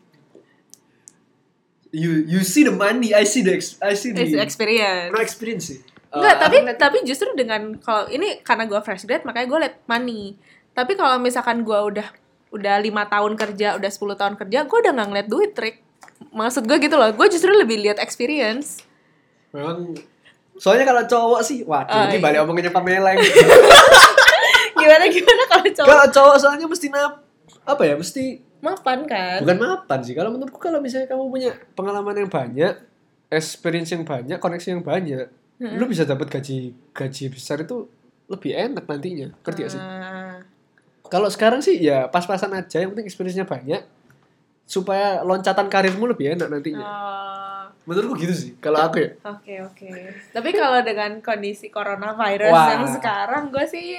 You 1.89 2.21
you 2.29 2.45
see 2.45 2.69
the 2.69 2.75
money, 2.75 3.17
I 3.17 3.25
see 3.25 3.41
the 3.41 3.57
I 3.81 3.97
see 3.97 4.13
the 4.13 4.21
It's 4.21 4.37
experience 4.37 5.09
no 5.09 5.25
experience 5.25 5.73
sih. 5.73 5.81
Enggak, 6.13 6.37
Uh, 6.37 6.41
tapi 6.45 6.57
aku 6.57 6.65
ngeliat- 6.69 6.81
tapi 6.81 6.99
justru 7.05 7.29
dengan 7.33 7.81
kalau 7.81 8.05
ini 8.13 8.45
karena 8.45 8.69
gue 8.69 8.77
fresh 8.85 9.09
grade 9.09 9.25
makanya 9.25 9.49
gue 9.49 9.59
liat 9.65 9.77
money. 9.89 10.37
Tapi 10.77 11.01
kalau 11.01 11.17
misalkan 11.17 11.65
gue 11.65 11.79
udah 11.81 12.05
udah 12.53 12.77
lima 12.81 13.09
tahun 13.09 13.41
kerja, 13.41 13.77
udah 13.77 13.89
10 13.89 14.21
tahun 14.21 14.35
kerja, 14.37 14.69
gue 14.69 14.79
udah 14.85 14.93
nggak 14.93 15.09
ngeliat 15.09 15.29
duit 15.29 15.51
trik. 15.57 15.81
Maksud 16.29 16.69
gue 16.69 16.77
gitu 16.77 16.97
loh, 16.97 17.09
gue 17.09 17.27
justru 17.29 17.57
lebih 17.57 17.81
lihat 17.81 17.97
experience. 18.01 18.85
memang 19.49 19.97
soalnya 20.59 20.85
kalau 20.85 21.03
cowok 21.03 21.41
sih, 21.41 21.63
waduh 21.63 21.89
Oh, 21.89 22.05
ini 22.07 22.19
iya. 22.19 22.23
balik 22.23 22.39
omongannya 22.43 22.71
Pamela 22.71 23.11
yang 23.11 23.23
Gimana 24.79 25.05
gimana 25.07 25.43
kalau 25.47 25.67
cowok? 25.67 25.87
Kalau 25.87 26.07
cowok 26.09 26.37
soalnya 26.39 26.67
mesti 26.67 26.87
nap 26.89 27.13
apa 27.63 27.83
ya 27.85 27.95
mesti 27.95 28.25
mapan 28.59 29.05
kan? 29.05 29.39
bukan 29.39 29.59
mapan 29.61 29.99
sih 30.01 30.13
kalau 30.13 30.33
menurutku 30.33 30.57
kalau 30.57 30.81
misalnya 30.81 31.05
kamu 31.07 31.29
punya 31.29 31.51
pengalaman 31.77 32.17
yang 32.17 32.27
banyak 32.27 32.75
experience 33.29 33.93
yang 33.93 34.03
banyak 34.03 34.41
koneksi 34.41 34.69
yang 34.73 34.83
banyak 34.83 35.29
lu 35.59 35.85
bisa 35.85 36.03
dapat 36.03 36.27
gaji 36.29 36.73
gaji 36.91 37.25
besar 37.29 37.61
itu 37.61 37.87
lebih 38.27 38.53
enak 38.53 38.85
nantinya. 38.85 39.35
Ngerti 39.43 39.61
gak 39.61 39.73
sih? 39.73 39.81
Ah, 39.81 40.39
kalau 41.05 41.29
sekarang 41.29 41.59
sih 41.59 41.77
ya 41.77 42.07
pas-pasan 42.07 42.53
aja 42.53 42.79
yang 42.79 42.93
penting 42.93 43.07
experience-nya 43.07 43.45
banyak 43.45 43.83
supaya 44.69 45.25
loncatan 45.25 45.73
karirmu 45.73 46.13
lebih 46.13 46.37
enak 46.37 46.53
nantinya 46.53 46.85
oh, 46.85 47.63
menurutku 47.89 48.21
gitu 48.21 48.35
sih 48.37 48.51
kalau 48.61 48.85
aku 48.85 49.01
ya 49.01 49.11
Oke 49.25 49.65
oke. 49.65 49.89
Tapi 50.29 50.51
kalau 50.53 50.85
dengan 50.85 51.25
kondisi 51.25 51.73
coronavirus 51.73 52.53
Wah. 52.53 52.69
yang 52.77 52.85
sekarang, 52.85 53.49
gue 53.49 53.65
sih 53.65 53.97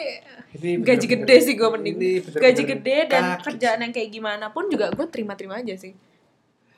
ini 0.62 0.77
gaji 0.86 1.05
gede 1.10 1.36
sih 1.41 1.53
gue 1.58 1.69
mending. 1.73 1.95
ini 1.97 2.12
Gaji 2.21 2.63
gede 2.69 2.97
dan 3.10 3.41
kaki 3.41 3.49
kerjaan 3.49 3.82
yang 3.82 3.93
kayak 3.93 4.10
gimana 4.13 4.53
pun 4.53 4.69
juga 4.69 4.93
gue 4.93 5.10
terima-terima 5.10 5.58
aja 5.58 5.73
sih. 5.73 5.97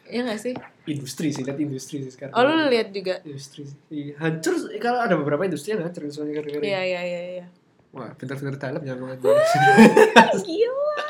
Iya 0.07 0.27
gak 0.27 0.39
sih? 0.39 0.55
industri 0.89 1.29
sih 1.29 1.45
lihat 1.45 1.59
industri 1.61 2.01
sih 2.01 2.11
sekarang 2.11 2.33
Oh 2.33 2.41
lu 2.41 2.67
lihat 2.73 2.89
juga? 2.89 3.21
industri 3.21 3.69
sih 3.69 3.77
Iya, 3.93 4.13
hancur 4.17 4.53
kalau 4.81 4.99
ada 5.05 5.13
beberapa 5.13 5.45
industri 5.45 5.77
yang 5.77 5.85
hancur 5.85 6.09
soalnya 6.09 6.41
gara-gara 6.41 6.63
Iya 6.65 6.81
iya 6.83 7.01
iya 7.05 7.21
iya. 7.37 7.45
Wah 7.91 8.11
bener-bener 8.15 8.55
dalam 8.55 8.81
jangan 8.81 8.99
ngomong 9.03 9.19
Gila 10.47 11.03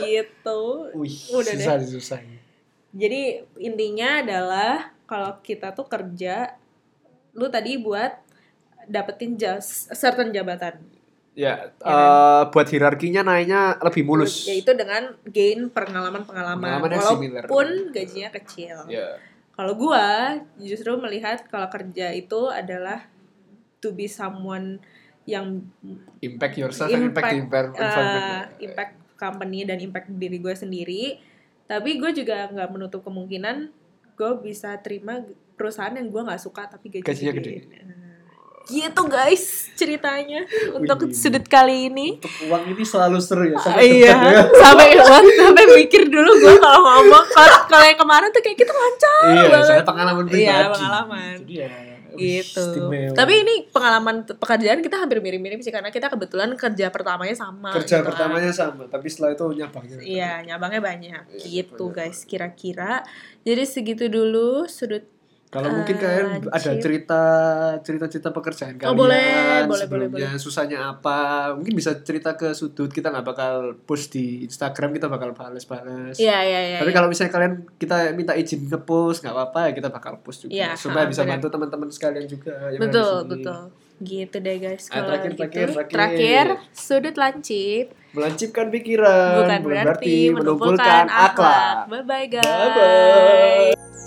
gitu. 0.00 0.60
wih 0.94 1.16
Udah 1.30 1.52
deh. 1.52 1.58
susah 1.58 1.74
sih, 1.78 1.90
susah 1.92 2.18
Jadi 2.94 3.22
intinya 3.58 4.22
adalah 4.22 4.94
kalau 5.04 5.42
kita 5.42 5.74
tuh 5.74 5.84
kerja, 5.84 6.54
lu 7.34 7.50
tadi 7.50 7.74
buat 7.76 8.14
dapetin 8.86 9.34
jas, 9.34 9.90
certain 9.90 10.30
jabatan. 10.30 10.78
ya 11.34 11.74
kan? 11.82 11.90
eh, 11.90 12.42
buat 12.46 12.66
hierarkinya 12.70 13.26
naiknya 13.26 13.82
lebih 13.82 14.06
mulus 14.06 14.46
Yaitu 14.46 14.70
dengan 14.72 15.18
gain 15.26 15.66
pengalaman-pengalaman. 15.66 16.62
Pengalaman 16.62 16.90
yang 16.94 17.02
similar. 17.10 17.42
Walaupun 17.44 17.68
gajinya 17.90 18.30
kecil. 18.30 18.76
ya 18.86 19.18
Kalau 19.50 19.74
gua 19.74 20.38
justru 20.56 20.94
melihat 20.94 21.42
kalau 21.50 21.66
kerja 21.66 22.14
itu 22.14 22.46
adalah 22.46 23.10
to 23.78 23.90
be 23.90 24.06
someone 24.06 24.78
yang 25.24 25.64
impact 26.20 26.54
yourself 26.54 26.88
and 26.88 27.08
impact 27.08 27.26
the 27.26 27.38
envir- 27.38 27.72
uh, 27.74 28.44
impact 28.58 28.92
company 29.14 29.62
dan 29.62 29.78
impact 29.78 30.08
diri 30.10 30.36
gue 30.36 30.52
sendiri 30.52 31.16
tapi 31.64 31.96
gue 31.96 32.10
juga 32.12 32.44
nggak 32.46 32.68
menutup 32.68 33.00
kemungkinan 33.00 33.72
gue 34.14 34.30
bisa 34.38 34.76
terima 34.78 35.24
perusahaan 35.54 35.90
yang 35.90 36.06
gue 36.06 36.22
nggak 36.22 36.38
suka 36.38 36.66
tapi 36.66 36.92
gajinya 36.92 37.08
Gajinya 37.08 37.32
gede. 37.34 37.50
gede. 37.58 37.78
Nah, 37.82 38.02
gitu 38.64 39.02
guys 39.06 39.44
ceritanya 39.72 40.44
untuk 40.78 40.98
Wih. 41.02 41.12
sudut 41.12 41.44
kali 41.44 41.88
ini 41.88 42.16
untuk 42.16 42.32
uang 42.44 42.64
ini 42.66 42.80
selalu 42.82 43.18
seru 43.18 43.44
ya 43.46 43.56
sampai 43.58 43.84
iya 43.84 44.12
ya 44.12 44.40
sampai 44.62 44.88
sampai 45.34 45.64
mikir 45.74 46.04
dulu 46.06 46.30
gue 46.34 46.54
kalau 46.58 46.80
ngomong 46.82 47.24
kalau 47.30 47.56
kalau 47.64 47.84
yang 47.84 47.96
kemarin 47.96 48.28
tuh 48.28 48.40
kayak 48.40 48.56
gitu 48.56 48.72
lancar 48.72 49.24
iya 49.26 49.44
banget. 49.46 49.66
soalnya 49.66 49.86
pengalaman 49.86 50.24
pribadi 50.26 50.44
Iya, 50.44 50.56
pengalaman. 50.70 51.34
jadi 51.40 51.54
ya 51.54 51.68
gitu. 52.18 52.60
istimewa. 52.60 53.14
Tapi 53.14 53.32
ini 53.46 53.54
pengalaman 53.70 54.26
pekerjaan 54.26 54.80
kita 54.80 54.96
hampir 55.00 55.22
mirip-mirip 55.22 55.62
sih 55.62 55.70
karena 55.70 55.88
kita 55.94 56.10
kebetulan 56.10 56.52
kerja 56.58 56.90
pertamanya 56.90 57.36
sama. 57.38 57.70
kerja 57.76 58.00
gitu 58.00 58.04
kan. 58.04 58.08
pertamanya 58.10 58.52
sama 58.52 58.84
tapi 58.90 59.06
setelah 59.06 59.32
itu 59.32 59.44
nyabangnya 59.54 59.96
Iya, 60.02 60.32
nyabangnya 60.44 60.80
banyak. 60.82 61.22
Iya, 61.30 61.46
gitu 61.46 61.90
banyak. 61.92 62.10
guys, 62.10 62.18
kira-kira. 62.26 63.06
Jadi 63.46 63.62
segitu 63.64 64.04
dulu 64.10 64.66
sudut 64.66 65.04
Kalau 65.54 65.70
mungkin 65.70 65.94
Eh, 65.94 66.00
kalian 66.02 66.26
ada 66.50 66.58
Cip. 66.58 66.82
cerita 66.82 67.20
cerita-cerita 67.78 68.34
pekerjaan 68.34 68.74
kalian, 68.74 68.90
Oh, 68.90 68.98
boleh, 68.98 69.62
boleh, 69.70 69.86
sebelumnya 69.86 70.34
boleh, 70.34 70.42
susahnya 70.42 70.78
apa, 70.90 71.18
mungkin 71.54 71.78
bisa 71.78 71.94
cerita 72.02 72.34
ke 72.34 72.50
sudut 72.50 72.90
kita 72.90 73.14
nggak 73.14 73.22
bakal 73.22 73.78
post 73.86 74.10
di 74.10 74.42
Instagram 74.42 74.90
kita 74.90 75.06
bakal 75.06 75.30
balas-balas. 75.30 76.18
Iya, 76.18 76.38
iya, 76.42 76.60
iya. 76.74 76.78
Tapi 76.82 76.90
iya. 76.90 76.96
kalau 76.98 77.06
misalnya 77.06 77.30
kalian 77.30 77.54
kita 77.78 78.10
minta 78.12 78.34
izin 78.34 78.66
ke 78.66 78.78
post 78.82 79.22
nggak 79.22 79.30
apa-apa 79.30 79.70
ya 79.70 79.72
kita 79.78 79.88
bakal 79.88 80.18
post 80.18 80.42
juga 80.42 80.52
Iya, 80.58 80.68
supaya 80.74 81.06
ha, 81.06 81.10
bisa 81.14 81.22
benar. 81.22 81.38
bantu 81.38 81.46
teman-teman 81.54 81.88
sekalian 81.88 82.26
juga 82.26 82.74
yang 82.74 82.74
di 82.74 82.82
betul, 82.82 83.14
betul. 83.30 83.60
Gitu 84.02 84.36
deh 84.42 84.56
guys. 84.58 84.90
Ah, 84.90 85.06
Kalau 85.06 85.06
terakhir, 85.06 85.30
gitu. 85.30 85.38
terakhir, 85.38 85.68
terakhir. 85.70 85.94
terakhir, 85.94 86.46
sudut 86.74 87.14
lancip 87.14 87.86
Melancipkan 88.10 88.66
pikiran 88.70 89.42
bukan 89.42 89.60
berarti 89.62 90.16
menumpulkan 90.30 91.06
akhlak. 91.06 91.86
Bye 91.86 92.02
bye 92.02 92.26
guys. 92.26 92.42
Bye-bye. 92.42 94.03